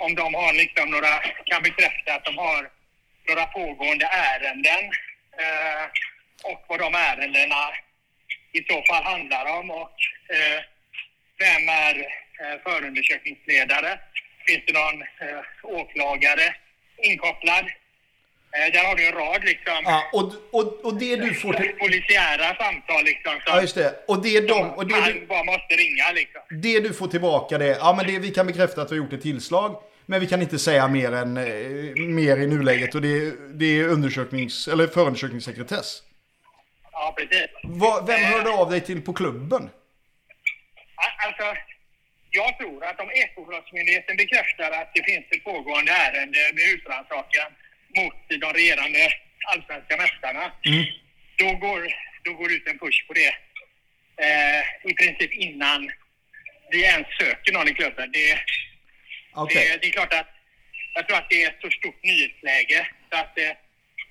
Om 0.01 0.15
de 0.15 0.35
har 0.35 0.53
liksom 0.53 0.91
några, 0.91 1.19
kan 1.45 1.63
bekräfta 1.63 2.15
att 2.15 2.25
de 2.25 2.39
har 2.39 2.78
några 3.29 3.47
pågående 3.47 4.07
ärenden 4.07 4.85
eh, 5.43 5.85
och 6.51 6.65
vad 6.69 6.79
de 6.81 6.95
ärendena 6.95 7.63
i 8.53 8.61
så 8.69 8.83
fall 8.89 9.05
handlar 9.05 9.59
om 9.59 9.71
och 9.71 9.97
eh, 10.35 10.61
vem 11.39 11.69
är 11.69 11.95
eh, 12.41 12.61
förundersökningsledare? 12.63 13.99
Finns 14.47 14.63
det 14.67 14.73
någon 14.73 15.03
eh, 15.03 15.41
åklagare 15.63 16.55
inkopplad? 17.03 17.65
Eh, 18.57 18.73
där 18.73 18.85
har 18.85 18.97
du 18.97 19.07
en 19.07 19.13
rad 19.13 19.45
liksom 19.45 19.81
Ja, 19.85 20.11
och, 20.13 20.33
och, 20.53 20.85
och 20.85 20.95
det 20.99 21.17
du 21.17 21.35
får 21.35 21.53
till... 21.53 21.73
polisiära 21.73 22.57
samtal 22.57 23.05
liksom. 23.05 23.33
Som, 23.33 23.43
Ja, 23.47 23.61
just 23.61 23.75
det. 23.75 24.05
Och 24.09 24.23
det, 24.23 24.41
de, 24.41 24.71
och 24.71 24.87
det, 24.87 25.01
man 25.01 25.13
du, 25.13 25.27
bara 25.27 25.45
måste 25.45 25.75
ringa 25.75 26.13
liksom. 26.15 26.41
det 26.51 26.81
du 26.81 26.95
får 26.95 27.09
tillbaka 27.09 27.59
det, 27.59 27.67
ja 27.81 27.95
men 27.97 28.07
det, 28.07 28.19
vi 28.19 28.31
kan 28.31 28.47
bekräfta 28.47 28.83
att 28.83 28.93
vi 28.93 28.97
har 28.97 29.05
gjort 29.05 29.13
ett 29.13 29.23
tillslag. 29.23 29.83
Men 30.11 30.21
vi 30.21 30.27
kan 30.27 30.43
inte 30.43 30.59
säga 30.59 30.89
mer, 30.89 31.13
än, 31.13 31.37
eh, 31.37 32.07
mer 32.21 32.37
i 32.37 32.47
nuläget 32.47 32.95
och 32.95 33.03
det, 33.03 33.35
det 33.61 33.81
är 33.81 33.89
undersöknings, 33.89 34.69
eller 34.69 34.87
förundersökningssekretess. 34.87 36.03
Ja, 36.93 37.15
precis. 37.19 37.51
Vad, 37.63 38.07
vem 38.07 38.21
hörde 38.21 38.51
av 38.51 38.71
dig 38.71 38.81
till 38.81 39.03
på 39.03 39.13
klubben? 39.13 39.71
Alltså, 41.27 41.47
jag 42.31 42.59
tror 42.59 42.85
att 42.85 43.01
om 43.01 43.11
Ekobrottsmyndigheten 43.11 44.17
bekräftar 44.17 44.71
att 44.71 44.91
det 44.95 45.03
finns 45.11 45.25
ett 45.31 45.45
pågående 45.45 45.93
ärende 45.93 46.39
med 46.55 46.65
husrannsakan 46.71 47.49
mot 47.97 48.15
de 48.29 48.53
regerande 48.59 48.99
allsvenska 49.53 49.97
mästarna, 49.97 50.53
då, 51.37 51.49
går, 51.65 51.81
då 52.25 52.33
går 52.33 52.53
ut 52.53 52.67
en 52.67 52.79
push 52.79 53.07
på 53.07 53.13
det. 53.13 53.33
Eh, 54.27 54.91
I 54.91 54.95
princip 54.95 55.33
innan 55.33 55.91
vi 56.71 56.83
ens 56.85 57.07
söker 57.21 57.53
någon 57.53 57.69
i 57.69 57.75
klubben. 57.75 58.11
Det, 58.13 58.39
Okej. 59.43 59.69
det, 59.69 59.79
det 59.83 59.89
är 59.89 59.93
klart 59.93 60.15
att 60.21 60.31
jag 60.95 61.03
tror 61.07 61.19
att 61.19 61.31
det 61.31 61.43
är 61.43 61.49
ett 61.49 61.61
så 61.61 61.71
stort 61.71 62.03
nyhetsläge 62.03 62.81
så 63.11 63.17
att 63.23 63.39
eh, 63.39 63.51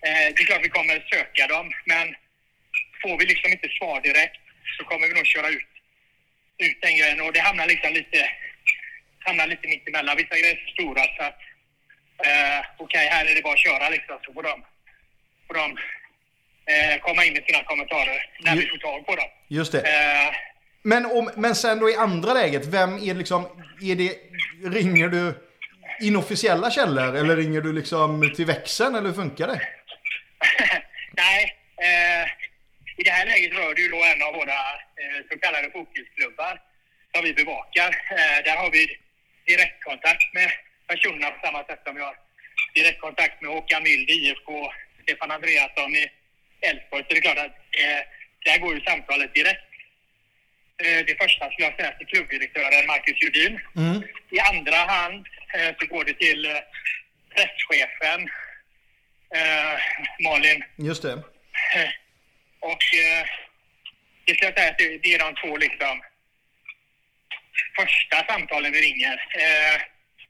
eh, 0.08 0.28
det 0.34 0.42
är 0.42 0.46
klart 0.46 0.66
vi 0.66 0.70
kommer 0.70 1.08
söka 1.14 1.48
dem, 1.48 1.72
men 1.86 2.16
får 3.02 3.18
vi 3.20 3.26
liksom 3.26 3.52
inte 3.52 3.70
svar 3.78 4.02
direkt 4.02 4.42
så 4.78 4.84
kommer 4.84 5.08
vi 5.08 5.14
nog 5.14 5.26
köra 5.26 5.50
ut, 5.50 5.72
ut 6.58 6.82
den 6.82 6.98
grejen 6.98 7.22
och 7.22 7.34
det 7.34 7.40
hamnar 7.40 7.68
liksom 7.68 7.94
lite, 7.94 8.32
hamnar 9.20 9.48
lite 9.48 9.68
mitt 9.68 9.88
emellan. 9.88 10.18
Vissa 10.18 10.36
grejer 10.40 10.56
är 10.56 10.66
så 10.66 10.72
stora 10.78 11.04
så 11.18 11.24
att 11.24 11.42
eh, 12.28 12.60
okej, 12.78 13.08
här 13.08 13.26
är 13.26 13.36
det 13.36 13.42
bara 13.42 13.54
att 13.54 13.68
köra 13.68 13.90
liksom 13.90 14.20
så 14.26 14.34
får 14.34 14.44
de, 14.44 14.66
får 15.48 15.54
de 15.54 15.78
eh, 16.72 16.98
komma 17.02 17.26
in 17.26 17.34
med 17.34 17.44
sina 17.48 17.64
kommentarer 17.64 18.30
när 18.40 18.56
vi 18.56 18.68
får 18.68 18.78
tag 18.78 19.06
på 19.06 19.16
dem. 19.16 19.30
Just 19.48 19.72
det. 19.72 19.82
Eh, 19.82 20.30
men, 20.92 21.06
om, 21.06 21.30
men 21.36 21.56
sen 21.56 21.80
då 21.80 21.90
i 21.90 21.96
andra 21.96 22.34
läget, 22.34 22.66
vem 22.66 22.92
är 22.94 23.14
det 23.14 23.20
liksom, 23.24 23.42
är 23.82 23.96
det, 23.96 24.12
ringer 24.80 25.08
du 25.08 25.24
inofficiella 26.02 26.72
källor 26.72 27.16
eller 27.16 27.36
ringer 27.38 27.62
du 27.62 27.74
liksom 27.74 28.34
till 28.36 28.46
växeln 28.46 28.96
eller 28.96 29.10
hur 29.10 29.16
funkar 29.24 29.48
det? 29.48 29.62
Nej, 31.24 31.42
eh, 31.88 32.24
i 32.98 33.04
det 33.04 33.12
här 33.12 33.26
läget 33.26 33.54
rör 33.54 33.76
det 33.76 33.82
ju 33.82 33.90
då 33.90 34.02
en 34.12 34.22
av 34.28 34.34
våra 34.34 34.60
eh, 35.02 35.20
så 35.30 35.40
kallade 35.40 35.72
fokusklubbar 35.72 36.62
som 37.14 37.24
vi 37.24 37.34
bevakar. 37.34 37.90
Eh, 38.18 38.38
där 38.46 38.56
har 38.56 38.72
vi 38.72 38.84
direktkontakt 39.46 40.34
med 40.34 40.50
personerna 40.88 41.32
på 41.32 41.40
samma 41.46 41.64
sätt 41.64 41.82
som 41.86 41.96
vi 41.96 42.02
har 42.02 42.16
direktkontakt 42.74 43.42
med 43.42 43.52
Håkan 43.52 43.84
Mild 43.84 44.10
i 44.10 44.14
IFK, 44.14 44.50
Stefan 45.04 45.32
Andreasson 45.32 45.96
i 45.96 46.06
Elfsborg. 46.62 47.04
Så 47.04 47.10
det 47.14 47.20
är 47.20 47.28
klart 47.28 47.46
att 47.46 47.58
eh, 47.82 48.02
där 48.46 48.58
går 48.58 48.76
ju 48.76 48.82
samtalet 48.82 49.34
direkt. 49.34 49.67
Eh, 50.84 51.06
det 51.08 51.16
första 51.24 51.52
skulle 51.52 51.68
jag 51.68 51.76
säga 51.76 51.92
till 51.92 52.08
klubbdirektören 52.08 52.88
Marcus 52.88 53.24
Judin. 53.24 53.60
I 54.30 54.40
andra 54.40 54.76
hand 54.76 55.28
eh, 55.54 55.76
så 55.80 55.86
går 55.86 56.06
det 56.06 56.14
till 56.14 56.46
eh, 56.46 56.52
presschefen 57.36 58.30
Malin 60.20 60.64
Just 60.78 61.02
det. 61.02 61.14
Och 62.60 62.84
det 64.26 64.34
ska 64.34 64.46
jag 64.46 64.58
säga 64.58 64.72
att 64.72 64.78
det, 64.78 65.14
är 65.14 65.20
de 65.20 65.36
två 65.36 65.58
liksom 65.58 66.02
första 67.80 68.34
samtalen 68.34 68.72
vi 68.72 68.82
ringer. 68.82 69.24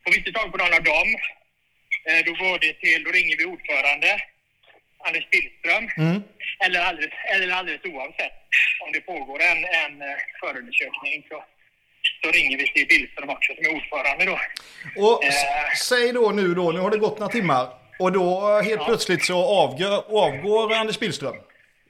Får 0.03 0.12
vi 0.12 0.17
inte 0.17 0.31
tag 0.31 0.51
på 0.51 0.57
någon 0.57 0.73
av 0.73 0.83
dem, 0.83 1.15
då 2.25 2.31
går 2.33 2.60
det 2.60 2.73
till, 2.73 3.03
då 3.03 3.12
ringer 3.12 3.38
vi 3.38 3.45
ordförande 3.45 4.21
Anders 5.05 5.29
Billström. 5.29 5.89
Eller, 6.65 6.79
alldeles, 6.79 7.13
eller 7.36 7.53
alldeles 7.53 7.81
oavsett 7.86 8.31
om 8.86 8.91
det 8.93 9.01
pågår 9.01 9.39
en, 9.41 9.57
en 9.57 10.01
eh, 10.01 10.17
förundersökning 10.39 11.25
så, 11.29 11.43
så 12.23 12.31
ringer 12.31 12.57
vi 12.57 12.67
till 12.73 12.88
Billström 12.88 13.29
också 13.29 13.53
som 13.55 13.65
är 13.65 13.75
ordförande 13.75 14.25
då. 14.25 14.39
Och 15.03 15.23
Eh. 15.23 15.31
säg 15.89 16.12
då 16.13 16.31
nu 16.31 16.53
då, 16.55 16.71
nu 16.71 16.79
har 16.79 16.91
det 16.91 16.97
gått 16.97 17.19
några 17.19 17.31
timmar. 17.31 17.67
Och 17.99 18.12
då 18.12 18.60
helt 18.62 18.86
plötsligt 18.86 19.25
så 19.25 19.38
avgör, 19.45 19.97
avgår 20.25 20.73
Anders 20.73 20.99
Billström. 20.99 21.36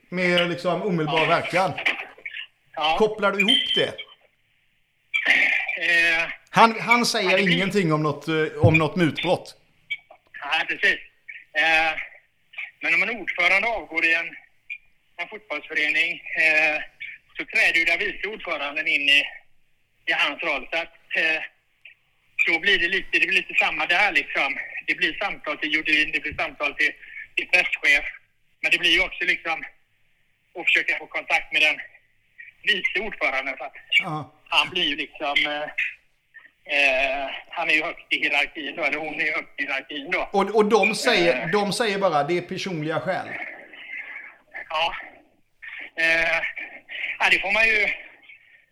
Med 0.09 0.49
liksom 0.49 0.81
omedelbar 0.81 1.25
verkan. 1.27 1.73
Ja, 2.75 2.95
Kopplar 2.99 3.31
du 3.31 3.39
ihop 3.39 3.75
det? 3.75 3.87
eh, 5.81 6.29
Han, 6.49 6.79
han 6.79 7.05
säger 7.05 7.37
ingenting 7.37 7.93
om 7.93 8.03
något, 8.03 8.27
eh, 8.27 8.35
om 8.61 8.77
något 8.77 8.95
mutbrott. 8.95 9.55
Nej, 10.45 10.65
precis. 10.67 10.97
Eh, 11.53 11.91
men 12.81 12.93
om 12.93 13.03
en 13.03 13.09
ordförande 13.21 13.67
avgår 13.67 14.05
i 14.05 14.13
en, 14.13 14.27
en 15.17 15.27
fotbollsförening 15.29 16.11
eh, 16.43 16.81
så 17.37 17.45
träder 17.45 17.79
ju 17.79 17.85
den 17.85 17.99
vice 17.99 18.27
ordföranden 18.27 18.87
in 18.87 19.01
i, 19.09 19.23
i 20.05 20.11
hans 20.11 20.43
roll. 20.43 20.67
Så 20.71 20.77
att, 20.77 20.95
eh, 21.15 21.41
då 22.47 22.59
blir 22.59 22.79
det 22.79 22.87
lite, 22.87 23.07
det 23.19 23.27
blir 23.27 23.37
lite 23.41 23.53
samma 23.53 23.85
där 23.85 24.11
liksom. 24.11 24.57
Det 24.87 24.95
blir 24.95 25.17
samtal 25.17 25.57
till 25.57 25.73
Jordin, 25.73 26.11
det 26.11 26.19
blir 26.19 26.33
samtal 26.35 26.73
till, 26.75 26.91
till 27.35 27.47
presschef. 27.47 28.05
Men 28.61 28.71
det 28.71 28.77
blir 28.77 28.91
ju 28.91 29.01
också 29.01 29.23
liksom 29.25 29.63
att 30.55 30.65
försöka 30.65 30.97
få 30.97 31.07
kontakt 31.07 31.53
med 31.53 31.61
den 31.61 31.77
vice 32.63 32.99
ordföranden. 32.99 33.55
Så 33.57 33.63
att 33.63 33.73
Ja. 33.99 34.33
han 34.49 34.69
blir 34.69 34.83
ju 34.83 34.95
liksom... 34.95 35.35
Eh, 35.47 35.69
eh, 36.69 37.29
han 37.49 37.69
är 37.69 37.73
ju 37.73 37.83
högt 37.83 38.13
i 38.13 38.17
hierarkin 38.23 38.75
då, 38.75 38.83
eller 38.83 38.97
hon 38.97 39.13
är 39.21 39.25
ju 39.25 39.31
högt 39.31 39.59
i 39.59 39.63
hierarkin 39.63 40.11
då. 40.11 40.29
Och, 40.31 40.55
och 40.55 40.65
de, 40.65 40.95
säger, 40.95 41.47
de 41.51 41.73
säger 41.73 41.99
bara 41.99 42.23
det 42.23 42.37
är 42.37 42.41
personliga 42.41 42.99
skäl. 42.99 43.27
Ja. 44.69 44.95
Eh, 45.95 46.41
ja, 47.19 47.29
det 47.31 47.39
får 47.39 47.51
man 47.51 47.67
ju... 47.67 47.87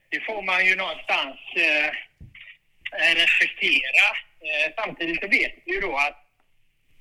Det 0.10 0.20
får 0.22 0.42
man 0.42 0.66
ju 0.66 0.76
någonstans 0.76 1.38
eh, 1.56 1.88
eh, 3.02 3.14
respektera. 3.16 4.06
Eh, 4.46 4.74
samtidigt 4.78 5.22
så 5.22 5.28
vet 5.28 5.54
vi 5.66 5.74
ju 5.74 5.82
då 5.82 5.96
att 5.98 6.18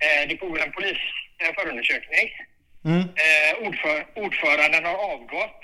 eh, 0.04 0.28
det 0.28 0.36
pågår 0.36 0.60
en 0.62 0.72
polis 0.72 0.98
eh. 1.40 1.48
Mm. 2.84 3.00
Eh, 3.00 3.66
ordför, 3.66 4.06
ordföranden 4.14 4.84
har 4.84 5.12
avgått. 5.12 5.60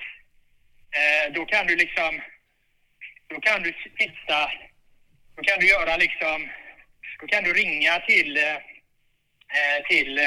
eh, 0.98 1.32
då 1.32 1.44
kan 1.44 1.66
du 1.66 1.76
liksom, 1.76 2.20
då 3.28 3.40
kan 3.40 3.62
du 3.62 3.72
titta, 3.98 4.50
då 5.40 5.44
kan 5.44 5.60
du 5.60 5.68
göra 5.68 5.96
liksom, 5.96 6.48
då 7.20 7.26
kan 7.26 7.44
du 7.44 7.52
ringa 7.52 7.98
till, 7.98 8.36
eh, 8.36 9.86
till, 9.88 10.18
eh, 10.18 10.24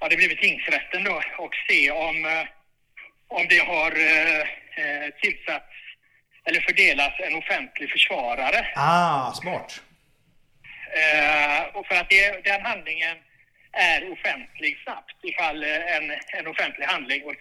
ja 0.00 0.08
det 0.08 0.16
blir 0.16 0.28
väl 0.28 0.36
tingsrätten 0.36 1.04
då 1.04 1.22
och 1.38 1.54
se 1.68 1.90
om, 1.90 2.24
eh, 2.24 2.46
om 3.28 3.46
det 3.48 3.58
har 3.58 3.90
tillsatts 5.20 5.74
eller 6.44 6.60
fördelats 6.60 7.20
en 7.20 7.34
offentlig 7.34 7.90
försvarare. 7.90 8.66
Ah, 8.74 9.32
smart. 9.32 9.82
Och 11.72 11.86
för 11.86 11.94
att 11.94 12.10
det, 12.10 12.44
den 12.44 12.62
handlingen 12.62 13.16
är 13.72 14.12
offentlig 14.12 14.78
snabbt 14.84 15.16
ifall 15.22 15.64
en, 15.64 16.10
en 16.10 16.46
offentlig 16.46 16.84
handling. 16.84 17.22
Och 17.24 17.34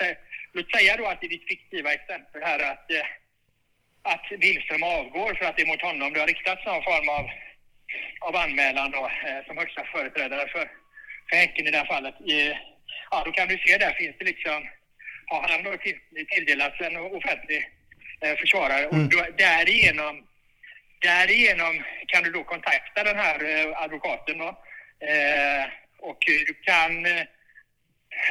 låt 0.54 0.72
säga 0.76 0.98
då 0.98 1.06
att 1.06 1.24
i 1.24 1.28
ditt 1.28 1.48
fiktiva 1.48 1.94
exempel 1.94 2.42
här 2.44 2.60
att, 2.72 2.92
att 4.06 4.40
Billström 4.40 4.84
avgår 4.84 5.34
för 5.34 5.46
att 5.46 5.56
det 5.56 5.62
är 5.62 5.68
mot 5.74 5.82
honom 5.82 6.14
det 6.14 6.20
har 6.20 6.28
riktats 6.28 6.66
någon 6.66 6.84
form 6.84 7.10
av, 7.10 7.26
av 8.28 8.36
anmälan 8.36 8.92
då, 8.92 9.04
eh, 9.28 9.46
som 9.48 9.58
högsta 9.58 9.84
företrädare 9.94 10.48
för, 10.48 10.66
för 11.30 11.36
Häcken 11.36 11.68
i 11.68 11.72
det 11.72 11.78
här 11.78 11.86
fallet. 11.86 12.16
I, 12.22 12.58
ja, 13.12 13.24
då 13.26 13.32
kan 13.32 13.48
du 13.48 13.58
se 13.58 13.78
där 13.78 13.94
finns 13.94 14.16
det 14.20 14.26
liksom, 14.26 14.68
har 15.26 15.48
han 15.50 15.64
då 15.64 15.78
till, 15.78 16.00
tilldelats 16.30 16.82
en 16.82 16.98
offentlig 16.98 17.62
eh, 18.22 18.36
försvarare 18.36 18.88
och 18.88 18.98
då, 18.98 19.26
därigenom 19.38 20.26
Därigenom 21.02 21.84
kan 22.08 22.24
du 22.24 22.32
då 22.32 22.44
kontakta 22.44 23.04
den 23.04 23.18
här 23.18 23.38
eh, 23.44 23.82
advokaten 23.84 24.38
då. 24.38 24.50
Eh, 25.10 25.64
och 26.00 26.18
du 26.48 26.54
kan, 26.54 27.06
eh, 27.06 27.22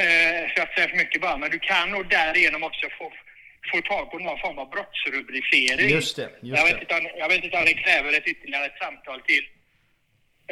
eh, 0.01 0.51
ska 0.51 0.61
jag 0.61 0.75
säga 0.75 0.89
för 0.89 0.97
mycket 0.97 1.21
bara, 1.21 1.37
men 1.37 1.51
du 1.51 1.59
kan 1.59 1.91
nog 1.91 2.09
därigenom 2.09 2.63
också 2.63 2.87
få, 2.99 3.13
få 3.73 3.81
tag 3.81 4.11
på 4.11 4.19
någon 4.19 4.39
form 4.39 4.59
av 4.59 4.71
brottsrubricering. 4.71 5.89
Just 5.91 6.17
det, 6.17 6.23
just 6.43 6.59
jag, 6.59 6.65
vet 6.65 6.81
inte 6.81 6.95
om, 6.95 7.07
jag 7.23 7.29
vet 7.29 7.45
inte 7.45 7.57
om 7.59 7.65
det 7.65 7.75
kräver 7.75 8.13
ett 8.13 8.27
ytterligare 8.27 8.67
ett 8.67 8.79
samtal 8.85 9.21
till, 9.21 9.45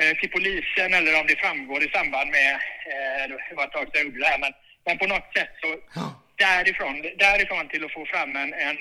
eh, 0.01 0.17
till 0.19 0.31
polisen 0.31 0.95
eller 0.95 1.21
om 1.21 1.27
det 1.27 1.37
framgår 1.45 1.83
i 1.85 1.89
samband 1.91 2.31
med, 2.31 2.53
eh, 2.93 3.23
det 3.49 3.55
var 3.55 3.65
ett 3.65 3.73
tag 3.73 3.83
sedan 3.85 3.91
jag 3.95 4.05
gjorde 4.05 4.19
det 4.19 4.27
här, 4.27 4.39
men, 4.39 4.53
men 4.87 4.99
på 4.99 5.07
något 5.07 5.29
sätt 5.37 5.53
så 5.63 5.69
därifrån, 6.37 7.03
därifrån 7.19 7.69
till 7.69 7.85
att 7.85 7.93
få 7.93 8.07
fram 8.07 8.37
en, 8.37 8.55
en, 8.55 8.77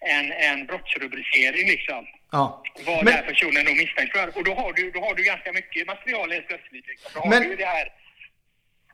en, 0.00 0.32
en 0.32 0.66
brottsrubricering 0.66 1.66
liksom 1.68 2.06
Ja. 2.32 2.62
vad 2.86 2.96
Men- 2.96 3.04
den 3.04 3.14
här 3.14 3.22
personen 3.22 3.64
då 3.64 3.74
misstänks 3.74 4.12
för. 4.12 4.36
Och 4.38 4.44
då 4.44 4.54
har 4.54 4.72
du, 4.72 4.90
då 4.90 5.00
har 5.00 5.14
du 5.14 5.22
ganska 5.24 5.52
mycket 5.52 5.86
material 5.86 6.32
helt 6.32 6.48
plötsligt. 6.48 6.86
Liksom. 6.86 7.10
Då 7.14 7.20
har 7.20 7.28
Men- 7.30 7.42
du 7.48 7.56
det 7.56 7.64
här. 7.64 7.88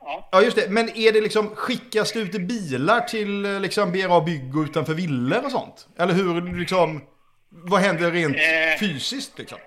Ja. 0.07 0.29
Ja, 0.31 0.41
just 0.41 0.57
det. 0.57 0.69
Men 0.69 0.89
är 0.97 1.11
det 1.11 1.21
liksom, 1.21 1.55
skickas 1.55 2.11
det 2.11 2.19
ut 2.19 2.31
bilar 2.31 3.01
till 3.01 3.45
eh, 3.45 3.59
liksom 3.59 3.91
BRA 3.91 4.21
Bygg 4.21 4.57
och 4.57 4.63
utanför 4.63 4.93
villor 4.93 5.45
och 5.45 5.51
sånt? 5.51 5.87
Eller 5.99 6.13
hur, 6.13 6.59
liksom, 6.59 7.01
vad 7.49 7.81
händer 7.81 8.11
rent 8.11 8.37
Eh. 8.37 8.79
fysiskt 8.79 9.39
liksom? 9.39 9.57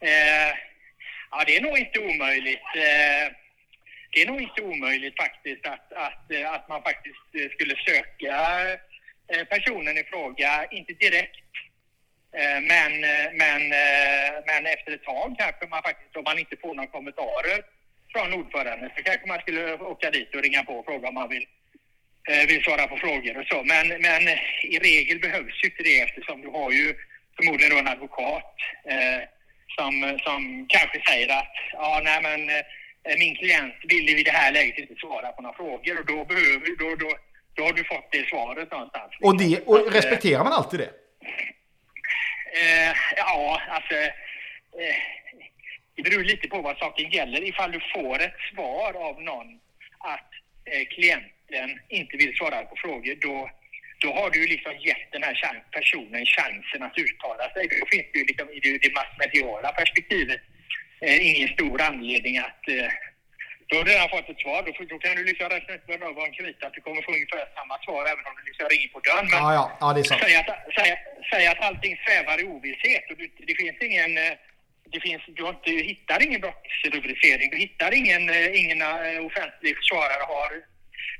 Eh, 0.00 0.50
ja, 1.30 1.44
det 1.46 1.56
är 1.56 1.60
nog 1.62 1.78
inte 1.78 1.98
omöjligt. 2.00 2.68
Eh, 2.76 3.24
det 4.12 4.22
är 4.22 4.26
nog 4.26 4.40
inte 4.40 4.62
omöjligt 4.62 5.16
faktiskt 5.16 5.66
att, 5.66 5.92
att, 5.92 6.32
eh, 6.32 6.52
att 6.52 6.68
man 6.68 6.82
faktiskt 6.82 7.26
eh, 7.34 7.50
skulle 7.54 7.74
söka 7.76 8.36
personen 9.50 9.98
i 9.98 10.04
fråga, 10.04 10.66
inte 10.70 10.92
direkt. 10.92 11.36
Men, 12.72 12.92
men, 13.42 13.68
men 14.46 14.66
efter 14.66 14.92
ett 14.92 15.04
tag 15.04 15.34
kanske 15.38 15.66
man 15.68 15.82
faktiskt, 15.82 16.16
om 16.16 16.24
man 16.24 16.38
inte 16.38 16.56
får 16.56 16.74
några 16.74 16.90
kommentarer 16.90 17.58
från 18.12 18.32
ordföranden, 18.32 18.90
så 18.96 19.02
kanske 19.02 19.26
man 19.28 19.40
skulle 19.40 19.74
åka 19.74 20.10
dit 20.10 20.34
och 20.34 20.42
ringa 20.42 20.62
på 20.64 20.72
och 20.78 20.84
fråga 20.84 21.08
om 21.08 21.14
man 21.14 21.28
vill, 21.28 21.46
eh, 22.30 22.46
vill 22.48 22.62
svara 22.62 22.86
på 22.86 22.96
frågor 22.96 23.38
och 23.38 23.46
så. 23.46 23.58
Men, 23.64 23.88
men 23.88 24.22
i 24.74 24.78
regel 24.88 25.18
behövs 25.20 25.64
ju 25.64 25.68
inte 25.68 25.82
det 25.82 26.00
eftersom 26.00 26.40
du 26.40 26.48
har 26.48 26.70
ju 26.70 26.94
förmodligen 27.36 27.78
en 27.78 27.88
advokat 27.88 28.54
eh, 28.84 29.20
som, 29.76 30.18
som 30.24 30.66
kanske 30.68 31.02
säger 31.10 31.38
att 31.38 31.54
ja, 31.72 32.00
nej 32.04 32.20
men 32.22 32.40
eh, 32.50 33.18
min 33.18 33.36
klient 33.36 33.74
vill 33.88 34.08
i 34.08 34.22
det 34.22 34.30
här 34.30 34.52
läget 34.52 34.78
inte 34.78 34.94
svara 34.94 35.32
på 35.32 35.42
några 35.42 35.56
frågor 35.56 35.98
och 35.98 36.06
då 36.06 36.24
behöver 36.24 36.78
då, 36.78 36.94
då, 36.94 37.10
då 37.54 37.62
har 37.64 37.72
du 37.72 37.84
fått 37.84 38.12
det 38.12 38.28
svaret 38.28 38.70
någonstans. 38.70 39.12
Och, 39.20 39.38
det, 39.38 39.60
och 39.66 39.78
eh, 39.78 39.92
respekterar 39.92 40.44
man 40.44 40.52
alltid 40.52 40.80
det? 40.80 40.90
Eh, 42.60 42.94
ja, 43.16 43.60
alltså... 43.68 43.94
Det 45.96 46.02
beror 46.02 46.24
lite 46.24 46.48
på 46.48 46.58
vad 46.62 46.76
saken 46.78 47.10
gäller. 47.10 47.48
Ifall 47.48 47.72
du 47.72 47.80
får 47.94 48.16
ett 48.22 48.36
svar 48.54 48.92
av 49.08 49.22
någon 49.22 49.48
att 49.98 50.30
eh, 50.72 50.84
klienten 50.94 51.68
inte 51.88 52.16
vill 52.16 52.36
svara 52.36 52.62
på 52.62 52.76
frågor, 52.76 53.14
då, 53.20 53.50
då 53.98 54.12
har 54.12 54.30
du 54.30 54.46
liksom 54.46 54.72
gett 54.88 55.12
den 55.12 55.22
här 55.22 55.34
chan- 55.34 55.64
personen 55.70 56.26
chansen 56.26 56.82
att 56.82 56.98
uttala 56.98 57.44
sig. 57.54 57.62
Då 57.80 57.86
finns 57.92 58.06
det 58.12 58.18
ju 58.18 58.24
liksom 58.24 58.48
i 58.50 58.58
det, 58.60 58.78
det 58.84 58.92
massmediala 59.00 59.72
perspektivet 59.72 60.40
eh, 61.00 61.26
ingen 61.36 61.48
stor 61.48 61.80
anledning 61.82 62.38
att... 62.38 62.68
Eh, 62.68 62.90
då 63.68 63.76
har 63.76 63.84
du 63.84 63.90
redan 63.90 64.08
fått 64.08 64.28
ett 64.28 64.40
svar. 64.40 64.62
Då, 64.66 64.84
då 64.92 64.98
kan 64.98 65.16
du 65.16 65.24
liksom 65.24 65.48
räkna 65.48 65.74
ut 65.74 65.88
med 65.88 66.02
över 66.02 66.22
en 66.26 66.32
krita 66.32 66.66
att 66.66 66.74
du 66.74 66.80
kommer 66.80 67.02
få 67.02 67.12
ungefär 67.12 67.44
samma 67.58 67.76
svar 67.84 68.02
även 68.12 68.24
om 68.28 68.34
du 68.38 68.42
liksom 68.50 68.66
ringer 68.72 68.88
på 68.94 69.00
dörren. 69.00 69.26
Men, 69.30 69.38
Ja, 69.44 69.54
ja, 69.58 69.64
ja 69.80 69.88
det. 69.96 70.04
Säg 70.04 70.36
att, 70.40 70.50
säg, 70.78 70.88
säg 71.30 71.46
att 71.46 71.60
allting 71.68 71.94
svävar 72.04 72.36
i 72.40 72.44
ovisshet 72.54 73.04
och 73.10 73.16
du, 73.16 73.24
det 73.48 73.54
finns 73.62 73.76
ingen... 73.88 74.12
eh, 74.18 74.32
Det 74.92 75.00
finns, 75.00 75.22
du, 75.26 75.42
har 75.42 75.56
du 75.64 75.82
hittar 75.82 76.22
ingen 76.22 76.40
brottsrubricering, 76.40 77.50
du 77.50 77.56
hittar 77.56 77.94
ingen, 77.94 78.30
eh, 78.30 78.60
ingen 78.60 78.80
eh, 78.82 79.26
offentlig 79.26 79.76
försvarare 79.76 80.24
har 80.34 80.50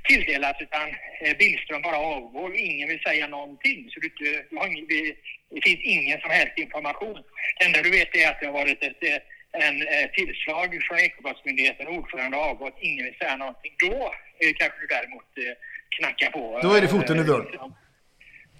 tilldelats 0.09 0.61
utan 0.61 0.89
eh, 1.23 1.37
Billström 1.39 1.83
bara 1.83 1.97
avgår. 1.97 2.57
Ingen 2.57 2.89
vill 2.89 3.01
säga 3.01 3.27
någonting. 3.27 3.91
Så 3.91 4.01
du, 4.01 4.09
du 4.51 4.57
har 4.57 4.67
ingen, 4.67 4.87
det, 4.87 5.63
finns 5.65 5.81
ingen 5.83 6.21
som 6.21 6.31
helst 6.31 6.59
information. 6.59 7.23
Det 7.59 7.65
enda 7.65 7.83
du 7.83 7.91
vet 7.91 8.17
är 8.17 8.29
att 8.29 8.41
det 8.41 8.47
har 8.47 8.53
varit 8.53 8.83
ett, 8.83 9.23
en 9.53 9.77
eh, 9.83 10.11
tillslag 10.13 10.69
från 10.89 10.99
Ekobrottsmyndigheten 10.99 11.89
ordförande 11.89 12.37
har 12.37 12.51
avgått. 12.51 12.77
Ingen 12.81 13.05
vill 13.05 13.15
säga 13.15 13.37
någonting. 13.37 13.73
Då 13.79 13.97
eh, 14.41 14.53
kanske 14.59 14.81
du 14.81 14.87
däremot 14.87 15.29
eh, 15.39 15.55
knackar 15.99 16.31
på. 16.31 16.61
Då 16.63 16.73
är 16.75 16.81
det 16.81 16.89
foten 16.89 17.21
i 17.21 17.23
dörren. 17.23 17.75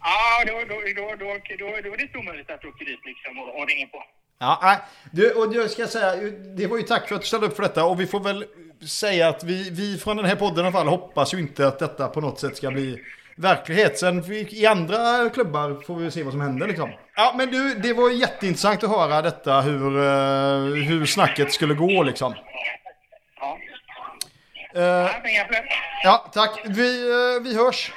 Ja, 0.03 0.45
då, 0.47 0.65
då, 0.69 0.81
då, 0.97 1.17
då, 1.17 1.39
då, 1.59 1.67
då 1.83 1.93
är 1.93 1.97
det 1.97 2.03
inte 2.03 2.19
omöjligt 2.19 2.51
att 2.51 2.61
du 2.61 2.69
åker 2.69 2.85
dit 2.85 3.05
liksom 3.05 3.39
och, 3.39 3.59
och 3.59 3.69
ringer 3.69 3.87
på. 3.87 4.05
Ja, 4.41 4.59
nej. 4.63 4.79
Du, 5.11 5.33
och 5.33 5.55
jag 5.55 5.71
ska 5.71 5.87
säga, 5.87 6.17
det 6.57 6.67
var 6.67 6.77
ju 6.77 6.83
tack 6.83 7.09
för 7.09 7.15
att 7.15 7.21
du 7.21 7.27
ställde 7.27 7.47
upp 7.47 7.57
för 7.57 7.63
detta 7.63 7.85
och 7.85 8.01
vi 8.01 8.07
får 8.07 8.21
väl 8.21 8.45
säga 8.89 9.29
att 9.29 9.45
vi, 9.45 9.71
vi 9.71 9.99
från 9.99 10.17
den 10.17 10.27
här 10.27 10.37
podden 10.37 10.65
i 10.65 10.69
alla 10.69 10.73
fall 10.73 10.89
hoppas 10.89 11.35
ju 11.35 11.39
inte 11.39 11.67
att 11.67 11.79
detta 11.79 12.09
på 12.09 12.21
något 12.21 12.41
sätt 12.41 12.57
ska 12.57 12.71
bli 12.71 12.99
verklighet. 13.37 13.99
Sen 13.99 14.33
i 14.33 14.67
andra 14.67 15.31
klubbar 15.31 15.83
får 15.87 15.95
vi 15.95 16.11
se 16.11 16.23
vad 16.23 16.33
som 16.33 16.41
händer 16.41 16.69
liksom. 16.69 16.91
Ja, 17.17 17.35
men 17.37 17.51
du, 17.51 17.75
det 17.75 17.93
var 17.93 18.11
jätteintressant 18.11 18.85
att 18.85 18.91
höra 18.91 19.23
detta 19.23 19.61
hur, 19.61 19.99
eh, 19.99 20.87
hur 20.89 21.07
snacket 21.07 21.53
skulle 21.53 21.75
gå 21.75 22.03
liksom. 22.03 22.35
Ja, 24.75 25.11
problem. 25.47 25.65
ja, 26.05 26.31
tack. 26.33 26.61
Vi, 26.65 27.11
eh, 27.11 27.43
vi 27.43 27.57
hörs. 27.57 27.93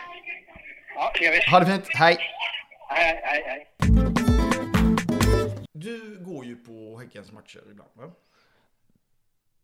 Ja, 0.95 1.11
det 1.19 1.25
gör 1.25 1.31
vi. 1.31 1.51
Ha 1.51 1.59
det 1.59 1.65
fint. 1.65 1.85
Hej. 1.87 2.17
Hej, 2.89 3.21
hej, 3.23 3.43
hej. 3.45 3.67
Du 5.83 6.19
går 6.23 6.45
ju 6.45 6.55
på 6.55 6.99
Häckens 6.99 7.31
matcher 7.31 7.63
ibland 7.71 7.89
va? 7.93 8.11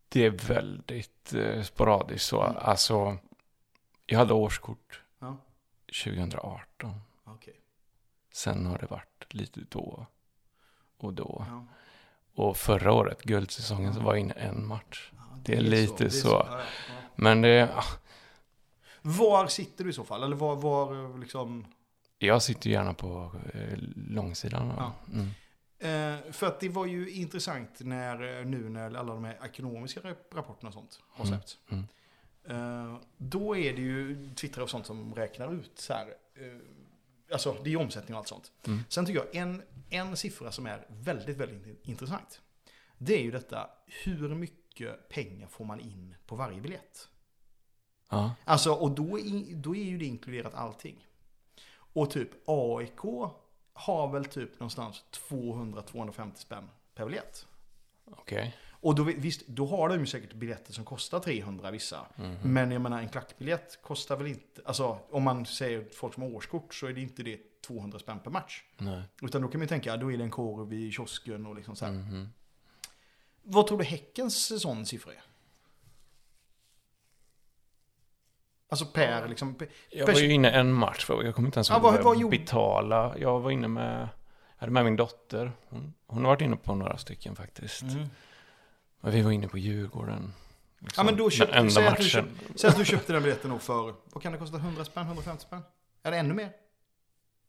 Det 0.09 0.25
är 0.25 0.29
väldigt 0.29 1.33
eh, 1.33 1.63
sporadiskt 1.63 2.25
så. 2.25 2.41
Alltså, 2.41 3.17
jag 4.05 4.19
hade 4.19 4.33
årskort 4.33 5.01
Ja, 5.19 5.37
2018. 6.03 6.93
okej. 7.23 7.55
Sen 8.33 8.65
har 8.65 8.77
det 8.77 8.85
varit 8.85 9.33
lite 9.33 9.59
då 9.69 10.05
och 10.97 11.13
då. 11.13 11.45
Ja. 11.47 11.65
Och 12.43 12.57
förra 12.57 12.93
året, 12.93 13.23
guldsäsongen, 13.23 13.93
så 13.93 13.99
var 13.99 14.13
jag 14.13 14.19
inne 14.21 14.33
en 14.33 14.67
match. 14.67 15.11
Ja, 15.15 15.23
Det 15.43 15.55
är 15.55 15.61
lite 15.61 16.09
så. 16.09 16.27
Ja, 16.27 16.45
ja. 16.59 16.93
Men 17.15 17.41
det, 17.41 17.69
ah, 17.75 17.83
Var 19.01 19.47
sitter 19.47 19.83
du 19.83 19.89
i 19.89 19.93
så 19.93 20.03
fall? 20.03 20.23
Eller 20.23 20.35
var, 20.35 20.55
var 20.55 21.17
liksom... 21.17 21.65
jag 22.17 22.41
sitter 22.41 22.69
gärna 22.69 22.93
på 22.93 23.31
eh, 23.53 23.77
långsidan. 23.95 24.73
Ja. 24.77 24.93
Mm. 25.13 25.29
Eh, 25.79 26.31
för 26.31 26.45
att 26.47 26.59
det 26.59 26.69
var 26.69 26.85
ju 26.85 27.09
intressant 27.11 27.79
när, 27.79 28.39
eh, 28.39 28.45
nu 28.45 28.69
när 28.69 28.95
alla 28.95 29.13
de 29.13 29.23
här 29.23 29.39
ekonomiska 29.45 29.99
rap- 29.99 30.35
rapporterna 30.35 30.67
och 30.67 30.73
sånt 30.73 30.99
har 31.09 31.25
Mm, 31.25 31.37
släppts. 31.39 31.57
mm. 31.69 31.85
Eh, 32.43 32.97
då 33.17 33.57
är 33.57 33.73
det 33.73 33.81
ju 33.81 34.29
Twitter 34.35 34.61
och 34.61 34.69
sånt 34.69 34.85
som 34.85 35.15
räknar 35.15 35.53
ut 35.53 35.71
så 35.79 35.93
här. 35.93 36.07
Eh, 36.35 36.57
alltså 37.33 37.53
det 37.63 37.69
är 37.69 37.71
ju 37.71 37.77
omsättning 37.77 38.13
och 38.15 38.19
allt 38.19 38.27
sånt. 38.27 38.51
Mm. 38.67 38.79
Sen 38.89 39.05
tycker 39.05 39.19
jag 39.19 39.35
en, 39.35 39.63
en 39.89 40.17
siffra 40.17 40.51
som 40.51 40.65
är 40.65 40.85
väldigt, 40.89 41.37
väldigt 41.37 41.87
intressant. 41.87 42.41
Det 42.97 43.13
är 43.19 43.21
ju 43.23 43.31
detta, 43.31 43.69
hur 44.03 44.35
mycket 44.35 45.09
pengar 45.09 45.47
får 45.47 45.65
man 45.65 45.79
in 45.79 46.15
på 46.25 46.35
varje 46.35 46.61
biljett? 46.61 47.07
Ja. 48.09 48.31
Alltså, 48.45 48.73
och 48.73 48.91
då, 48.91 49.19
är- 49.19 49.55
då 49.55 49.75
är 49.75 49.83
ju 49.83 49.97
det 49.97 50.05
inkluderat 50.05 50.53
allting. 50.53 51.07
Och 51.93 52.11
typ 52.11 52.29
AIK 52.45 52.99
har 53.79 54.07
väl 54.07 54.25
typ 54.25 54.59
någonstans 54.59 55.03
200-250 55.29 56.31
spänn 56.35 56.69
per 56.95 57.05
biljett. 57.05 57.45
Okej. 58.05 58.57
Och 58.81 58.95
då, 58.95 59.03
visst, 59.03 59.47
då 59.47 59.65
har 59.65 59.89
de 59.89 59.99
ju 59.99 60.05
säkert 60.05 60.33
biljetter 60.33 60.73
som 60.73 60.85
kostar 60.85 61.19
300 61.19 61.71
vissa. 61.71 62.05
Mhm. 62.15 62.37
Men 62.43 62.71
jag 62.71 62.81
menar 62.81 62.99
en 62.99 63.09
klackbiljett 63.09 63.79
kostar 63.83 64.17
väl 64.17 64.27
inte, 64.27 64.61
alltså 64.65 64.99
om 65.09 65.23
man 65.23 65.45
säger 65.45 65.85
folk 65.93 66.13
som 66.13 66.23
har 66.23 66.29
årskort 66.29 66.73
så 66.73 66.87
är 66.87 66.93
det 66.93 67.01
inte 67.01 67.23
det 67.23 67.61
200 67.61 67.99
spänn 67.99 68.19
per 68.19 68.31
match. 68.31 68.63
Nej. 68.77 69.03
Utan 69.21 69.41
då 69.41 69.47
kan 69.47 69.59
man 69.59 69.63
ju 69.63 69.69
tänka, 69.69 69.97
då 69.97 70.11
är 70.11 70.17
det 70.17 70.23
en 70.23 70.31
korv 70.31 70.73
i 70.73 70.91
kiosken 70.91 71.45
och 71.45 71.55
liksom 71.55 71.75
så 71.75 71.85
här. 71.85 71.91
Mhm. 71.91 72.29
Vad 73.41 73.67
tror 73.67 73.77
du 73.77 73.83
Häckens 73.83 74.61
sån 74.61 74.85
siffra 74.85 75.13
är? 75.13 75.21
Alltså 78.69 78.85
per 78.85 79.27
liksom. 79.27 79.55
Per, 79.55 79.67
Jag 79.89 80.07
var 80.07 80.19
ju 80.19 80.31
inne 80.31 80.51
en 80.51 80.73
match, 80.73 81.05
för 81.05 81.23
jag 81.23 81.35
kommer 81.35 81.47
inte 81.47 81.57
ens 81.57 81.69
Ja, 81.69 81.75
ihåg 81.75 81.83
vad- 81.83 82.03
vad 82.03 82.29
betala. 82.29 83.15
Jag 83.17 83.39
var 83.39 83.51
inne 83.51 83.67
med, 83.67 84.01
jag 84.01 84.57
hade 84.57 84.71
med 84.71 84.85
min 84.85 84.95
dotter. 84.95 85.51
Hon, 85.69 85.93
hon 86.07 86.23
har 86.25 86.31
varit 86.31 86.41
inne 86.41 86.55
på 86.55 86.75
några 86.75 86.97
stycken 86.97 87.35
faktiskt. 87.35 87.81
Mm. 87.81 88.09
Men 89.01 89.11
vi 89.11 89.21
var 89.21 89.31
inne 89.31 89.47
på 89.47 89.57
Djurgården. 89.57 90.33
liksom, 90.79 91.01
Ja 91.01 91.11
men 91.11 91.17
då 91.17 91.23
den 91.23 91.31
köpte, 91.31 91.57
enda 91.57 91.71
säg 91.71 91.87
att, 91.87 91.97
du 91.97 92.03
köpte, 92.03 92.59
säg 92.59 92.69
att 92.69 92.77
du 92.77 92.85
köpte 92.85 93.13
den 93.13 93.23
biljetten 93.23 93.51
då 93.51 93.59
för, 93.59 93.93
vad 94.05 94.23
kan 94.23 94.31
det 94.31 94.37
kosta, 94.37 94.57
100 94.57 94.85
spänn, 94.85 95.05
150 95.05 95.43
spänn? 95.43 95.61
Eller 96.03 96.17
ännu 96.17 96.33
mer? 96.33 96.51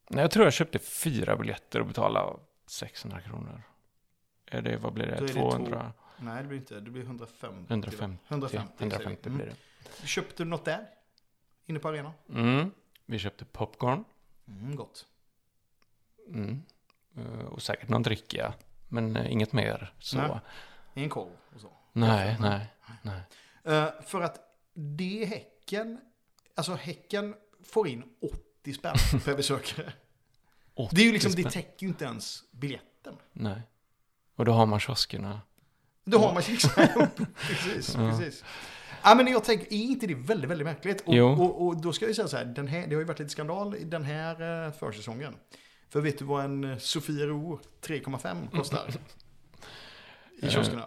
Nej, 0.09 0.23
jag 0.23 0.31
tror 0.31 0.47
jag 0.47 0.53
köpte 0.53 0.79
fyra 0.79 1.37
biljetter 1.37 1.81
och 1.81 1.87
betalade 1.87 2.39
600 2.67 3.21
kronor. 3.21 3.63
Är 4.47 4.63
det, 4.63 4.77
vad 4.77 4.93
blir 4.93 5.07
det? 5.07 5.27
Det 5.27 5.29
200? 5.29 5.93
Nej 6.17 6.43
det 6.43 6.49
blir 6.49 6.59
inte, 6.59 6.81
det 6.81 6.91
blir 6.91 7.03
150. 7.03 7.65
150. 7.69 8.17
150, 8.29 8.73
150 8.79 9.29
mm. 9.29 9.39
blir 9.39 9.47
det. 9.47 10.07
Köpte 10.07 10.43
du 10.45 10.51
något 10.51 10.65
där? 10.65 10.87
Inne 11.71 11.79
på 11.79 11.89
arenan? 11.89 12.13
Mm. 12.29 12.71
Vi 13.07 13.19
köpte 13.19 13.45
popcorn. 13.45 14.05
Mm, 14.49 14.77
gott. 14.77 15.07
Mm. 16.29 16.63
Eh, 17.17 17.45
Och 17.47 17.63
säkert 17.63 17.89
någon 17.89 18.03
dricka. 18.03 18.55
Men 18.89 19.17
eh, 19.17 19.33
inget 19.33 19.53
mer 19.53 19.95
så. 19.99 20.17
Nej. 20.17 20.29
Nej, 20.95 21.05
En 21.05 21.11
korv 21.11 21.29
och 21.55 21.61
så. 21.61 21.71
nej, 21.93 22.37
Kaffe. 22.37 22.67
nej. 23.03 23.21
Eh, 23.65 24.03
för 24.07 24.21
att 24.21 24.41
det 24.75 25.25
Häcken, 25.25 26.01
alltså 26.55 26.75
Häcken 26.75 27.35
får 27.65 27.89
in 27.89 28.05
80 28.63 28.73
spänn 28.73 28.97
per 29.25 29.37
besökare. 29.37 29.93
Det 30.91 31.01
är 31.01 31.05
ju 31.07 31.13
liksom, 31.13 31.33
det 31.33 31.51
täcker 31.51 31.83
ju 31.87 31.89
inte 31.89 32.05
ens 32.05 32.45
biljetten. 32.51 33.17
Nej. 33.33 33.63
Och 34.37 34.45
då 34.45 34.53
har 34.53 34.67
man 34.67 34.81
kioskerna. 34.81 35.41
Då 36.05 36.19
har 36.19 36.35
man 36.35 36.43
liksom, 36.49 36.71
precis, 37.37 37.95
precis. 37.95 38.45
Ja, 39.03 39.15
men 39.15 39.27
jag 39.27 39.45
tänker, 39.45 39.67
är 39.73 39.83
inte 39.83 40.07
det 40.07 40.15
väldigt, 40.15 40.51
väldigt 40.51 40.67
märkligt? 40.67 41.01
Och, 41.01 41.15
och, 41.41 41.67
och 41.67 41.81
då 41.81 41.93
ska 41.93 42.07
jag 42.07 42.17
säga 42.17 42.29
så 42.29 42.37
här, 42.37 42.45
den 42.45 42.67
här, 42.67 42.87
det 42.87 42.95
har 42.95 43.01
ju 43.01 43.05
varit 43.07 43.19
lite 43.19 43.31
skandal 43.31 43.77
i 43.77 43.85
den 43.85 44.05
här 44.05 44.67
eh, 44.67 44.73
försäsongen. 44.73 45.35
För 45.89 46.01
vet 46.01 46.19
du 46.19 46.25
vad 46.25 46.45
en 46.45 46.65
eh, 46.65 46.79
Sofiero 46.79 47.61
3,5 47.83 48.51
kostar? 48.51 48.91
I 50.43 50.47
Eh, 50.47 50.51
kioskerna? 50.51 50.85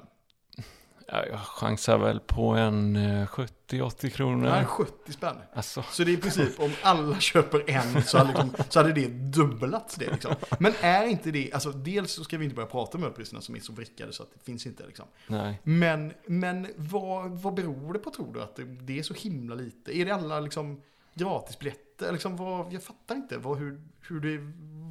Ja, 1.07 1.25
jag 1.25 1.39
chansar 1.39 1.97
väl 1.97 2.19
på 2.19 2.49
en 2.49 2.95
eh, 2.95 3.27
70-80 3.27 4.09
kronor. 4.09 4.49
Nej, 4.49 4.65
70 4.65 5.11
spänn. 5.11 5.35
Alltså, 5.53 5.83
Så 5.91 6.03
det 6.03 6.11
är 6.11 6.13
i 6.13 6.17
princip 6.17 6.59
om 6.59 6.71
alla 6.81 7.19
köper 7.19 7.69
en 7.69 8.03
så 8.03 8.17
hade, 8.17 8.29
liksom, 8.29 8.63
så 8.69 8.79
hade 8.79 8.93
det 8.93 9.07
dubblats 9.07 9.95
det 9.95 10.11
liksom. 10.11 10.35
Men 10.59 10.73
är 10.81 11.05
inte 11.05 11.31
det, 11.31 11.53
alltså 11.53 11.71
dels 11.71 12.11
så 12.11 12.23
ska 12.23 12.37
vi 12.37 12.43
inte 12.43 12.55
börja 12.55 12.69
prata 12.69 12.97
om 12.97 13.03
ölpriserna 13.03 13.41
som 13.41 13.55
är 13.55 13.59
så 13.59 13.73
vrickade 13.73 14.13
så 14.13 14.23
att 14.23 14.33
det 14.33 14.39
finns 14.45 14.65
inte 14.65 14.87
liksom. 14.87 15.05
nej. 15.27 15.59
Men, 15.63 16.13
men 16.25 16.67
vad, 16.75 17.31
vad 17.31 17.53
beror 17.53 17.93
det 17.93 17.99
på 17.99 18.09
tror 18.09 18.33
du 18.33 18.41
att 18.41 18.55
det, 18.55 18.63
det 18.63 18.99
är 18.99 19.03
så 19.03 19.13
himla 19.13 19.55
lite? 19.55 19.97
Är 19.97 20.05
det 20.05 20.11
alla 20.11 20.39
liksom 20.39 20.81
gratisbiljetter? 21.13 22.11
Liksom 22.11 22.35
vad, 22.35 22.73
jag 22.73 22.83
fattar 22.83 23.15
inte 23.15 23.37
vad, 23.37 23.57
hur, 23.57 23.81
hur 24.01 24.19
det, 24.19 24.37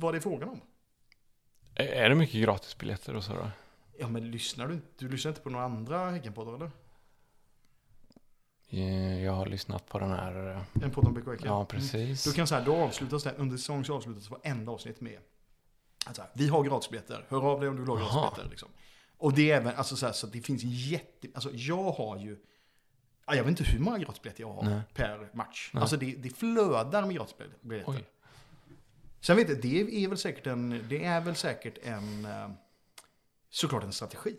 vad 0.00 0.14
det 0.14 0.18
är 0.18 0.20
frågan 0.20 0.48
om. 0.48 0.60
Är 1.74 1.86
är 1.86 2.08
det 2.08 2.14
mycket 2.14 2.42
gratisbiljetter 2.42 3.16
och 3.16 3.24
så 3.24 3.32
då? 3.32 3.50
Ja 4.02 4.08
men 4.08 4.30
lyssnar 4.30 4.68
du 4.68 4.74
inte? 4.74 4.86
Du 4.98 5.08
lyssnar 5.08 5.30
inte 5.30 5.40
på 5.40 5.50
några 5.50 5.64
andra 5.64 6.10
Häckenpoddar 6.10 6.54
eller? 6.54 6.70
Eh, 8.68 9.24
Jag 9.24 9.32
har 9.32 9.46
lyssnat 9.46 9.88
på 9.88 9.98
den 9.98 10.10
här. 10.10 10.50
eh, 10.50 10.82
En 10.84 10.90
podd 10.90 11.06
om 11.06 11.14
BK 11.14 11.26
Häcken? 11.30 11.46
Ja, 11.46 11.54
Mm. 11.56 11.66
precis. 11.66 12.24
Då 12.24 12.30
kan 12.32 12.38
jag 12.42 12.48
säga, 12.48 12.64
då 12.64 12.76
avslutas 12.76 13.22
det, 13.24 13.34
under 13.38 13.56
säsong 13.56 13.84
så 13.84 13.94
avslutas 13.96 14.30
varenda 14.30 14.72
avsnitt 14.72 15.00
med 15.00 15.18
alltså, 16.06 16.22
vi 16.34 16.48
har 16.48 16.62
gratisbiljetter, 16.64 17.26
hör 17.28 17.42
av 17.52 17.60
dig 17.60 17.68
om 17.68 17.76
du 17.76 17.82
vill 17.82 17.90
ha 17.90 17.96
gratisbiljetter. 17.98 18.50
Liksom. 18.50 18.68
Och 19.18 19.32
det 19.34 19.50
är 19.50 19.56
även, 19.56 19.74
alltså 19.76 19.96
så, 19.96 20.06
här, 20.06 20.12
så 20.12 20.26
det 20.26 20.40
finns 20.40 20.62
jätte, 20.64 21.28
alltså 21.34 21.50
jag 21.52 21.92
har 21.92 22.18
ju, 22.18 22.38
ja, 23.26 23.34
jag 23.34 23.44
vet 23.44 23.50
inte 23.60 23.64
hur 23.72 23.80
många 23.80 23.98
gratisbiljetter 23.98 24.40
jag 24.42 24.52
har 24.52 24.62
Nej. 24.62 24.80
per 24.94 25.30
match. 25.32 25.70
Nej. 25.74 25.80
Alltså 25.80 25.96
det, 25.96 26.14
det 26.16 26.30
flödar 26.30 27.06
med 27.06 27.14
gratisbiljetter. 27.16 27.84
Oj. 27.86 28.04
Sen 29.20 29.36
vet 29.36 29.48
jag, 29.48 29.60
det 29.62 30.04
är 30.04 30.08
väl 30.08 30.18
säkert 30.18 30.46
en, 30.46 30.84
det 30.88 31.04
är 31.04 31.20
väl 31.20 31.34
säkert 31.36 31.78
en, 31.82 32.24
eh, 32.24 32.48
såklart 33.52 33.84
en 33.84 33.92
strategi. 33.92 34.36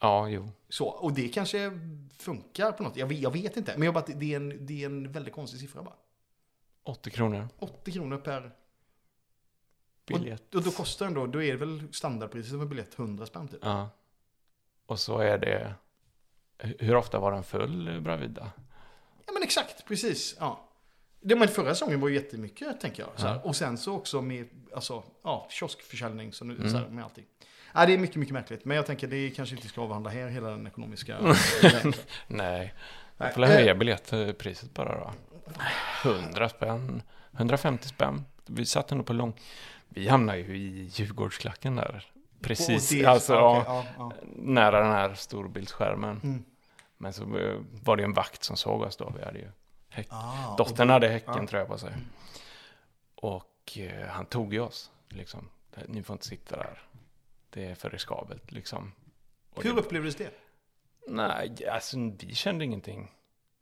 Ja, 0.00 0.28
jo. 0.28 0.50
Så, 0.68 0.86
och 0.88 1.12
det 1.12 1.28
kanske 1.28 1.80
funkar 2.18 2.72
på 2.72 2.82
något, 2.82 2.96
jag 2.96 3.06
vet, 3.06 3.18
jag 3.18 3.30
vet 3.32 3.56
inte. 3.56 3.72
Men 3.76 3.82
jag 3.82 3.94
bara, 3.94 4.04
det 4.06 4.32
är 4.32 4.36
en, 4.36 4.66
det 4.66 4.82
är 4.82 4.86
en 4.86 5.12
väldigt 5.12 5.34
konstig 5.34 5.60
siffra 5.60 5.82
bara. 5.82 5.94
80 6.82 7.10
kronor 7.10 7.48
80 7.58 7.92
kronor 7.92 8.18
per 8.18 8.52
biljett. 10.06 10.54
Och 10.54 10.62
då 10.62 10.70
kostar 10.70 11.06
den 11.06 11.14
då, 11.14 11.26
då 11.26 11.42
är 11.42 11.52
det 11.52 11.58
väl 11.58 11.82
standardpriset 11.92 12.50
för 12.58 12.66
biljett 12.66 12.98
100 12.98 13.26
spänn 13.26 13.48
typ. 13.48 13.60
Ja. 13.62 13.88
Och 14.86 15.00
så 15.00 15.18
är 15.18 15.38
det... 15.38 15.74
Hur 16.58 16.96
ofta 16.96 17.18
var 17.18 17.32
den 17.32 17.44
full, 17.44 18.00
Bravida? 18.00 18.50
Ja 19.26 19.32
men 19.32 19.42
exakt, 19.42 19.86
precis. 19.86 20.36
Ja. 20.38 20.68
Det, 21.20 21.36
men 21.36 21.48
förra 21.48 21.74
säsongen 21.74 22.00
var 22.00 22.08
ju 22.08 22.14
jättemycket 22.14 22.80
tänker 22.80 23.02
jag. 23.02 23.12
Ja. 23.16 23.40
Och 23.44 23.56
sen 23.56 23.78
så 23.78 23.94
också 23.94 24.22
med 24.22 24.48
alltså, 24.74 25.02
ja, 25.22 25.46
kioskförsäljning 25.50 26.32
så 26.32 26.44
nu, 26.44 26.54
Mm. 26.56 26.70
så 26.70 26.76
här, 26.76 26.88
med 26.88 27.04
allting. 27.04 27.26
Ja, 27.78 27.86
det 27.86 27.94
är 27.94 27.98
mycket, 27.98 28.16
mycket 28.16 28.34
märkligt. 28.34 28.64
Men 28.64 28.76
jag 28.76 28.86
tänker 28.86 29.06
det 29.06 29.30
kanske 29.30 29.56
inte 29.56 29.68
ska 29.68 29.80
avhandla 29.80 30.10
här 30.10 30.28
hela 30.28 30.50
den 30.50 30.66
ekonomiska. 30.66 31.16
Nej. 32.26 32.74
Jag 33.16 33.34
får 33.34 33.42
höja 33.42 33.74
biljettpriset 33.74 34.74
bara 34.74 34.98
då. 35.00 35.12
100 36.10 36.48
spänn. 36.48 37.02
150 37.36 37.88
spänn. 37.88 38.24
Vi 38.46 38.66
satt 38.66 38.92
ändå 38.92 39.04
på 39.04 39.12
lång... 39.12 39.32
Vi 39.88 40.08
hamnade 40.08 40.38
ju 40.38 40.56
i 40.56 40.90
Djurgårdsklacken 40.94 41.76
där. 41.76 42.06
Precis, 42.40 42.88
det- 42.88 43.06
alltså 43.06 43.34
ja, 43.34 43.62
ja, 43.66 43.84
ja, 43.98 44.12
nära 44.36 44.80
den 44.80 44.92
här 44.92 45.14
storbildsskärmen. 45.14 46.20
Mm. 46.24 46.44
Men 46.96 47.12
så 47.12 47.22
eh, 47.38 47.56
var 47.84 47.96
det 47.96 48.04
en 48.04 48.12
vakt 48.12 48.44
som 48.44 48.56
såg 48.56 48.80
oss 48.82 48.96
då. 48.96 49.12
Vi 49.18 49.24
hade 49.24 49.38
ju 49.38 49.48
häck... 49.88 50.06
Ah, 50.10 50.56
Dottern 50.56 50.88
då- 50.88 50.92
hade 50.94 51.08
häcken 51.08 51.34
ja. 51.40 51.46
tror 51.46 51.58
jag 51.58 51.68
på 51.68 51.78
sig. 51.78 51.92
Och 53.14 53.78
eh, 53.78 54.08
han 54.08 54.26
tog 54.26 54.54
ju 54.54 54.60
oss. 54.60 54.90
Liksom. 55.08 55.48
Ni 55.86 56.02
får 56.02 56.14
inte 56.14 56.26
sitta 56.26 56.56
där. 56.56 56.78
Det 57.50 57.64
är 57.64 57.74
för 57.74 57.90
riskabelt 57.90 58.52
liksom. 58.52 58.92
Och 59.54 59.64
Hur 59.64 59.74
det, 59.74 59.80
upplevdes 59.80 60.16
det? 60.16 60.30
Nej, 61.08 61.68
alltså 61.72 61.96
vi 62.18 62.34
kände 62.34 62.64
ingenting 62.64 63.10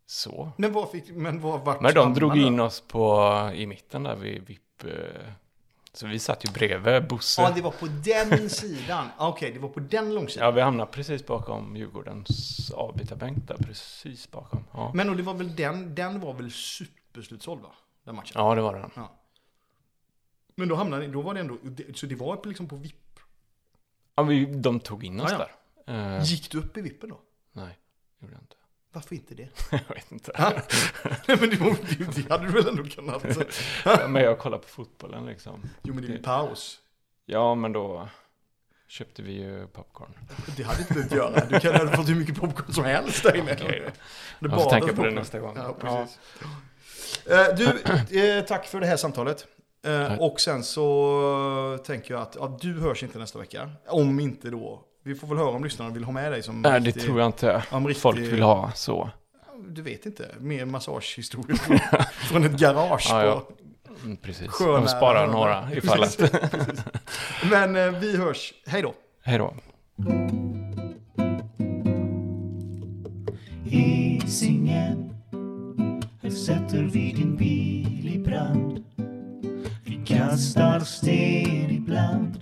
så. 0.07 0.53
Men 0.57 0.73
vad 0.73 0.91
fick, 0.91 1.09
men 1.11 1.41
vad 1.41 1.61
vart 1.65 1.81
Men 1.81 1.95
de 1.95 2.15
drog 2.15 2.31
då? 2.31 2.37
in 2.37 2.61
oss 2.61 2.81
på, 2.81 3.51
i 3.55 3.67
mitten 3.67 4.03
där 4.03 4.17
vid 4.17 4.47
VIP. 4.47 4.85
eh, 4.85 4.91
Så 5.93 6.07
vi 6.07 6.19
satt 6.19 6.45
ju 6.45 6.53
bredvid 6.53 7.09
Bosse. 7.09 7.43
Ja, 7.43 7.51
det 7.55 7.61
var 7.61 7.71
på 7.71 7.87
den 7.87 8.51
sidan. 8.51 9.07
Ah, 9.17 9.29
Okej, 9.29 9.53
det 9.53 9.59
var 9.59 9.69
på 9.69 9.81
den 9.81 10.15
långsidan. 10.15 10.45
Ja, 10.47 10.51
vi 10.51 10.61
hamnade 10.61 10.91
precis 10.93 11.27
bakom 11.27 11.77
Djurgårdens 11.77 12.71
avbytarbänk 12.71 13.49
där, 13.49 13.57
precis 13.57 14.31
bakom. 14.31 14.65
Ja, 14.73 14.91
Men 14.95 15.11
och 15.11 15.17
det 15.17 15.23
var 15.23 15.35
väl 15.35 15.57
den, 15.57 15.95
den 15.95 16.21
var 16.21 16.33
väl 16.35 16.51
superslutsåld 16.51 17.63
va? 17.63 17.71
Den 18.05 18.15
matchen. 18.15 18.33
ja 18.35 18.55
det 18.55 18.61
var 18.63 18.75
den. 18.75 18.91
Men 20.55 20.69
då 20.69 20.75
hamnade 20.75 21.07
ni, 21.07 21.13
då 21.13 21.23
var 21.23 21.35
det 21.35 21.41
ändå, 21.41 21.57
så 21.95 22.07
det 22.07 22.15
var 22.15 22.41
liksom 22.45 22.69
på 22.69 22.77
VIP. 22.77 22.95
Ja, 24.17 24.23
vi, 24.23 24.45
de 24.47 24.81
tog 24.81 25.05
in 25.05 25.21
oss 25.21 25.31
Ja, 25.33 25.47
där. 25.87 26.17
Eh, 26.17 26.25
Gick 26.25 26.51
du 26.51 26.59
upp 26.59 26.77
i 26.77 26.81
vippen 26.81 27.09
då? 27.11 27.21
nej, 27.53 27.79
gjorde 28.21 28.35
jag 28.35 28.43
inte. 28.43 28.57
Varför 28.93 29.15
inte 29.15 29.35
det? 29.35 29.49
jag 29.71 29.95
vet 29.95 30.13
inte. 30.13 30.33
Nej 31.29 31.37
men 31.41 31.51
det, 31.51 31.57
var, 31.57 31.77
det, 31.99 32.23
det 32.23 32.31
hade 32.31 32.47
du 32.47 32.53
väl 32.53 32.69
ändå 32.69 32.85
kunnat? 32.85 33.25
Ja, 33.85 34.09
men 34.09 34.23
jag 34.23 34.39
kollar 34.39 34.59
på 34.59 34.69
fotbollen 34.69 35.27
liksom. 35.27 35.63
Jo 35.83 35.95
men 35.95 36.03
det 36.05 36.09
är 36.09 36.13
ju 36.17 36.23
paus. 36.23 36.81
Ja, 37.27 37.55
men 37.55 37.73
då 37.73 38.09
köpte 38.89 39.23
vi 39.23 39.33
ju 39.33 39.67
popcorn. 39.67 40.13
Det 40.57 40.63
hade 40.63 40.81
inte 40.81 40.95
behövt 40.95 41.13
göra. 41.13 41.45
Du 41.47 41.61
kan 41.61 41.89
ha 41.89 41.97
fått 41.97 42.09
hur 42.09 42.15
mycket 42.15 42.37
popcorn 42.41 42.73
som 42.73 42.85
helst 42.85 43.23
där 43.23 43.37
inne. 43.37 43.55
Det 43.55 43.93
Jag 44.39 44.51
får 44.63 44.71
tänka 44.71 44.87
på 44.87 44.93
det 44.93 44.97
popcorn. 44.97 45.15
nästa 45.15 45.39
gång. 45.39 45.57
Ja, 45.57 45.77
precis. 45.81 46.19
Eh, 47.27 47.55
Du, 48.11 48.19
eh, 48.21 48.45
tack 48.45 48.67
för 48.67 48.81
det 48.81 48.87
här 48.87 48.97
samtalet. 48.97 49.47
Eh, 49.87 50.09
Tack. 50.09 50.21
och 50.21 50.41
sen 50.41 50.63
så 50.65 51.79
tänker 51.87 52.15
jag 52.15 52.23
att 52.23 52.37
ja, 52.41 52.59
du 52.61 52.81
hörs 52.81 53.03
inte 53.03 53.19
nästa 53.19 53.39
vecka. 53.39 53.71
Om 53.89 54.21
inte 54.21 54.51
då. 54.51 54.83
Vi 55.05 55.15
får 55.15 55.27
väl 55.27 55.37
höra 55.39 55.49
om 55.49 55.65
lyssnarna 55.65 55.91
vill 55.91 56.05
ha 56.05 56.13
med 56.13 56.33
dig 56.33 56.43
som 56.43 56.63
Nej, 56.63 56.81
det 56.81 56.87
riktig- 56.87 57.03
tror 57.03 57.19
jag 57.21 57.29
inte 57.29 57.63
om 57.71 57.89
riktig- 57.89 58.03
folk 58.03 58.19
vill 58.19 58.43
ha 58.43 58.73
så. 58.75 59.11
Du 59.69 59.83
vet 59.83 60.07
inte. 60.07 60.29
Mer 60.41 60.65
massagehistorier 60.65 61.57
från, 62.29 62.45
ett 62.45 62.53
garage. 62.61 63.07
Ja, 63.11 63.25
ja. 63.25 63.47
Mm, 64.05 64.17
precis. 64.17 64.49
Sköna- 64.49 64.81
De 64.81 64.89
sparar 64.89 65.27
några 65.27 65.69
ifall 65.77 66.03
att... 66.03 66.21
Men 67.51 67.77
eh, 67.77 67.91
vi 68.01 68.17
hörs. 68.17 68.55
Hej 68.67 68.83
då. 68.83 68.95
Hej 69.23 69.39
då. 69.39 69.55
Hisingen 73.65 75.11
sätter 76.47 76.83
vi 76.93 77.13
din 77.13 77.37
bil 77.37 78.15
i 78.15 78.19
brand. 78.19 78.66
Vi 80.17 80.21
kastar 80.21 80.81
sten 80.81 81.71
ibland 81.71 82.39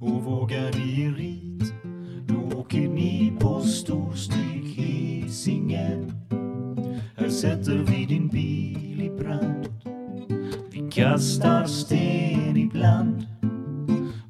och 0.00 0.24
vågar 0.24 0.72
vi 0.72 1.08
rit, 1.08 1.72
då 2.26 2.58
åker 2.58 2.88
ni 2.88 3.32
på 3.40 3.60
storstryk 3.60 4.64
Hisingen. 4.64 6.12
Här 7.16 7.28
sätter 7.28 7.76
vi 7.76 8.04
din 8.04 8.28
bil 8.28 9.02
i 9.02 9.10
brand. 9.10 9.68
Vi 10.72 10.90
kastar 10.90 11.64
sten 11.64 12.56
ibland. 12.56 13.26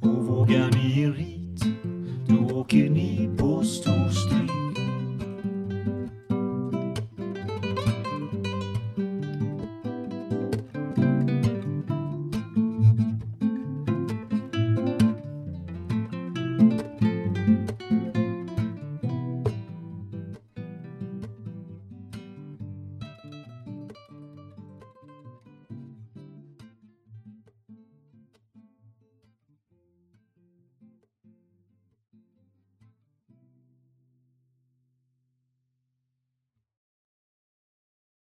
Och 0.00 0.26
vågar 0.26 0.70
ni 0.70 1.02
er 1.02 1.12
rit 1.12 1.64
då 2.28 2.56
åker 2.56 2.90
ni 2.90 3.30
på 3.38 3.62
storstryk. 3.62 4.63